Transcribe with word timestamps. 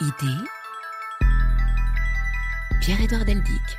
Idée 0.00 0.44
Pierre-Édouard 2.80 3.26
Deldic. 3.26 3.78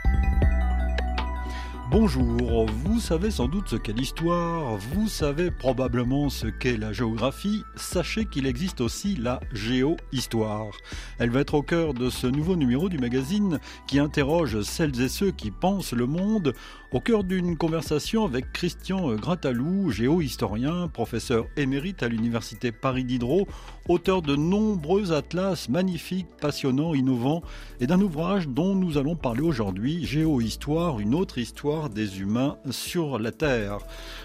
Bonjour, 1.91 2.67
vous 2.67 3.01
savez 3.01 3.31
sans 3.31 3.49
doute 3.49 3.67
ce 3.67 3.75
qu'est 3.75 3.91
l'histoire, 3.91 4.77
vous 4.77 5.09
savez 5.09 5.51
probablement 5.51 6.29
ce 6.29 6.47
qu'est 6.47 6.77
la 6.77 6.93
géographie, 6.93 7.63
sachez 7.75 8.23
qu'il 8.23 8.45
existe 8.45 8.79
aussi 8.79 9.18
la 9.18 9.41
géohistoire. 9.51 10.71
Elle 11.19 11.32
va 11.32 11.41
être 11.41 11.54
au 11.54 11.63
cœur 11.63 11.93
de 11.93 12.09
ce 12.09 12.27
nouveau 12.27 12.55
numéro 12.55 12.87
du 12.87 12.97
magazine 12.97 13.59
qui 13.87 13.99
interroge 13.99 14.61
celles 14.61 15.01
et 15.01 15.09
ceux 15.09 15.32
qui 15.32 15.51
pensent 15.51 15.91
le 15.91 16.05
monde 16.05 16.54
au 16.93 17.01
cœur 17.01 17.25
d'une 17.25 17.57
conversation 17.57 18.23
avec 18.23 18.54
Christian 18.54 19.15
Gratalou, 19.15 19.91
géohistorien, 19.91 20.87
professeur 20.87 21.46
émérite 21.57 22.04
à 22.04 22.07
l'université 22.07 22.71
Paris 22.71 23.04
Diderot, 23.04 23.47
auteur 23.89 24.21
de 24.21 24.35
nombreux 24.35 25.11
atlas 25.11 25.69
magnifiques, 25.69 26.27
passionnants, 26.39 26.93
innovants 26.93 27.43
et 27.79 27.87
d'un 27.87 28.01
ouvrage 28.01 28.47
dont 28.47 28.75
nous 28.75 28.97
allons 28.97 29.15
parler 29.15 29.41
aujourd'hui, 29.41 30.05
Géohistoire, 30.05 30.99
une 30.99 31.15
autre 31.15 31.37
histoire 31.37 31.80
des 31.89 32.19
humains 32.19 32.58
sur 32.69 33.19
la 33.19 33.31
Terre, 33.31 33.80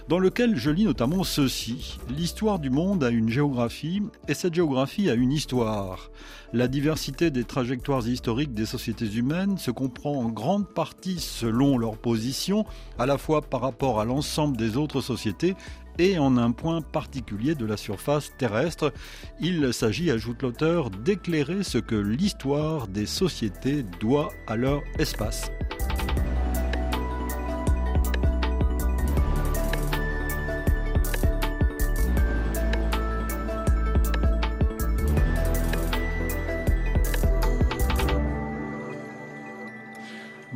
dans 0.09 0.19
lequel 0.19 0.57
je 0.57 0.71
lis 0.71 0.85
notamment 0.85 1.25
ceci. 1.25 1.99
L'histoire 2.09 2.59
du 2.59 2.71
monde 2.71 3.05
a 3.05 3.11
une 3.11 3.29
géographie 3.29 4.03
et 4.29 4.35
cette 4.35 4.55
géographie 4.55 5.11
a 5.11 5.15
une 5.15 5.33
histoire. 5.33 6.11
La 6.53 6.69
diversité 6.69 7.31
des 7.31 7.45
trajectoires 7.45 8.07
historiques 8.07 8.55
des 8.55 8.67
sociétés 8.67 9.13
humaines 9.15 9.59
se 9.59 9.71
comprend 9.71 10.13
en 10.13 10.29
grande 10.29 10.69
partie 10.69 11.19
selon 11.19 11.77
leur 11.77 11.97
position, 11.97 12.65
à 12.99 13.07
la 13.07 13.19
fois 13.19 13.43
par 13.43 13.61
rapport 13.61 14.01
à 14.01 14.05
l'ensemble 14.05 14.57
des 14.57 14.77
autres 14.77 15.01
sociétés 15.01 15.55
et 15.99 16.19
en 16.19 16.37
un 16.37 16.53
point 16.53 16.83
particulier 16.83 17.55
de 17.55 17.67
la 17.67 17.77
surface 17.77 18.31
terrestre. 18.39 18.93
Il 19.41 19.73
s'agit, 19.73 20.11
ajoute 20.11 20.43
l'auteur, 20.43 20.91
d'éclairer 20.91 21.63
ce 21.63 21.79
que 21.79 21.97
l'histoire 21.97 22.87
des 22.89 23.07
sociétés 23.07 23.85
doit 24.01 24.31
à 24.47 24.57
leur 24.57 24.83
espace. 24.99 25.51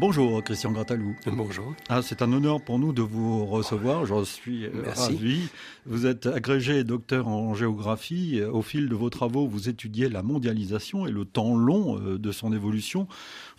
Bonjour 0.00 0.42
Christian 0.42 0.72
Gratalou. 0.72 1.14
Bonjour. 1.26 1.74
Ah, 1.90 2.00
c'est 2.00 2.22
un 2.22 2.32
honneur 2.32 2.62
pour 2.62 2.78
nous 2.78 2.94
de 2.94 3.02
vous 3.02 3.44
recevoir, 3.44 4.06
j'en 4.06 4.24
suis 4.24 4.64
euh, 4.64 4.70
ravi. 4.86 5.50
Vous 5.84 6.06
êtes 6.06 6.24
agrégé 6.24 6.84
docteur 6.84 7.28
en 7.28 7.52
géographie. 7.52 8.40
Au 8.42 8.62
fil 8.62 8.88
de 8.88 8.94
vos 8.94 9.10
travaux, 9.10 9.46
vous 9.46 9.68
étudiez 9.68 10.08
la 10.08 10.22
mondialisation 10.22 11.06
et 11.06 11.10
le 11.10 11.26
temps 11.26 11.54
long 11.54 12.00
euh, 12.00 12.18
de 12.18 12.32
son 12.32 12.54
évolution. 12.54 13.08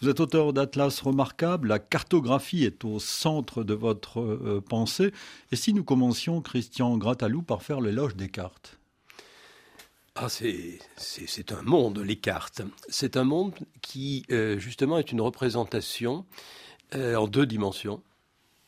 Vous 0.02 0.10
êtes 0.10 0.20
auteur 0.20 0.52
d'atlas 0.52 1.00
remarquables, 1.02 1.68
la 1.68 1.78
cartographie 1.78 2.64
est 2.64 2.84
au 2.86 2.98
centre 2.98 3.64
de 3.64 3.76
votre 3.76 4.20
euh, 4.20 4.64
pensée. 4.68 5.12
Et 5.52 5.56
si 5.56 5.76
nous 5.76 5.84
commencions, 5.84 6.42
Christian 6.42 6.98
Gratalou, 6.98 7.44
par 7.44 7.62
faire 7.62 7.82
l'éloge 7.82 8.16
des 8.16 8.30
cartes? 8.30 8.81
Ah, 10.16 10.28
c'est 10.30 11.52
un 11.52 11.62
monde, 11.62 12.00
les 12.00 12.18
cartes. 12.18 12.62
C'est 12.90 13.16
un 13.16 13.24
monde 13.24 13.54
qui, 13.82 14.26
euh, 14.32 14.60
justement, 14.60 14.98
est 14.98 15.12
une 15.12 15.22
représentation 15.22 16.26
euh, 16.96 17.16
en 17.16 17.28
deux 17.28 17.46
dimensions. 17.46 18.04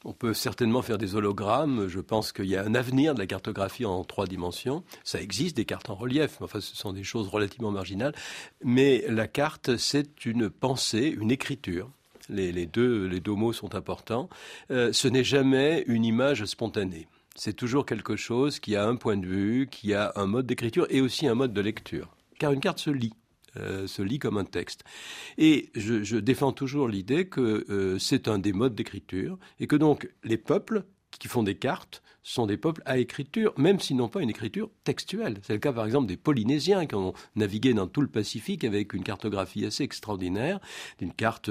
On 0.05 0.13
peut 0.13 0.33
certainement 0.33 0.81
faire 0.81 0.97
des 0.97 1.15
hologrammes. 1.15 1.87
Je 1.87 1.99
pense 1.99 2.31
qu'il 2.31 2.45
y 2.45 2.55
a 2.55 2.63
un 2.63 2.75
avenir 2.75 3.13
de 3.13 3.19
la 3.19 3.27
cartographie 3.27 3.85
en 3.85 4.03
trois 4.05 4.25
dimensions. 4.25 4.83
Ça 5.03 5.21
existe, 5.21 5.57
des 5.57 5.65
cartes 5.65 5.89
en 5.89 5.95
relief, 5.95 6.37
mais 6.39 6.45
enfin, 6.45 6.61
ce 6.61 6.75
sont 6.75 6.93
des 6.93 7.03
choses 7.03 7.27
relativement 7.27 7.71
marginales. 7.71 8.15
Mais 8.63 9.03
la 9.09 9.27
carte, 9.27 9.77
c'est 9.77 10.25
une 10.25 10.49
pensée, 10.49 11.07
une 11.07 11.31
écriture. 11.31 11.89
Les, 12.29 12.65
deux, 12.65 13.05
les 13.05 13.19
deux 13.19 13.33
mots 13.33 13.51
sont 13.51 13.75
importants. 13.75 14.29
Euh, 14.71 14.93
ce 14.93 15.09
n'est 15.09 15.25
jamais 15.25 15.83
une 15.87 16.05
image 16.05 16.45
spontanée 16.45 17.07
c'est 17.35 17.53
toujours 17.53 17.85
quelque 17.85 18.15
chose 18.15 18.59
qui 18.59 18.75
a 18.75 18.85
un 18.85 18.95
point 18.95 19.17
de 19.17 19.25
vue, 19.25 19.67
qui 19.69 19.93
a 19.93 20.11
un 20.15 20.27
mode 20.27 20.45
d'écriture 20.45 20.85
et 20.89 21.01
aussi 21.01 21.27
un 21.27 21.35
mode 21.35 21.53
de 21.53 21.61
lecture. 21.61 22.15
Car 22.39 22.51
une 22.51 22.59
carte 22.59 22.79
se 22.79 22.89
lit. 22.89 23.13
Euh, 23.57 23.85
se 23.85 24.01
lit 24.01 24.17
comme 24.17 24.37
un 24.37 24.45
texte. 24.45 24.83
Et 25.37 25.69
je, 25.75 26.15
défends 26.17 26.53
toujours 26.53 26.87
l'idée 26.87 27.27
que 27.27 27.65
euh, 27.69 27.99
c'est 27.99 28.27
un 28.27 28.39
des 28.39 28.51
modes 28.51 28.73
d'écriture 28.73 29.37
et 29.59 29.67
que 29.67 29.75
donc 29.75 30.09
les 30.23 30.37
peuples 30.37 30.85
qui 31.17 31.27
font 31.27 31.43
des 31.43 31.55
cartes 31.55 32.03
sont 32.23 32.45
des 32.45 32.57
peuples 32.57 32.81
à 32.85 32.97
écriture, 32.97 33.53
même 33.57 33.79
s'ils 33.79 33.97
n'ont 33.97 34.07
pas 34.07 34.21
une 34.21 34.29
écriture 34.29 34.69
textuelle. 34.85 35.39
C'est 35.43 35.53
le 35.53 35.59
cas 35.59 35.73
par 35.73 35.85
exemple 35.85 36.07
des 36.07 36.17
Polynésiens 36.17 36.85
qui 36.85 36.95
ont 36.95 37.13
navigué 37.35 37.73
dans 37.73 37.87
tout 37.87 38.01
le 38.01 38.07
Pacifique 38.07 38.63
avec 38.63 38.93
une 38.93 39.03
cartographie 39.03 39.65
assez 39.65 39.83
extraordinaire, 39.83 40.59
des 40.99 41.09
cartes 41.09 41.49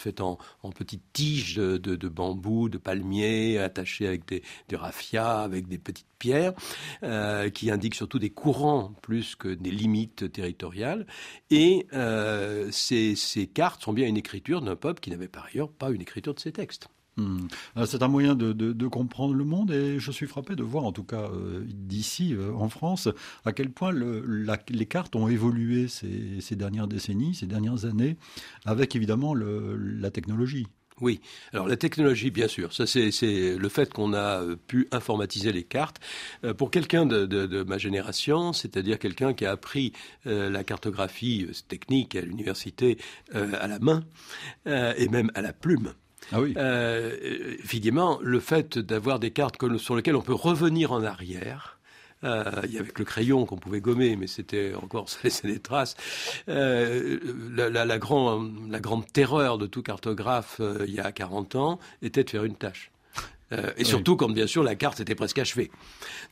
faites 0.00 0.20
en, 0.20 0.38
petites 0.74 1.04
tiges 1.12 1.56
de, 1.56 2.08
bambou, 2.08 2.68
de 2.68 2.78
palmiers, 2.78 3.58
attachées 3.58 4.06
avec 4.06 4.26
des, 4.26 4.42
raffias, 4.76 5.42
avec 5.42 5.68
des 5.68 5.78
petites 5.78 6.06
pierres, 6.18 6.54
euh, 7.04 7.48
qui 7.50 7.70
indiquent 7.70 7.94
surtout 7.94 8.18
des 8.18 8.30
courants 8.30 8.92
plus 9.02 9.36
que 9.36 9.48
des 9.48 9.70
limites 9.70 10.32
territoriales. 10.32 11.06
Et 11.50 11.86
euh, 11.92 12.68
ces 12.72 13.50
cartes 13.52 13.82
sont 13.82 13.92
bien 13.92 14.08
une 14.08 14.16
écriture 14.16 14.60
d'un 14.60 14.76
peuple 14.76 15.00
qui 15.00 15.10
n'avait 15.10 15.28
par 15.28 15.46
ailleurs 15.46 15.70
pas 15.70 15.90
une 15.90 16.02
écriture 16.02 16.34
de 16.34 16.40
ses 16.40 16.52
textes. 16.52 16.88
Hmm. 17.18 17.48
Euh, 17.76 17.84
c'est 17.84 18.02
un 18.04 18.08
moyen 18.08 18.36
de, 18.36 18.86
comprendre 18.86 19.34
le 19.34 19.44
monde 19.44 19.72
et 19.72 19.98
je 19.98 20.10
suis 20.12 20.26
frappé 20.26 20.54
de 20.54 20.62
voir, 20.62 20.84
en 20.84 20.92
tout 20.92 21.02
cas 21.02 21.28
euh, 21.32 21.64
d'ici 21.66 22.32
euh, 22.32 22.52
en 22.54 22.68
France, 22.68 23.08
à 23.44 23.52
quel 23.52 23.70
point 23.70 23.92
les 23.92 24.86
cartes 24.86 25.16
ont 25.16 25.28
évolué 25.28 25.88
ces, 25.88 26.56
dernières 26.56 26.86
décennies, 26.86 27.34
ces 27.34 27.46
dernières 27.46 27.84
années, 27.84 28.16
avec 28.64 28.94
évidemment 28.94 29.34
la 29.34 30.10
technologie. 30.10 30.68
Oui. 31.00 31.20
Alors 31.52 31.68
la 31.68 31.76
technologie, 31.76 32.30
bien 32.30 32.48
sûr, 32.48 32.72
ça 32.72 32.86
c'est 32.86 33.56
le 33.56 33.68
fait 33.68 33.92
qu'on 33.92 34.14
a 34.14 34.42
pu 34.66 34.88
informatiser 34.90 35.52
les 35.52 35.62
cartes. 35.64 36.00
pour 36.56 36.70
quelqu'un 36.70 37.04
de, 37.06 37.62
ma 37.64 37.78
génération, 37.78 38.52
c'est-à-dire 38.52 38.98
quelqu'un 38.98 39.32
qui 39.32 39.44
a 39.44 39.52
appris 39.52 39.92
la 40.24 40.64
cartographie 40.64 41.46
technique 41.68 42.16
à 42.16 42.20
l'université 42.22 42.98
à 43.32 43.68
la 43.68 43.78
main 43.78 44.04
et 44.66 45.08
même 45.08 45.30
à 45.34 45.42
la 45.42 45.52
plume. 45.52 45.92
Ah 46.32 46.40
oui. 46.40 46.54
Euh, 46.56 47.56
le 48.22 48.40
fait 48.40 48.78
d'avoir 48.78 49.18
des 49.18 49.30
cartes 49.30 49.56
sur 49.78 49.96
lesquelles 49.96 50.16
on 50.16 50.22
peut 50.22 50.34
revenir 50.34 50.92
en 50.92 51.02
arrière, 51.02 51.78
euh, 52.24 52.44
il 52.64 52.72
y 52.72 52.78
avait 52.78 52.92
le 52.96 53.04
crayon 53.04 53.46
qu'on 53.46 53.56
pouvait 53.56 53.80
gommer, 53.80 54.16
mais 54.16 54.26
c'était 54.26 54.74
encore, 54.74 55.08
ça 55.10 55.18
laissait 55.24 55.48
des 55.48 55.60
traces. 55.60 55.96
Euh, 56.48 57.18
la, 57.56 57.98
grande 57.98 59.12
terreur 59.12 59.58
de 59.58 59.66
tout 59.66 59.82
cartographe 59.82 60.60
il 60.86 60.94
y 60.94 61.00
a 61.00 61.12
40 61.12 61.54
ans 61.56 61.78
était 62.02 62.24
de 62.24 62.30
faire 62.30 62.44
une 62.44 62.56
tâche. 62.56 62.90
Euh, 63.52 63.72
et 63.76 63.84
surtout 63.84 64.16
quand 64.16 64.28
bien 64.28 64.46
sûr 64.46 64.62
la 64.62 64.74
carte 64.74 65.00
était 65.00 65.14
presque 65.14 65.38
achevée. 65.38 65.70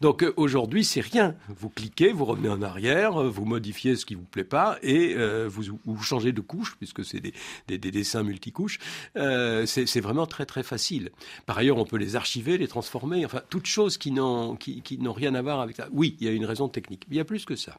Donc 0.00 0.22
euh, 0.22 0.34
aujourd'hui 0.36 0.84
c'est 0.84 1.00
rien. 1.00 1.34
Vous 1.48 1.70
cliquez, 1.70 2.12
vous 2.12 2.24
revenez 2.24 2.48
en 2.48 2.60
arrière, 2.62 3.20
euh, 3.20 3.28
vous 3.28 3.44
modifiez 3.44 3.96
ce 3.96 4.04
qui 4.04 4.14
vous 4.14 4.24
plaît 4.24 4.44
pas 4.44 4.78
et 4.82 5.16
vous, 5.46 5.62
vous, 5.84 6.02
changez 6.02 6.32
de 6.32 6.40
couche 6.40 6.76
puisque 6.76 7.04
c'est 7.04 7.20
des, 7.20 7.32
des, 7.68 7.78
des, 7.78 7.90
dessins 7.90 8.22
multicouches. 8.22 8.78
c'est 9.14 10.00
vraiment 10.00 10.26
très 10.26 10.46
très 10.46 10.62
facile. 10.62 11.10
Par 11.46 11.58
ailleurs 11.58 11.78
on 11.78 11.84
peut 11.84 11.96
les 11.96 12.16
archiver, 12.16 12.58
les 12.58 12.68
transformer, 12.68 13.24
enfin 13.24 13.40
toutes 13.48 13.66
choses 13.66 13.96
qui 13.96 14.10
n'ont 14.10 14.56
qui, 14.56 14.82
qui 14.82 14.98
rien 15.06 15.34
à 15.34 15.42
voir 15.42 15.60
avec 15.60 15.76
ça. 15.76 15.88
Oui, 15.92 16.16
il 16.20 16.26
y 16.26 16.30
a 16.30 16.32
une 16.32 16.44
raison 16.44 16.68
technique, 16.68 17.06
mais 17.08 17.16
il 17.16 17.18
y 17.18 17.22
a 17.22 17.24
plus 17.24 17.44
que 17.44 17.56
ça. 17.56 17.78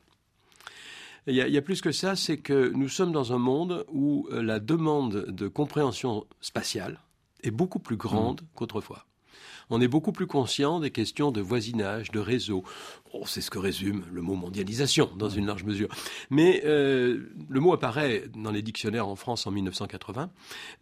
Il 1.27 1.35
y, 1.35 1.41
a, 1.41 1.47
il 1.47 1.53
y 1.53 1.57
a 1.57 1.61
plus 1.61 1.81
que 1.81 1.91
ça, 1.91 2.15
c'est 2.15 2.37
que 2.37 2.71
nous 2.73 2.87
sommes 2.87 3.11
dans 3.11 3.33
un 3.33 3.37
monde 3.37 3.85
où 3.91 4.29
la 4.31 4.61
demande 4.61 5.25
de 5.27 5.49
compréhension 5.49 6.25
spatiale 6.39 7.01
est 7.43 7.51
beaucoup 7.51 7.79
plus 7.79 7.97
grande 7.97 8.41
mmh. 8.41 8.45
qu'autrefois 8.55 9.06
on 9.69 9.81
est 9.81 9.87
beaucoup 9.87 10.11
plus 10.11 10.27
conscient 10.27 10.79
des 10.79 10.91
questions 10.91 11.31
de 11.31 11.41
voisinage, 11.41 12.11
de 12.11 12.19
réseau. 12.19 12.63
c'est 13.25 13.41
ce 13.41 13.49
que 13.49 13.59
résume 13.59 14.03
le 14.11 14.21
mot 14.21 14.35
mondialisation 14.35 15.09
dans 15.17 15.29
une 15.29 15.45
large 15.45 15.63
mesure. 15.63 15.89
Mais 16.29 16.61
euh, 16.65 17.29
le 17.49 17.59
mot 17.59 17.73
apparaît 17.73 18.25
dans 18.35 18.51
les 18.51 18.61
dictionnaires 18.61 19.07
en 19.07 19.15
France 19.15 19.47
en 19.47 19.51
1980. 19.51 20.29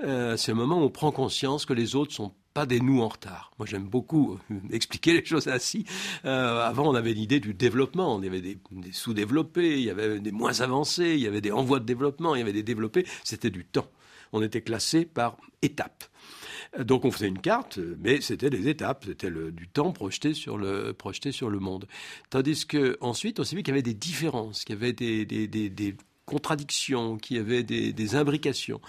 Euh, 0.04 0.38
c'est 0.38 0.52
le 0.52 0.58
moment 0.58 0.80
où 0.80 0.84
on 0.84 0.90
prend 0.90 1.12
conscience 1.12 1.66
que 1.66 1.74
les 1.74 1.96
autres 1.96 2.14
sont 2.14 2.34
pas 2.54 2.66
des 2.66 2.80
nous 2.80 3.02
en 3.02 3.10
retard. 3.10 3.52
Moi, 3.60 3.66
j'aime 3.66 3.84
beaucoup 3.84 4.40
euh, 4.52 4.56
expliquer 4.72 5.14
les 5.14 5.26
choses 5.26 5.48
ainsi. 5.48 5.86
avant, 6.24 6.88
on 6.88 6.96
avait 6.96 7.14
l'idée 7.14 7.40
du 7.40 7.54
développement. 7.54 8.16
On 8.16 8.24
avait 8.24 8.42
des, 8.42 8.58
des 8.72 8.92
sous-développés, 8.94 9.80
il 9.80 9.86
y 9.86 9.90
avait 9.90 10.20
des 10.20 10.32
moins 10.32 10.62
avancés, 10.62 11.16
il 11.16 11.20
y 11.20 11.28
avait 11.28 11.42
des 11.42 11.52
envois 11.52 11.80
de 11.80 11.86
développement, 11.86 12.36
il 12.36 12.40
y 12.40 12.42
avait 12.42 12.54
des 12.54 12.64
développés. 12.64 13.06
C'était 13.24 13.50
du 13.50 13.66
temps. 13.66 13.88
On 14.32 14.42
était 14.42 14.62
classé 14.62 15.06
par 15.06 15.38
étapes. 15.62 16.06
Donc 16.80 17.06
on 17.06 17.12
faisait 17.12 17.28
une 17.28 17.40
carte, 17.40 17.80
mais 18.00 18.22
c'était 18.22 18.50
des 18.50 18.68
étapes, 18.68 19.06
c'était 19.08 19.32
du 19.32 19.68
temps 19.68 19.92
projeté 19.92 20.34
sur 20.34 20.58
le 20.58 20.94
projeté 20.94 21.32
sur 21.32 21.50
le 21.50 21.60
monde. 21.60 21.88
Tandis 22.30 22.66
que 22.66 22.98
ensuite 23.02 23.40
on 23.40 23.44
s'est 23.44 23.56
vu 23.56 23.64
qu'il 23.64 23.74
y 23.74 23.76
avait 23.76 23.82
des 23.82 23.94
différences, 23.94 24.64
qu'il 24.64 24.76
y 24.76 24.78
avait 24.78 24.94
des, 24.94 25.96
contradictions, 26.26 27.18
qu'il 27.18 27.38
y 27.38 27.40
avait 27.40 27.64
des, 27.64 28.16
imbrications. 28.16 28.82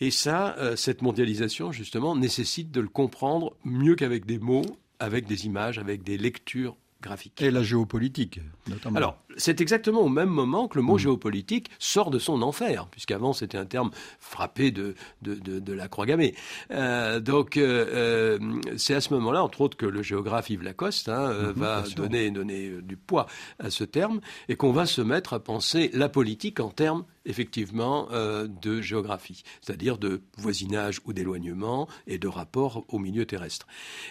Et 0.00 0.10
ça, 0.10 0.56
euh, 0.58 0.74
cette 0.74 1.02
mondialisation, 1.02 1.70
justement, 1.70 2.16
nécessite 2.16 2.70
de 2.70 2.80
le 2.80 2.88
comprendre 2.88 3.56
mieux 3.64 3.94
qu'avec 3.94 4.26
des 4.26 4.38
mots, 4.38 4.64
avec 4.98 5.26
des 5.26 5.46
images, 5.46 5.78
avec 5.78 6.02
des 6.02 6.18
lectures 6.18 6.76
graphiques. 7.00 7.42
Et 7.42 7.50
la 7.50 7.62
géopolitique, 7.62 8.40
notamment. 8.68 8.96
Alors, 8.96 9.18
c'est 9.36 9.60
exactement 9.60 10.00
au 10.00 10.08
même 10.08 10.28
moment 10.28 10.68
que 10.68 10.78
le 10.78 10.82
mot 10.82 10.94
mmh. 10.94 11.00
géopolitique 11.00 11.70
sort 11.78 12.10
de 12.10 12.18
son 12.18 12.42
enfer, 12.42 12.86
puisqu'avant 12.90 13.32
c'était 13.32 13.58
un 13.58 13.66
terme 13.66 13.90
frappé 14.20 14.70
de, 14.70 14.94
de, 15.22 15.34
de, 15.34 15.72
la 15.72 15.88
croix 15.88 16.06
gammée. 16.06 16.34
Euh, 16.70 17.20
donc 17.20 17.56
euh, 17.56 17.86
euh, 17.92 18.38
c'est 18.76 18.94
à 18.94 19.00
ce 19.00 19.12
moment-là, 19.14 19.42
entre 19.42 19.60
autres, 19.60 19.76
que 19.76 19.86
le 19.86 20.02
géographe 20.02 20.50
Yves 20.50 20.62
Lacoste 20.62 21.08
hein, 21.08 21.32
mmh, 21.32 21.60
va 21.60 21.84
donner, 21.96 22.30
donner 22.30 22.70
du 22.82 22.96
poids 22.96 23.26
à 23.58 23.70
ce 23.70 23.84
terme 23.84 24.20
et 24.48 24.56
qu'on 24.56 24.72
va 24.72 24.86
se 24.86 25.00
mettre 25.00 25.34
à 25.34 25.40
penser 25.40 25.90
la 25.94 26.08
politique 26.08 26.60
en 26.60 26.70
termes 26.70 27.04
effectivement 27.24 28.08
euh, 28.10 28.48
de 28.48 28.80
géographie, 28.80 29.44
c'est-à-dire 29.60 29.96
de 29.96 30.22
voisinage 30.38 31.00
ou 31.04 31.12
d'éloignement 31.12 31.88
et 32.08 32.18
de 32.18 32.26
rapport 32.26 32.84
au 32.88 32.98
milieu 32.98 33.26
terrestre. 33.26 33.66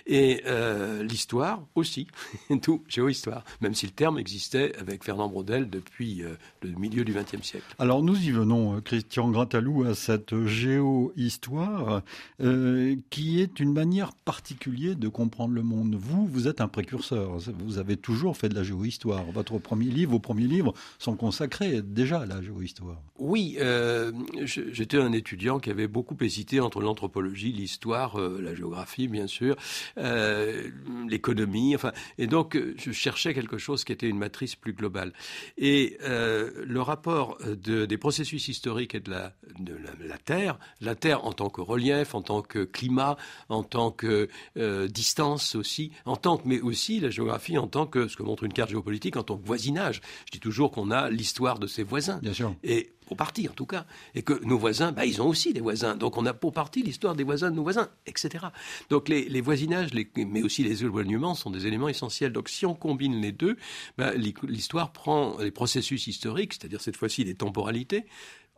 Et 0.05 0.43
l'histoire 1.01 1.65
aussi, 1.75 2.07
tout 2.61 2.83
géohistoire, 2.87 3.43
même 3.59 3.73
si 3.73 3.85
le 3.85 3.91
terme 3.91 4.17
existait 4.17 4.75
avec 4.77 5.03
Fernand 5.11 5.27
Braudel 5.27 5.69
depuis 5.69 6.23
euh, 6.23 6.35
le 6.61 6.71
milieu 6.71 7.03
du 7.03 7.13
XXe 7.13 7.45
siècle. 7.45 7.65
Alors 7.79 8.01
nous 8.01 8.17
y 8.17 8.31
venons, 8.31 8.79
Christian 8.79 9.29
Gratalou, 9.29 9.83
à 9.83 9.93
cette 9.93 10.45
géohistoire 10.45 12.01
qui 13.09 13.41
est 13.41 13.59
une 13.59 13.73
manière 13.73 14.13
particulière 14.13 14.95
de 14.95 15.07
comprendre 15.07 15.53
le 15.53 15.63
monde. 15.63 15.95
Vous, 15.95 16.25
vous 16.27 16.47
êtes 16.47 16.61
un 16.61 16.67
précurseur, 16.67 17.37
vous 17.59 17.77
avez 17.77 17.97
toujours 17.97 18.37
fait 18.37 18.49
de 18.49 18.55
la 18.55 18.63
géohistoire. 18.63 19.23
Votre 19.33 19.57
premier 19.57 19.85
livre, 19.85 20.11
vos 20.11 20.19
premiers 20.19 20.47
livres 20.47 20.73
sont 20.97 21.15
consacrés 21.15 21.81
déjà 21.81 22.21
à 22.21 22.25
la 22.25 22.41
géohistoire. 22.41 23.01
Oui, 23.17 23.57
euh, 23.59 24.11
j'étais 24.45 24.97
un 24.97 25.11
étudiant 25.11 25.59
qui 25.59 25.69
avait 25.69 25.87
beaucoup 25.87 26.17
hésité 26.21 26.59
entre 26.59 26.81
l'anthropologie, 26.81 27.51
l'histoire, 27.51 28.19
euh, 28.19 28.39
la 28.41 28.55
géographie, 28.55 29.07
bien 29.07 29.27
sûr, 29.27 29.55
euh, 29.97 30.69
l'économie, 31.07 31.75
enfin, 31.75 31.91
et 32.17 32.27
donc 32.27 32.57
je 32.77 32.91
cherchais 32.91 33.33
quelque 33.33 33.57
chose 33.57 33.83
qui 33.83 33.91
était 33.91 34.07
une 34.07 34.17
matrice 34.17 34.55
plus 34.55 34.73
globale. 34.73 35.00
Et 35.57 35.97
le 36.01 36.79
rapport 36.79 37.37
des 37.55 37.97
processus 37.97 38.47
historiques 38.47 38.95
et 38.95 38.99
de 38.99 39.11
la, 39.11 39.33
de 39.59 39.75
la, 40.07 40.17
Terre, 40.17 40.57
la 40.81 40.95
Terre 40.95 41.25
en 41.25 41.33
tant 41.33 41.49
que 41.49 41.61
relief, 41.61 42.15
en 42.15 42.21
tant 42.21 42.41
que 42.41 42.63
climat, 42.63 43.17
en 43.49 43.63
tant 43.63 43.91
que 43.91 44.29
distance 44.87 45.55
aussi, 45.55 45.91
en 46.05 46.15
tant 46.15 46.37
que, 46.37 46.47
mais 46.47 46.61
aussi 46.61 46.99
la 46.99 47.09
géographie 47.09 47.57
en 47.57 47.67
tant 47.67 47.85
que, 47.85 48.07
ce 48.07 48.17
que 48.17 48.23
montre 48.23 48.43
une 48.43 48.53
carte 48.53 48.69
géopolitique, 48.69 49.17
en 49.17 49.23
tant 49.23 49.37
que 49.37 49.45
voisinage. 49.45 50.01
Je 50.25 50.31
dis 50.31 50.39
toujours 50.39 50.71
qu'on 50.71 50.91
a 50.91 51.09
l'histoire 51.09 51.59
de 51.59 51.67
ses 51.67 51.83
voisins. 51.83 52.19
Bien 52.21 52.33
sûr. 52.33 52.53
Et 52.63 52.91
pour 53.11 53.17
partie 53.17 53.49
en 53.49 53.51
tout 53.51 53.65
cas, 53.65 53.85
et 54.15 54.21
que 54.21 54.41
nos 54.45 54.57
voisins, 54.57 54.93
bah, 54.93 55.05
ils 55.05 55.21
ont 55.21 55.27
aussi 55.27 55.51
des 55.51 55.59
voisins. 55.59 55.97
Donc 55.97 56.15
on 56.15 56.25
a 56.25 56.33
pour 56.33 56.53
partie 56.53 56.81
l'histoire 56.81 57.13
des 57.13 57.25
voisins 57.25 57.51
de 57.51 57.57
nos 57.57 57.63
voisins, 57.63 57.89
etc. 58.05 58.45
Donc 58.89 59.09
les, 59.09 59.41
voisinages, 59.41 59.89
mais 60.15 60.41
aussi 60.41 60.63
les 60.63 60.85
éloignements 60.85 61.35
sont 61.35 61.49
des 61.49 61.67
éléments 61.67 61.89
essentiels. 61.89 62.31
Donc 62.31 62.47
si 62.47 62.65
on 62.65 62.73
combine 62.73 63.19
les 63.19 63.33
deux, 63.33 63.57
bah, 63.97 64.13
l'histoire 64.13 64.93
prend 64.93 65.37
les 65.39 65.51
processus 65.51 66.07
historiques, 66.07 66.53
c'est-à-dire 66.53 66.79
cette 66.79 66.95
fois-ci 66.95 67.25
les 67.25 67.35
temporalités. 67.35 68.05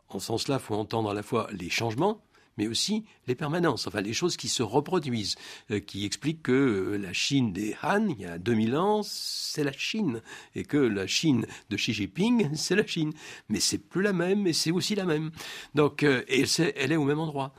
En 0.08 0.20
ce 0.20 0.26
sens-là, 0.26 0.60
faut 0.60 0.76
entendre 0.76 1.10
à 1.10 1.14
la 1.14 1.24
fois 1.24 1.48
les 1.50 1.68
changements, 1.68 2.22
mais 2.58 2.66
aussi 2.66 3.04
les 3.26 3.34
permanences, 3.34 3.86
enfin 3.86 4.00
les 4.00 4.12
choses 4.12 4.36
qui 4.36 4.48
se 4.48 4.62
reproduisent, 4.62 5.36
euh, 5.70 5.80
qui 5.80 6.04
expliquent 6.04 6.42
que 6.42 6.52
euh, 6.52 6.96
la 6.96 7.12
Chine 7.12 7.52
des 7.52 7.76
Han, 7.82 8.08
il 8.08 8.20
y 8.20 8.26
a 8.26 8.38
2000 8.38 8.76
ans, 8.76 9.02
c'est 9.02 9.64
la 9.64 9.72
Chine, 9.72 10.20
et 10.54 10.64
que 10.64 10.76
la 10.76 11.06
Chine 11.06 11.46
de 11.70 11.76
Xi 11.76 11.92
Jinping, 11.92 12.50
c'est 12.54 12.76
la 12.76 12.86
Chine. 12.86 13.12
Mais 13.48 13.60
c'est 13.60 13.78
plus 13.78 14.02
la 14.02 14.12
même, 14.12 14.42
mais 14.42 14.52
c'est 14.52 14.70
aussi 14.70 14.94
la 14.94 15.04
même. 15.04 15.30
Donc, 15.74 16.02
euh, 16.02 16.22
et 16.28 16.44
elle 16.76 16.92
est 16.92 16.96
au 16.96 17.04
même 17.04 17.20
endroit. 17.20 17.54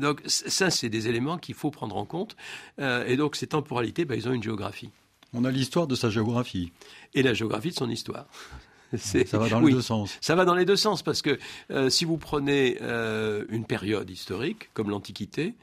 donc 0.00 0.20
ça, 0.26 0.68
c'est 0.70 0.88
des 0.88 1.06
éléments 1.06 1.38
qu'il 1.38 1.54
faut 1.54 1.70
prendre 1.70 1.96
en 1.96 2.04
compte. 2.04 2.36
et 2.78 3.16
donc 3.16 3.36
ces 3.36 3.46
temporalités, 3.46 4.04
ben, 4.04 4.16
ils 4.16 4.28
ont 4.28 4.32
une 4.32 4.42
géographie. 4.42 4.90
On 5.32 5.44
a 5.44 5.50
l'histoire 5.50 5.86
de 5.86 5.94
sa 5.94 6.10
géographie. 6.10 6.72
Et 7.14 7.22
la 7.22 7.34
géographie 7.34 7.70
de 7.70 7.74
son 7.74 7.90
histoire. 7.90 8.26
Ça 8.96 9.38
va 9.38 9.48
dans 9.48 9.60
les 9.60 9.72
deux 9.72 9.82
sens. 9.82 10.18
Ça 10.20 10.34
va 10.34 10.44
dans 10.44 10.54
les 10.54 10.64
deux 10.64 10.76
sens 10.76 11.02
parce 11.02 11.22
que 11.22 11.38
euh, 11.70 11.90
si 11.90 12.04
vous 12.04 12.16
prenez 12.16 12.78
euh, 12.80 13.44
une 13.48 13.64
période 13.64 14.08
historique 14.08 14.70
comme 14.74 14.90
l'Antiquité, 14.90 15.54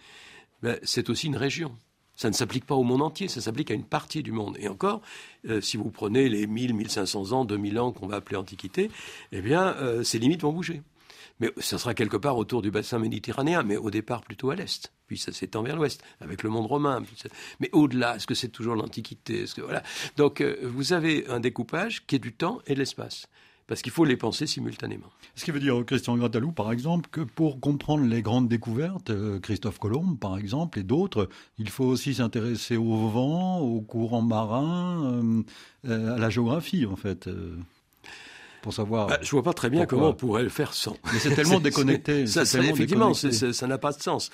ben, 0.62 0.78
c'est 0.84 1.10
aussi 1.10 1.28
une 1.28 1.38
région. 1.38 1.76
Ça 2.16 2.30
ne 2.30 2.34
s'applique 2.34 2.66
pas 2.66 2.76
au 2.76 2.84
monde 2.84 3.02
entier, 3.02 3.28
ça 3.28 3.42
s'applique 3.42 3.72
à 3.72 3.74
une 3.74 3.84
partie 3.84 4.24
du 4.24 4.32
monde. 4.32 4.56
Et 4.60 4.70
encore, 4.70 5.02
euh, 5.50 5.60
si 5.60 5.76
vous 5.76 5.90
prenez 5.90 6.30
les 6.30 6.48
1000, 6.48 6.74
1500 6.74 7.32
ans, 7.34 7.46
2000 7.46 7.80
ans 7.80 7.92
qu'on 7.92 8.08
va 8.08 8.18
appeler 8.18 8.38
Antiquité, 8.38 8.90
eh 9.32 9.42
bien, 9.42 9.76
ces 10.04 10.20
limites 10.20 10.42
vont 10.42 10.54
bouger. 10.54 10.82
Mais 11.40 11.52
ça 11.58 11.78
sera 11.78 11.94
quelque 11.94 12.18
part 12.18 12.38
autour 12.38 12.62
du 12.62 12.72
bassin 12.72 13.00
méditerranéen, 13.00 13.64
mais 13.64 13.78
au 13.78 13.92
départ 13.92 14.22
plutôt 14.22 14.52
à 14.52 14.56
l'est. 14.56 14.92
Puis 15.08 15.18
ça 15.18 15.32
s'étend 15.32 15.64
vers 15.64 15.76
l'ouest, 15.76 16.02
avec 16.22 16.44
le 16.44 16.50
monde 16.50 16.66
romain. 16.66 17.04
Mais 17.60 17.70
au-delà, 17.74 18.16
est-ce 18.16 18.28
que 18.28 18.36
c'est 18.36 18.50
toujours 18.50 18.76
l'Antiquité? 18.76 19.46
Donc 20.18 20.42
euh, 20.42 20.58
vous 20.64 20.94
avez 20.94 21.28
un 21.28 21.40
découpage 21.40 22.06
qui 22.06 22.16
est 22.16 22.20
du 22.20 22.34
temps 22.34 22.62
et 22.68 22.74
de 22.74 22.80
l'espace 22.80 23.28
parce 23.68 23.82
qu'il 23.82 23.92
faut 23.92 24.06
les 24.06 24.18
penser 24.18 24.46
simultanément. 24.46 25.08
Ce 25.34 25.44
qui 25.44 25.52
veut 25.52 25.60
dire, 25.60 25.84
Christian 25.86 26.16
Gratalou, 26.18 26.52
par 26.52 26.72
exemple, 26.72 27.10
que 27.12 27.22
pour 27.22 27.60
comprendre 27.60 28.06
les 28.06 28.22
grandes 28.22 28.48
découvertes, 28.48 29.10
euh, 29.10 29.40
Christophe 29.40 29.80
Colomb, 29.80 30.16
par 30.16 30.38
exemple, 30.38 30.80
et 30.80 30.84
d'autres, 30.84 31.30
il 31.58 31.70
faut 31.70 31.86
aussi 31.86 32.14
s'intéresser 32.14 32.78
au 32.78 33.10
vent, 33.10 33.60
aux 33.60 33.82
courants 33.82 34.22
marins, 34.22 35.44
euh, 35.86 36.16
à 36.16 36.20
la 36.20 36.30
géographie, 36.30 36.86
en 36.86 36.96
fait 36.96 37.28
pour 38.66 38.74
savoir. 38.74 39.06
Bah, 39.06 39.20
je 39.22 39.30
vois 39.30 39.44
pas 39.44 39.54
très 39.54 39.70
bien 39.70 39.86
comment 39.86 40.10
on 40.10 40.14
pourrait 40.16 40.42
le 40.42 40.50
faire 40.50 40.74
sans. 40.74 40.98
Mais 41.14 41.20
c'est 41.20 41.36
tellement 41.36 41.60
déconnecté. 41.70 42.26
ça, 42.26 42.42
effectivement, 42.42 43.14
ça 43.14 43.68
n'a 43.68 43.78
pas 43.78 43.92
de 43.92 44.02
sens. 44.02 44.32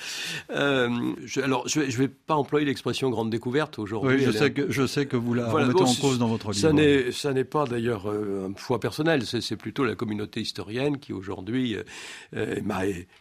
Euh, 0.51 0.89
je, 1.25 1.41
alors, 1.41 1.67
je 1.67 1.81
vais, 1.81 1.87
vais 1.87 2.07
pas 2.07 2.35
employer 2.35 2.65
l'expression 2.65 3.09
grande 3.09 3.29
découverte 3.29 3.77
aujourd'hui. 3.77 4.15
Oui, 4.15 4.23
je 4.23 4.31
sais, 4.31 4.53
que, 4.53 4.71
je 4.71 4.87
sais 4.87 5.05
que 5.05 5.17
vous 5.17 5.33
la 5.33 5.49
remettez 5.49 5.83
en 5.83 5.93
cause 5.95 6.17
dans 6.17 6.29
votre 6.29 6.53
livre. 6.53 7.11
Ça 7.11 7.33
n'est 7.33 7.43
pas 7.43 7.65
d'ailleurs 7.65 8.09
euh, 8.09 8.47
un 8.49 8.57
choix 8.57 8.79
personnel, 8.79 9.25
c'est 9.25 9.57
plutôt 9.57 9.83
la 9.83 9.95
communauté 9.95 10.39
historienne 10.39 10.97
qui 10.97 11.11
aujourd'hui 11.11 11.75
euh, 12.33 12.55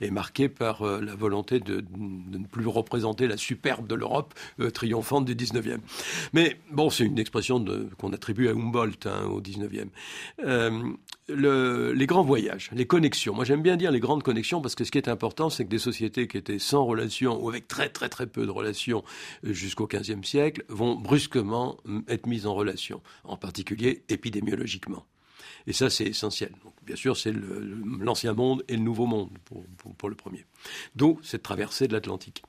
est, 0.00 0.10
marquée 0.12 0.48
par 0.48 0.84
la 0.84 1.16
volonté 1.16 1.58
de, 1.58 1.84
ne 1.98 2.46
plus 2.46 2.68
représenter 2.68 3.26
la 3.26 3.36
superbe 3.36 3.88
de 3.88 3.96
l'Europe 3.96 4.32
triomphante 4.72 5.24
du 5.24 5.34
19e. 5.34 5.78
Mais 6.34 6.56
bon, 6.70 6.88
c'est 6.88 7.04
une 7.04 7.18
expression 7.18 7.64
qu'on 7.98 8.12
attribue 8.12 8.46
à 8.46 8.52
Humboldt 8.52 9.08
hein, 9.08 9.26
au 9.26 9.40
19e 9.40 9.88
les 11.28 12.06
grands 12.06 12.22
voyages, 12.22 12.70
les 12.72 12.86
connexions. 12.86 13.34
Moi, 13.34 13.44
j'aime 13.44 13.62
bien 13.62 13.76
dire 13.76 13.90
les 13.90 14.00
grandes 14.00 14.22
connexions 14.22 14.60
parce 14.60 14.74
que 14.74 14.84
ce 14.84 14.90
qui 14.90 14.98
est 14.98 15.08
important, 15.08 15.50
c'est 15.50 15.64
que 15.64 15.70
des 15.70 15.78
sociétés 15.78 16.28
qui 16.28 16.36
étaient 16.36 16.58
sans 16.58 16.84
relation 16.84 17.42
ou 17.42 17.48
avec 17.48 17.68
très 17.68 17.88
très 17.88 18.08
très 18.08 18.26
peu 18.26 18.46
de 18.46 18.50
relations 18.50 19.04
euh, 19.44 19.52
jusqu'au 19.52 19.86
XVe 19.86 20.24
siècle 20.24 20.64
vont 20.68 20.96
brusquement 20.96 21.76
être 22.08 22.26
mises 22.26 22.46
en 22.46 22.54
relation, 22.54 23.02
en 23.24 23.36
particulier 23.36 24.04
épidémiologiquement. 24.08 25.06
Et 25.66 25.72
ça, 25.72 25.90
c'est 25.90 26.04
essentiel. 26.04 26.52
bien 26.82 26.96
sûr, 26.96 27.16
c'est 27.16 27.32
l'ancien 27.32 28.32
monde 28.32 28.64
et 28.68 28.76
le 28.76 28.82
nouveau 28.82 29.06
monde 29.06 29.30
pour, 29.44 30.08
le 30.08 30.14
premier. 30.14 30.44
D'où 30.94 31.18
cette 31.22 31.42
traversée 31.42 31.86
de 31.86 31.92
l'Atlantique. 31.92 32.42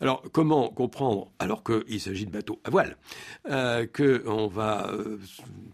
Alors, 0.00 0.22
comment 0.32 0.68
comprendre, 0.68 1.30
alors 1.38 1.64
qu'il 1.64 2.00
s'agit 2.00 2.26
de 2.26 2.30
bateaux 2.30 2.60
à 2.64 2.70
voile, 2.70 2.96
euh, 3.50 3.86
que 3.86 4.22
on 4.26 4.46
va, 4.46 4.90
euh, 4.92 5.18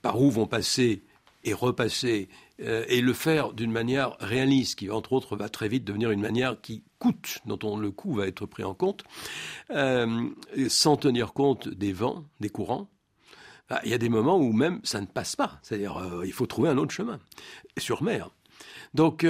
par 0.02 0.20
où 0.20 0.30
vont 0.30 0.46
passer 0.46 1.02
et 1.44 1.52
repasser 1.52 2.28
euh, 2.60 2.84
et 2.88 3.00
le 3.00 3.12
faire 3.12 3.52
d'une 3.52 3.70
manière 3.70 4.16
réaliste, 4.18 4.80
qui 4.80 4.90
entre 4.90 5.12
autres 5.12 5.36
va 5.36 5.48
très 5.48 5.68
vite 5.68 5.84
devenir 5.84 6.10
une 6.10 6.20
manière 6.20 6.60
qui 6.60 6.82
coûte, 6.98 7.38
dont 7.46 7.76
le 7.76 7.90
coût 7.92 8.14
va 8.14 8.26
être 8.26 8.46
pris 8.46 8.64
en 8.64 8.74
compte, 8.74 9.04
euh, 9.70 10.28
sans 10.68 10.96
tenir 10.96 11.32
compte 11.32 11.68
des 11.68 11.92
vents, 11.92 12.24
des 12.40 12.48
courants. 12.48 12.88
Il 13.84 13.90
y 13.90 13.94
a 13.94 13.98
des 13.98 14.08
moments 14.08 14.38
où 14.38 14.52
même 14.52 14.80
ça 14.82 15.00
ne 15.00 15.06
passe 15.06 15.36
pas, 15.36 15.60
c'est-à-dire 15.62 15.98
euh, 15.98 16.26
il 16.26 16.32
faut 16.32 16.46
trouver 16.46 16.70
un 16.70 16.78
autre 16.78 16.92
chemin, 16.92 17.20
sur 17.76 18.02
mer. 18.02 18.30
Donc 18.92 19.24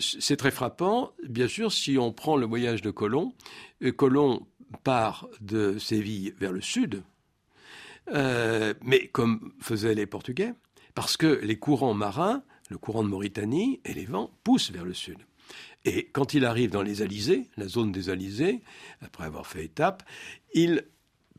c'est 0.00 0.36
très 0.36 0.50
frappant, 0.50 1.12
bien 1.26 1.48
sûr, 1.48 1.72
si 1.72 1.96
on 1.96 2.12
prend 2.12 2.36
le 2.36 2.44
voyage 2.44 2.82
de 2.82 2.90
Colomb, 2.90 3.32
Colomb 3.96 4.46
part 4.84 5.28
de 5.40 5.78
Séville 5.78 6.34
vers 6.38 6.52
le 6.52 6.60
sud, 6.60 7.02
mais 8.12 9.08
comme 9.12 9.54
faisaient 9.58 9.94
les 9.94 10.04
Portugais, 10.04 10.52
parce 10.96 11.18
que 11.18 11.26
les 11.44 11.58
courants 11.58 11.94
marins, 11.94 12.42
le 12.70 12.78
courant 12.78 13.04
de 13.04 13.08
Mauritanie 13.08 13.80
et 13.84 13.92
les 13.92 14.06
vents 14.06 14.30
poussent 14.42 14.72
vers 14.72 14.86
le 14.86 14.94
sud. 14.94 15.18
Et 15.84 16.06
quand 16.06 16.32
il 16.32 16.46
arrive 16.46 16.70
dans 16.70 16.82
les 16.82 17.02
Alizés, 17.02 17.48
la 17.58 17.68
zone 17.68 17.92
des 17.92 18.08
Alizés, 18.08 18.62
après 19.02 19.24
avoir 19.24 19.46
fait 19.46 19.62
étape, 19.62 20.02
il 20.54 20.84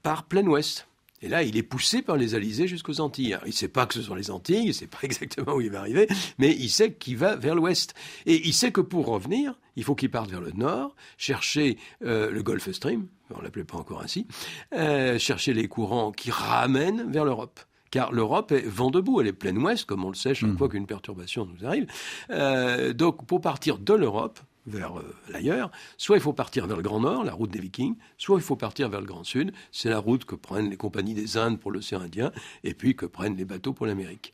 part 0.04 0.26
plein 0.26 0.46
ouest. 0.46 0.88
Et 1.24 1.28
là, 1.28 1.42
il 1.42 1.58
est 1.58 1.64
poussé 1.64 2.04
par 2.04 2.18
les 2.18 2.36
Alizés 2.36 2.68
jusqu'aux 2.68 3.00
Antilles. 3.00 3.36
il 3.46 3.48
ne 3.48 3.52
sait 3.52 3.68
pas 3.68 3.88
que 3.88 3.96
ce 3.96 4.04
sont 4.04 4.14
les 4.14 4.30
Antilles, 4.30 4.62
il 4.62 4.68
ne 4.68 4.74
sait 4.74 4.86
pas 4.86 5.00
exactement 5.02 5.56
où 5.56 5.62
il 5.62 5.72
va 5.72 5.80
arriver, 5.80 6.08
mais 6.38 6.52
il 6.52 6.70
sait 6.70 6.94
qu'il 6.94 7.18
va 7.18 7.36
vers 7.36 7.56
l'ouest. 7.56 7.96
Et 8.28 8.48
il 8.48 8.54
sait 8.54 8.72
que 8.72 8.82
pour 8.82 9.08
revenir, 9.08 9.60
il 9.76 9.84
faut 9.84 9.96
qu'il 9.96 10.12
parte 10.12 10.30
vers 10.30 10.42
le 10.42 10.52
nord, 10.52 10.96
chercher 11.18 11.80
euh, 12.04 12.30
le 12.30 12.44
Gulf 12.44 12.72
Stream, 12.72 13.08
on 13.32 13.40
ne 13.40 13.44
l'appelait 13.44 13.64
pas 13.64 13.78
encore 13.78 14.04
ainsi, 14.04 14.28
euh, 14.74 15.18
chercher 15.18 15.56
les 15.56 15.68
courants 15.68 16.12
qui 16.12 16.30
ramènent 16.30 17.12
vers 17.12 17.26
l'Europe 17.26 17.60
car 17.92 18.12
l'Europe 18.12 18.52
est 18.52 18.66
vent 18.68 18.92
debout, 18.92 19.22
elle 19.22 19.28
est 19.28 19.34
pleine 19.34 19.58
ouest, 19.58 19.86
comme 19.86 20.06
on 20.06 20.10
le 20.10 20.16
sait 20.16 20.34
chaque 20.34 20.50
hmm. 20.50 20.58
fois 20.58 20.70
qu'une 20.70 20.88
perturbation 20.88 21.46
nous 21.46 21.66
arrive. 21.66 21.88
Euh, 22.30 22.94
donc, 22.94 23.26
pour 23.26 23.42
partir 23.42 23.78
de 23.78 23.94
l'Europe, 23.94 24.40
vers 24.68 25.00
euh, 25.00 25.16
l'ailleurs, 25.30 25.72
soit 25.98 26.18
il 26.18 26.22
faut 26.22 26.34
partir 26.34 26.68
vers 26.68 26.78
le 26.78 26.84
Grand 26.84 27.00
Nord, 27.00 27.24
la 27.24 27.34
route 27.34 27.50
des 27.50 27.60
Vikings, 27.60 27.96
soit 28.18 28.38
il 28.38 28.44
faut 28.44 28.56
partir 28.56 28.90
vers 28.90 29.00
le 29.00 29.08
Grand 29.08 29.24
Sud, 29.24 29.54
c'est 29.72 29.90
la 29.90 30.00
route 30.00 30.26
que 30.26 30.36
prennent 30.36 30.70
les 30.70 30.78
compagnies 30.78 31.14
des 31.14 31.38
Indes 31.38 31.60
pour 31.60 31.72
l'océan 31.72 32.02
Indien, 32.02 32.32
et 32.64 32.74
puis 32.74 32.96
que 32.96 33.06
prennent 33.06 33.36
les 33.36 33.46
bateaux 33.46 33.74
pour 33.74 33.86
l'Amérique. 33.86 34.34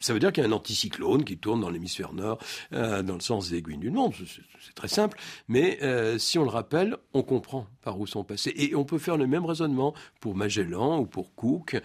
Ça 0.00 0.12
veut 0.12 0.18
dire 0.18 0.32
qu'il 0.32 0.42
y 0.42 0.46
a 0.46 0.48
un 0.48 0.52
anticyclone 0.52 1.24
qui 1.24 1.38
tourne 1.38 1.60
dans 1.60 1.70
l'hémisphère 1.70 2.12
nord, 2.12 2.38
euh, 2.72 3.02
dans 3.02 3.14
le 3.14 3.20
sens 3.20 3.50
des 3.50 3.56
aiguilles 3.56 3.78
du 3.78 3.90
monde. 3.90 4.12
C'est 4.60 4.74
très 4.74 4.88
simple. 4.88 5.18
Mais 5.48 5.78
euh, 5.82 6.18
si 6.18 6.38
on 6.38 6.44
le 6.44 6.50
rappelle, 6.50 6.96
on 7.14 7.22
comprend 7.22 7.66
par 7.82 7.98
où 7.98 8.06
sont 8.06 8.24
passés. 8.24 8.52
Et 8.56 8.74
on 8.74 8.84
peut 8.84 8.98
faire 8.98 9.16
le 9.16 9.26
même 9.26 9.44
raisonnement 9.44 9.94
pour 10.20 10.34
Magellan 10.34 11.00
ou 11.00 11.06
pour 11.06 11.34
Cook, 11.34 11.80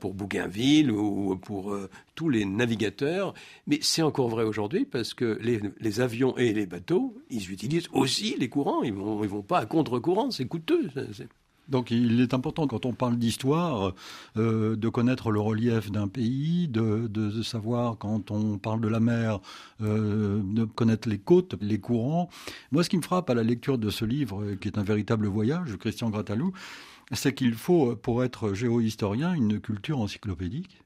pour 0.00 0.14
Bougainville 0.14 0.90
ou 0.90 1.36
pour 1.36 1.76
tous 2.14 2.28
les 2.28 2.44
navigateurs. 2.44 3.34
Mais 3.66 3.78
c'est 3.82 4.02
encore 4.02 4.28
vrai 4.28 4.44
aujourd'hui 4.44 4.84
parce 4.84 5.14
que 5.14 5.38
les, 5.40 6.00
avions 6.00 6.36
et 6.36 6.52
les 6.52 6.66
bateaux, 6.66 7.16
ils 7.30 7.50
utilisent 7.50 7.88
aussi 7.92 8.36
les 8.38 8.48
courants. 8.48 8.82
Ils 8.82 8.94
ne 8.94 8.98
vont, 8.98 9.42
pas 9.42 9.58
à 9.58 9.66
contre-courant. 9.66 10.30
C'est 10.30 10.46
coûteux. 10.46 10.90
Donc 11.68 11.90
il 11.90 12.20
est 12.20 12.34
important 12.34 12.66
quand 12.66 12.84
on 12.84 12.92
parle 12.92 13.16
d'histoire 13.16 13.94
euh, 14.36 14.76
de 14.76 14.88
connaître 14.90 15.30
le 15.30 15.40
relief 15.40 15.90
d'un 15.90 16.08
pays, 16.08 16.68
de, 16.68 17.42
savoir 17.42 17.96
quand 17.96 18.30
on 18.30 18.58
parle 18.58 18.80
de 18.80 18.88
la 18.88 19.00
mer, 19.00 19.40
euh, 19.80 20.42
de 20.44 20.64
connaître 20.64 21.08
les 21.08 21.18
côtes, 21.18 21.56
les 21.62 21.80
courants. 21.80 22.28
Moi 22.70 22.84
ce 22.84 22.90
qui 22.90 22.98
me 22.98 23.02
frappe 23.02 23.30
à 23.30 23.34
la 23.34 23.42
lecture 23.42 23.78
de 23.78 23.88
ce 23.88 24.04
livre, 24.04 24.54
qui 24.60 24.68
est 24.68 24.78
un 24.78 24.82
véritable 24.82 25.26
voyage, 25.26 25.76
Christian 25.78 26.10
Gratalou, 26.10 26.52
c'est 27.12 27.34
qu'il 27.34 27.54
faut, 27.54 27.96
pour 27.96 28.24
être 28.24 28.54
géohistorien, 28.54 29.32
une 29.34 29.60
culture 29.60 30.00
encyclopédique. 30.00 30.83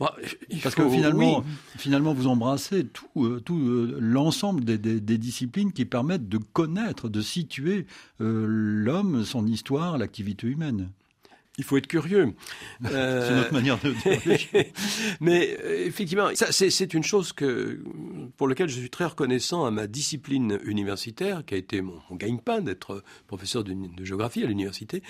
Bah, 0.00 0.16
Parce 0.62 0.74
que 0.74 0.88
finalement, 0.88 1.44
finalement, 1.76 2.14
vous 2.14 2.26
embrassez 2.26 2.86
tout, 2.86 3.26
euh, 3.26 3.38
tout 3.44 3.58
euh, 3.58 3.98
l'ensemble 4.00 4.64
des, 4.64 4.78
des, 4.78 5.18
disciplines 5.18 5.72
qui 5.72 5.84
permettent 5.84 6.26
de 6.26 6.38
connaître, 6.38 7.10
de 7.10 7.20
situer 7.20 7.86
euh, 8.22 8.46
l'homme, 8.48 9.24
son 9.24 9.46
histoire, 9.46 9.98
l'activité 9.98 10.46
humaine 10.46 10.88
il 11.60 11.64
faut 11.64 11.76
être 11.76 11.86
curieux. 11.86 12.32
c'est 12.82 13.34
notre 13.34 13.52
manière 13.52 13.78
de 13.78 13.90
dire. 13.90 14.64
Mais 15.20 15.58
euh, 15.62 15.86
effectivement, 15.86 16.30
c'est 16.34 16.94
une 16.94 17.02
chose 17.02 17.32
que, 17.32 17.84
pour 18.38 18.48
laquelle 18.48 18.70
je 18.70 18.78
suis 18.80 18.88
très 18.88 19.04
reconnaissant 19.04 19.66
à 19.66 19.70
ma 19.70 19.86
discipline 19.86 20.58
universitaire, 20.64 21.44
qui 21.44 21.54
a 21.54 21.58
été 21.58 21.82
mon, 21.82 22.00
gagne-pain 22.12 22.62
d'être 22.62 23.04
professeur 23.26 23.62
de, 23.62 23.74
géographie 24.02 24.42
à 24.42 24.46
l'université. 24.46 25.02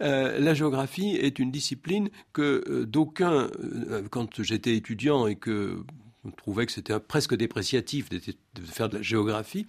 Euh, 0.00 0.38
la 0.38 0.54
géographie 0.54 1.16
est 1.16 1.40
une 1.40 1.50
discipline 1.50 2.08
que 2.32 2.62
euh, 2.68 2.86
d'aucuns, 2.86 3.50
quand 4.10 4.42
j'étais 4.42 4.76
étudiant 4.76 5.26
et 5.26 5.34
que 5.34 5.82
on 6.24 6.30
trouvait 6.30 6.66
que 6.66 6.72
c'était 6.72 6.98
presque 6.98 7.36
dépréciatif 7.36 8.08
de, 8.08 8.20
faire 8.64 8.88
de 8.88 8.96
la 8.96 9.02
géographie, 9.02 9.66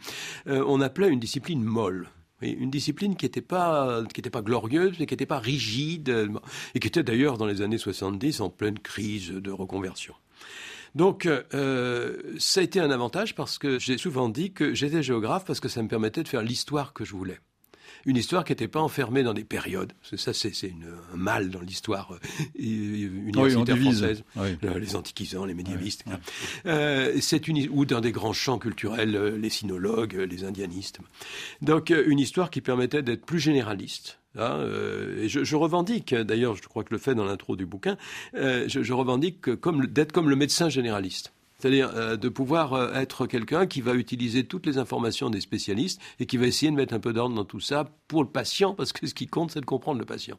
on 0.47 0.81
appelait 0.81 1.09
une 1.09 1.19
discipline 1.19 1.63
molle 1.63 2.09
une 2.41 2.69
discipline 2.69 3.15
qui 3.15 3.25
n'était 3.25 3.41
pas, 3.41 4.03
qui 4.13 4.21
pas 4.21 4.41
glorieuse, 4.41 4.95
mais 4.99 5.05
qui 5.05 5.13
n'était 5.13 5.25
pas 5.25 5.39
rigide, 5.39 6.29
et 6.75 6.79
qui 6.79 6.87
était 6.87 7.03
d'ailleurs 7.03 7.37
dans 7.37 7.45
les 7.45 7.61
années 7.61 7.77
70 7.77 8.41
en 8.41 8.49
pleine 8.49 8.79
crise 8.79 9.31
de 9.31 9.51
reconversion. 9.51 10.13
Donc, 10.95 11.25
euh, 11.25 12.17
ça 12.39 12.59
a 12.59 12.63
été 12.63 12.79
un 12.79 12.91
avantage 12.91 13.35
parce 13.35 13.57
que 13.57 13.77
j'ai 13.77 13.97
souvent 13.97 14.29
dit 14.29 14.51
que 14.51 14.73
j'étais 14.73 15.03
géographe 15.03 15.45
parce 15.45 15.59
que 15.59 15.67
ça 15.67 15.83
me 15.83 15.87
permettait 15.87 16.23
de 16.23 16.27
faire 16.27 16.41
l'histoire 16.41 16.93
que 16.93 17.05
je 17.05 17.15
voulais 17.15 17.39
une 18.07 18.15
histoire 18.15 18.45
qui 18.45 18.53
n'était 18.53 18.69
pas 18.69 18.79
enfermée 18.79 19.21
dans 19.21 19.33
des 19.33 19.43
périodes. 19.43 19.91
Ça, 20.15 20.33
c'est 20.33 20.53
un 21.13 21.17
mal 21.17 21.49
dans 21.49 21.59
l'histoire 21.59 22.13
euh, 22.13 22.19
universitaire 22.57 23.77
française. 23.77 24.23
Les 24.61 24.95
antiquisants, 24.95 25.45
les 25.45 25.53
médiévistes. 25.53 26.05
Euh, 26.65 27.17
c'est 27.19 27.49
une 27.49 27.67
ou 27.69 27.85
dans 27.85 27.99
des 27.99 28.13
grands 28.13 28.33
champs 28.33 28.59
culturels, 28.59 29.15
euh, 29.15 29.37
les 29.37 29.49
sinologues, 29.49 30.15
les 30.15 30.45
indianistes. 30.45 30.99
Donc 31.61 31.89
une 31.89 32.19
histoire 32.19 32.49
qui 32.49 32.61
permettait 32.61 33.03
d'être 33.03 33.25
plus 33.25 33.39
généraliste. 33.39 34.19
Hein, 34.37 34.63
et 35.19 35.27
je, 35.27 35.55
revendique, 35.55 36.13
d'ailleurs, 36.13 36.55
je 36.55 36.61
crois 36.61 36.83
que 36.83 36.93
le 36.93 36.99
fait 36.99 37.15
dans 37.15 37.25
l'intro 37.25 37.55
du 37.55 37.65
bouquin, 37.65 37.97
je, 38.33 38.67
je, 38.67 38.93
revendique 38.93 39.49
d'être 39.49 40.11
comme 40.11 40.29
le 40.29 40.35
médecin 40.35 40.69
généraliste. 40.69 41.33
C'est-à-dire 41.59 41.91
euh, 41.95 42.17
de 42.17 42.29
pouvoir 42.29 42.73
euh, 42.73 42.93
être 42.93 43.25
quelqu'un 43.25 43.65
qui 43.65 43.81
va 43.81 43.93
utiliser 43.93 44.43
toutes 44.45 44.65
les 44.65 44.77
informations 44.77 45.29
des 45.29 45.41
spécialistes 45.41 45.99
et 46.19 46.25
qui 46.25 46.37
va 46.37 46.45
essayer 46.45 46.71
de 46.71 46.75
mettre 46.75 46.93
un 46.93 46.99
peu 46.99 47.13
d'ordre 47.13 47.35
dans 47.35 47.45
tout 47.45 47.59
ça 47.59 47.89
pour 48.07 48.23
le 48.23 48.29
patient, 48.29 48.73
parce 48.73 48.93
que 48.93 49.07
ce 49.07 49.13
qui 49.13 49.27
compte, 49.27 49.51
c'est 49.51 49.59
de 49.59 49.65
comprendre 49.65 49.99
le 49.99 50.05
patient. 50.05 50.37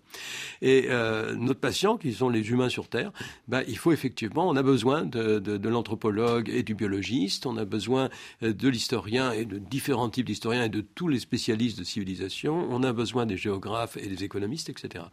Et 0.62 0.86
euh, 0.88 1.34
notre 1.34 1.60
patient, 1.60 1.96
qui 1.96 2.12
sont 2.12 2.28
les 2.28 2.50
humains 2.50 2.68
sur 2.68 2.88
Terre, 2.88 3.12
ben, 3.48 3.64
il 3.68 3.76
faut 3.76 3.92
effectivement, 3.92 4.48
on 4.48 4.56
a 4.56 4.62
besoin 4.62 5.04
de, 5.04 5.38
de, 5.38 5.56
de 5.56 5.68
l'anthropologue 5.68 6.48
et 6.48 6.62
du 6.62 6.74
biologiste, 6.74 7.46
on 7.46 7.56
a 7.56 7.64
besoin 7.64 8.08
de 8.40 8.68
l'historien 8.68 9.32
et 9.32 9.44
de 9.44 9.58
différents 9.58 10.08
types 10.08 10.26
d'historiens 10.26 10.64
et 10.64 10.68
de 10.68 10.80
tous 10.80 11.08
les 11.08 11.18
spécialistes 11.18 11.78
de 11.78 11.84
civilisation, 11.84 12.68
on 12.70 12.82
a 12.82 12.92
besoin 12.92 13.26
des 13.26 13.36
géographes 13.36 13.96
et 13.96 14.06
des 14.06 14.24
économistes, 14.24 14.68
etc. 14.68 15.04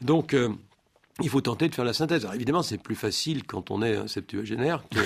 Donc, 0.00 0.34
il 1.22 1.28
faut 1.28 1.40
tenter 1.40 1.68
de 1.68 1.74
faire 1.74 1.84
la 1.84 1.92
synthèse. 1.92 2.24
Alors 2.24 2.34
évidemment, 2.34 2.62
c'est 2.62 2.78
plus 2.78 2.96
facile 2.96 3.44
quand 3.44 3.70
on 3.70 3.82
est 3.82 3.96
un 3.96 4.08
septuagénaire 4.08 4.84
que, 4.90 4.98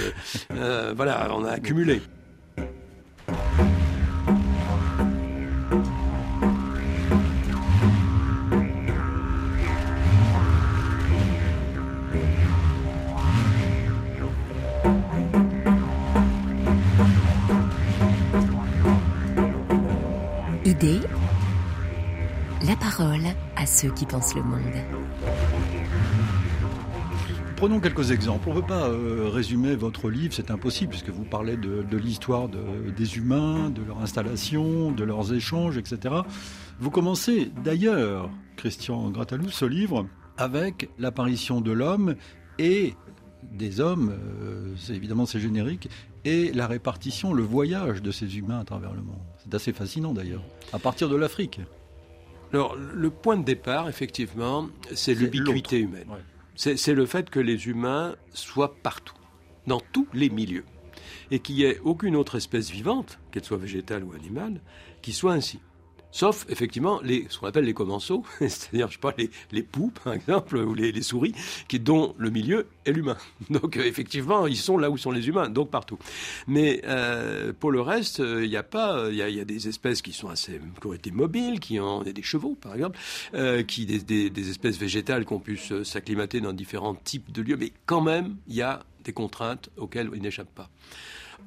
euh, 0.52 0.94
voilà, 0.96 1.34
on 1.34 1.44
a 1.44 1.52
accumulé. 1.52 2.00
Idée, 20.64 21.00
la 22.66 22.76
parole 22.76 23.20
à 23.56 23.66
ceux 23.66 23.90
qui 23.90 24.06
pensent 24.06 24.34
le 24.34 24.42
monde. 24.42 25.07
Prenons 27.58 27.80
quelques 27.80 28.12
exemples. 28.12 28.50
On 28.50 28.54
ne 28.54 28.60
peut 28.60 28.66
pas 28.68 28.88
euh, 28.88 29.28
résumer 29.28 29.74
votre 29.74 30.10
livre, 30.10 30.32
c'est 30.32 30.52
impossible, 30.52 30.90
puisque 30.90 31.08
vous 31.08 31.24
parlez 31.24 31.56
de, 31.56 31.96
l'histoire 31.96 32.48
des 32.48 33.16
humains, 33.16 33.70
de 33.70 33.82
leur 33.82 33.98
installation, 34.00 34.92
de 34.92 35.02
leurs 35.02 35.34
échanges, 35.34 35.76
etc. 35.76 36.14
Vous 36.78 36.90
commencez 36.92 37.50
d'ailleurs, 37.64 38.30
Christian 38.56 39.10
Gratalou, 39.10 39.48
ce 39.48 39.64
livre 39.64 40.06
avec 40.36 40.88
l'apparition 41.00 41.60
de 41.60 41.72
l'homme 41.72 42.14
et 42.60 42.94
des 43.42 43.80
hommes, 43.80 44.12
euh, 44.12 44.72
c'est 44.76 44.94
évidemment 44.94 45.26
c'est 45.26 45.40
générique, 45.40 45.88
et 46.24 46.52
la 46.52 46.68
répartition, 46.68 47.32
le 47.32 47.42
voyage 47.42 48.02
de 48.02 48.12
ces 48.12 48.38
humains 48.38 48.60
à 48.60 48.64
travers 48.64 48.94
le 48.94 49.02
monde. 49.02 49.18
C'est 49.42 49.52
assez 49.52 49.72
fascinant 49.72 50.12
d'ailleurs, 50.12 50.44
à 50.72 50.78
partir 50.78 51.08
de 51.08 51.16
l'Afrique. 51.16 51.60
Alors, 52.52 52.76
le 52.76 53.10
point 53.10 53.36
de 53.36 53.42
départ, 53.42 53.88
effectivement, 53.88 54.68
c'est 54.94 55.14
l'ubiquité 55.14 55.80
humaine 55.80 56.06
c'est 56.58 56.94
le 56.94 57.06
fait 57.06 57.30
que 57.30 57.38
les 57.38 57.68
humains 57.68 58.16
soient 58.34 58.74
partout, 58.82 59.14
dans 59.68 59.80
tous 59.92 60.08
les 60.12 60.28
milieux, 60.28 60.64
et 61.30 61.38
qu'il 61.38 61.54
n'y 61.54 61.62
ait 61.62 61.78
aucune 61.84 62.16
autre 62.16 62.36
espèce 62.36 62.68
vivante, 62.68 63.20
qu'elle 63.30 63.44
soit 63.44 63.58
végétale 63.58 64.02
ou 64.02 64.12
animale, 64.12 64.60
qui 65.00 65.12
soit 65.12 65.34
ainsi. 65.34 65.60
Sauf, 66.10 66.46
effectivement, 66.48 67.00
les, 67.02 67.26
ce 67.28 67.38
qu'on 67.38 67.46
appelle 67.46 67.66
les 67.66 67.74
commensaux, 67.74 68.24
c'est-à-dire, 68.38 68.88
je 68.88 68.94
sais 68.94 68.98
pas, 68.98 69.14
les, 69.18 69.30
les 69.52 69.62
poux, 69.62 69.92
par 70.02 70.14
exemple, 70.14 70.56
ou 70.56 70.74
les, 70.74 71.02
souris, 71.02 71.34
qui, 71.68 71.78
dont 71.78 72.14
le 72.16 72.30
milieu 72.30 72.66
est 72.86 72.92
l'humain. 72.92 73.18
Donc, 73.50 73.76
euh, 73.76 73.84
effectivement, 73.84 74.46
ils 74.46 74.56
sont 74.56 74.78
là 74.78 74.90
où 74.90 74.96
sont 74.96 75.10
les 75.10 75.28
humains, 75.28 75.48
donc 75.50 75.70
partout. 75.70 75.98
Mais 76.46 76.80
euh, 76.84 77.52
pour 77.58 77.70
le 77.70 77.80
reste, 77.80 78.20
euh, 78.20 78.44
il 78.44 78.50
n'y 78.50 78.56
a 78.56 78.62
pas, 78.62 79.08
il 79.10 79.16
y, 79.16 79.40
a 79.40 79.44
des 79.44 79.68
espèces 79.68 80.02
qui 80.02 80.12
sont 80.12 80.28
assez, 80.28 80.60
qui 80.80 80.86
ont 80.86 80.92
été 80.92 81.10
mobiles, 81.10 81.60
qui 81.60 81.78
ont, 81.78 82.02
des 82.02 82.22
chevaux, 82.22 82.56
par 82.60 82.74
exemple, 82.74 82.98
qui, 83.66 83.86
des, 83.86 83.98
des, 83.98 84.30
des, 84.30 84.50
espèces 84.50 84.78
végétales 84.78 85.24
qui 85.26 85.32
ont 85.32 85.40
pu 85.40 85.58
s'acclimater 85.84 86.40
dans 86.40 86.52
différents 86.52 86.94
types 86.94 87.30
de 87.32 87.42
lieux, 87.42 87.56
mais 87.56 87.72
quand 87.86 88.00
même, 88.00 88.36
il 88.48 88.54
y 88.54 88.62
a 88.62 88.80
des 89.04 89.12
contraintes 89.12 89.70
auxquelles 89.76 90.10
ils 90.14 90.22
n'échappent 90.22 90.54
pas. 90.54 90.70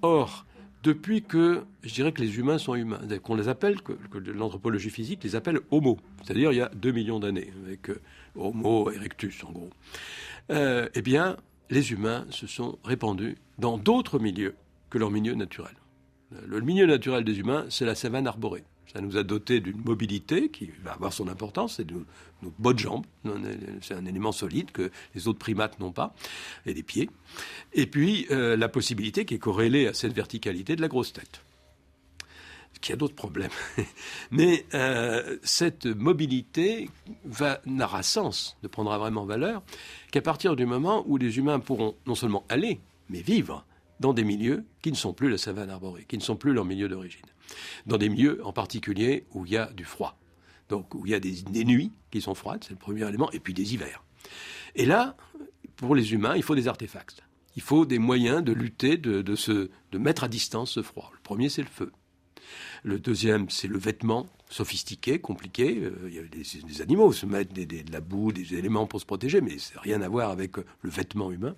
Or, 0.01 0.45
depuis 0.83 1.21
que 1.21 1.63
je 1.83 1.93
dirais 1.93 2.11
que 2.11 2.21
les 2.21 2.37
humains 2.37 2.57
sont 2.57 2.75
humains, 2.75 2.99
qu'on 3.21 3.35
les 3.35 3.47
appelle, 3.47 3.81
que, 3.81 3.93
l'anthropologie 4.31 4.89
physique 4.89 5.23
les 5.23 5.35
appelle 5.35 5.59
homo, 5.69 5.97
c'est-à-dire 6.23 6.51
il 6.51 6.57
y 6.57 6.61
a 6.61 6.69
2 6.69 6.91
millions 6.91 7.19
d'années, 7.19 7.51
avec 7.63 7.89
euh, 7.89 8.01
Homo 8.35 8.89
erectus 8.91 9.43
en 9.43 9.51
gros. 9.51 9.69
Euh, 10.51 10.89
eh 10.93 11.01
bien, 11.01 11.37
les 11.69 11.91
humains 11.91 12.25
se 12.29 12.47
sont 12.47 12.79
répandus 12.83 13.37
dans 13.59 13.77
d'autres 13.77 14.19
milieux 14.19 14.55
que 14.89 14.97
leur 14.97 15.11
milieu 15.11 15.35
naturel. 15.35 15.75
Le 16.45 16.61
milieu 16.61 16.85
naturel 16.85 17.23
des 17.23 17.39
humains, 17.39 17.65
c'est 17.69 17.85
la 17.85 17.95
savane 17.95 18.25
arborée. 18.25 18.63
Ça 18.93 18.99
nous 18.99 19.15
a 19.15 19.23
doté 19.23 19.61
d'une 19.61 19.81
mobilité 19.83 20.49
qui 20.49 20.69
va 20.83 20.93
avoir 20.93 21.13
son 21.13 21.29
importance, 21.29 21.75
c'est 21.77 21.89
nos, 21.89 22.03
nos 22.43 22.53
bonnes 22.59 22.79
jambes, 22.79 23.05
c'est 23.81 23.93
un 23.93 24.05
élément 24.05 24.31
solide 24.31 24.71
que 24.71 24.91
les 25.15 25.27
autres 25.27 25.39
primates 25.39 25.79
n'ont 25.79 25.93
pas, 25.93 26.13
et 26.65 26.73
des 26.73 26.83
pieds. 26.83 27.09
Et 27.73 27.85
puis 27.85 28.27
euh, 28.31 28.57
la 28.57 28.67
possibilité 28.67 29.23
qui 29.25 29.35
est 29.35 29.39
corrélée 29.39 29.87
à 29.87 29.93
cette 29.93 30.13
verticalité 30.13 30.75
de 30.75 30.81
la 30.81 30.87
grosse 30.87 31.13
tête 31.13 31.41
qui 32.81 32.91
a 32.91 32.95
d'autres 32.95 33.15
problèmes. 33.15 33.51
Mais 34.31 34.65
euh, 34.73 35.37
cette 35.43 35.85
mobilité 35.85 36.89
n'aura 37.65 38.03
sens, 38.03 38.57
ne 38.63 38.67
prendra 38.67 38.97
vraiment 38.97 39.25
valeur 39.25 39.61
qu'à 40.11 40.21
partir 40.21 40.55
du 40.55 40.65
moment 40.65 41.03
où 41.07 41.17
les 41.17 41.37
humains 41.37 41.59
pourront 41.59 41.95
non 42.07 42.15
seulement 42.15 42.43
aller, 42.49 42.79
mais 43.09 43.21
vivre 43.21 43.65
dans 44.01 44.13
des 44.13 44.23
milieux 44.23 44.65
qui 44.81 44.91
ne 44.91 44.97
sont 44.97 45.13
plus 45.13 45.29
la 45.29 45.37
savane 45.37 45.69
arborée, 45.69 46.05
qui 46.05 46.17
ne 46.17 46.23
sont 46.23 46.35
plus 46.35 46.51
leur 46.53 46.65
milieu 46.65 46.89
d'origine. 46.89 47.21
Dans 47.85 47.97
des 47.97 48.09
milieux 48.09 48.41
en 48.43 48.51
particulier 48.51 49.25
où 49.31 49.45
il 49.45 49.53
y 49.53 49.57
a 49.57 49.67
du 49.67 49.85
froid. 49.85 50.17
Donc 50.69 50.95
où 50.95 51.05
il 51.05 51.11
y 51.11 51.15
a 51.15 51.19
des, 51.19 51.65
nuits 51.65 51.91
qui 52.09 52.19
sont 52.19 52.33
froides, 52.33 52.63
c'est 52.63 52.71
le 52.71 52.79
premier 52.79 53.07
élément, 53.07 53.31
et 53.31 53.39
puis 53.39 53.53
des 53.53 53.73
hivers. 53.73 54.03
Et 54.75 54.85
là, 54.85 55.15
pour 55.75 55.95
les 55.95 56.13
humains, 56.13 56.35
il 56.35 56.43
faut 56.43 56.55
des 56.55 56.67
artefacts. 56.67 57.23
Il 57.55 57.61
faut 57.61 57.85
des 57.85 57.99
moyens 57.99 58.43
de 58.43 58.53
lutter, 58.53 58.97
de, 58.97 59.21
de 59.21 59.97
mettre 59.97 60.23
à 60.23 60.27
distance 60.27 60.71
ce 60.71 60.81
froid. 60.81 61.11
Le 61.13 61.19
premier, 61.21 61.49
c'est 61.49 61.61
le 61.61 61.67
feu. 61.67 61.91
Le 62.83 62.99
deuxième, 62.99 63.49
c'est 63.49 63.67
le 63.67 63.77
vêtement 63.77 64.27
sophistiqué, 64.49 65.19
compliqué. 65.19 65.79
Euh, 65.81 66.07
il 66.07 66.15
y 66.15 66.19
a 66.19 66.23
des, 66.23 66.81
animaux 66.81 67.11
se 67.13 67.25
mettent 67.25 67.53
de 67.53 67.91
la 67.91 68.01
boue, 68.01 68.31
des 68.31 68.55
éléments 68.55 68.85
pour 68.85 68.99
se 68.99 69.05
protéger, 69.05 69.41
mais 69.41 69.57
ça 69.57 69.75
n'a 69.75 69.81
rien 69.81 70.01
à 70.01 70.09
voir 70.09 70.29
avec 70.29 70.57
euh, 70.57 70.65
le 70.81 70.89
vêtement 70.89 71.31
humain. 71.31 71.55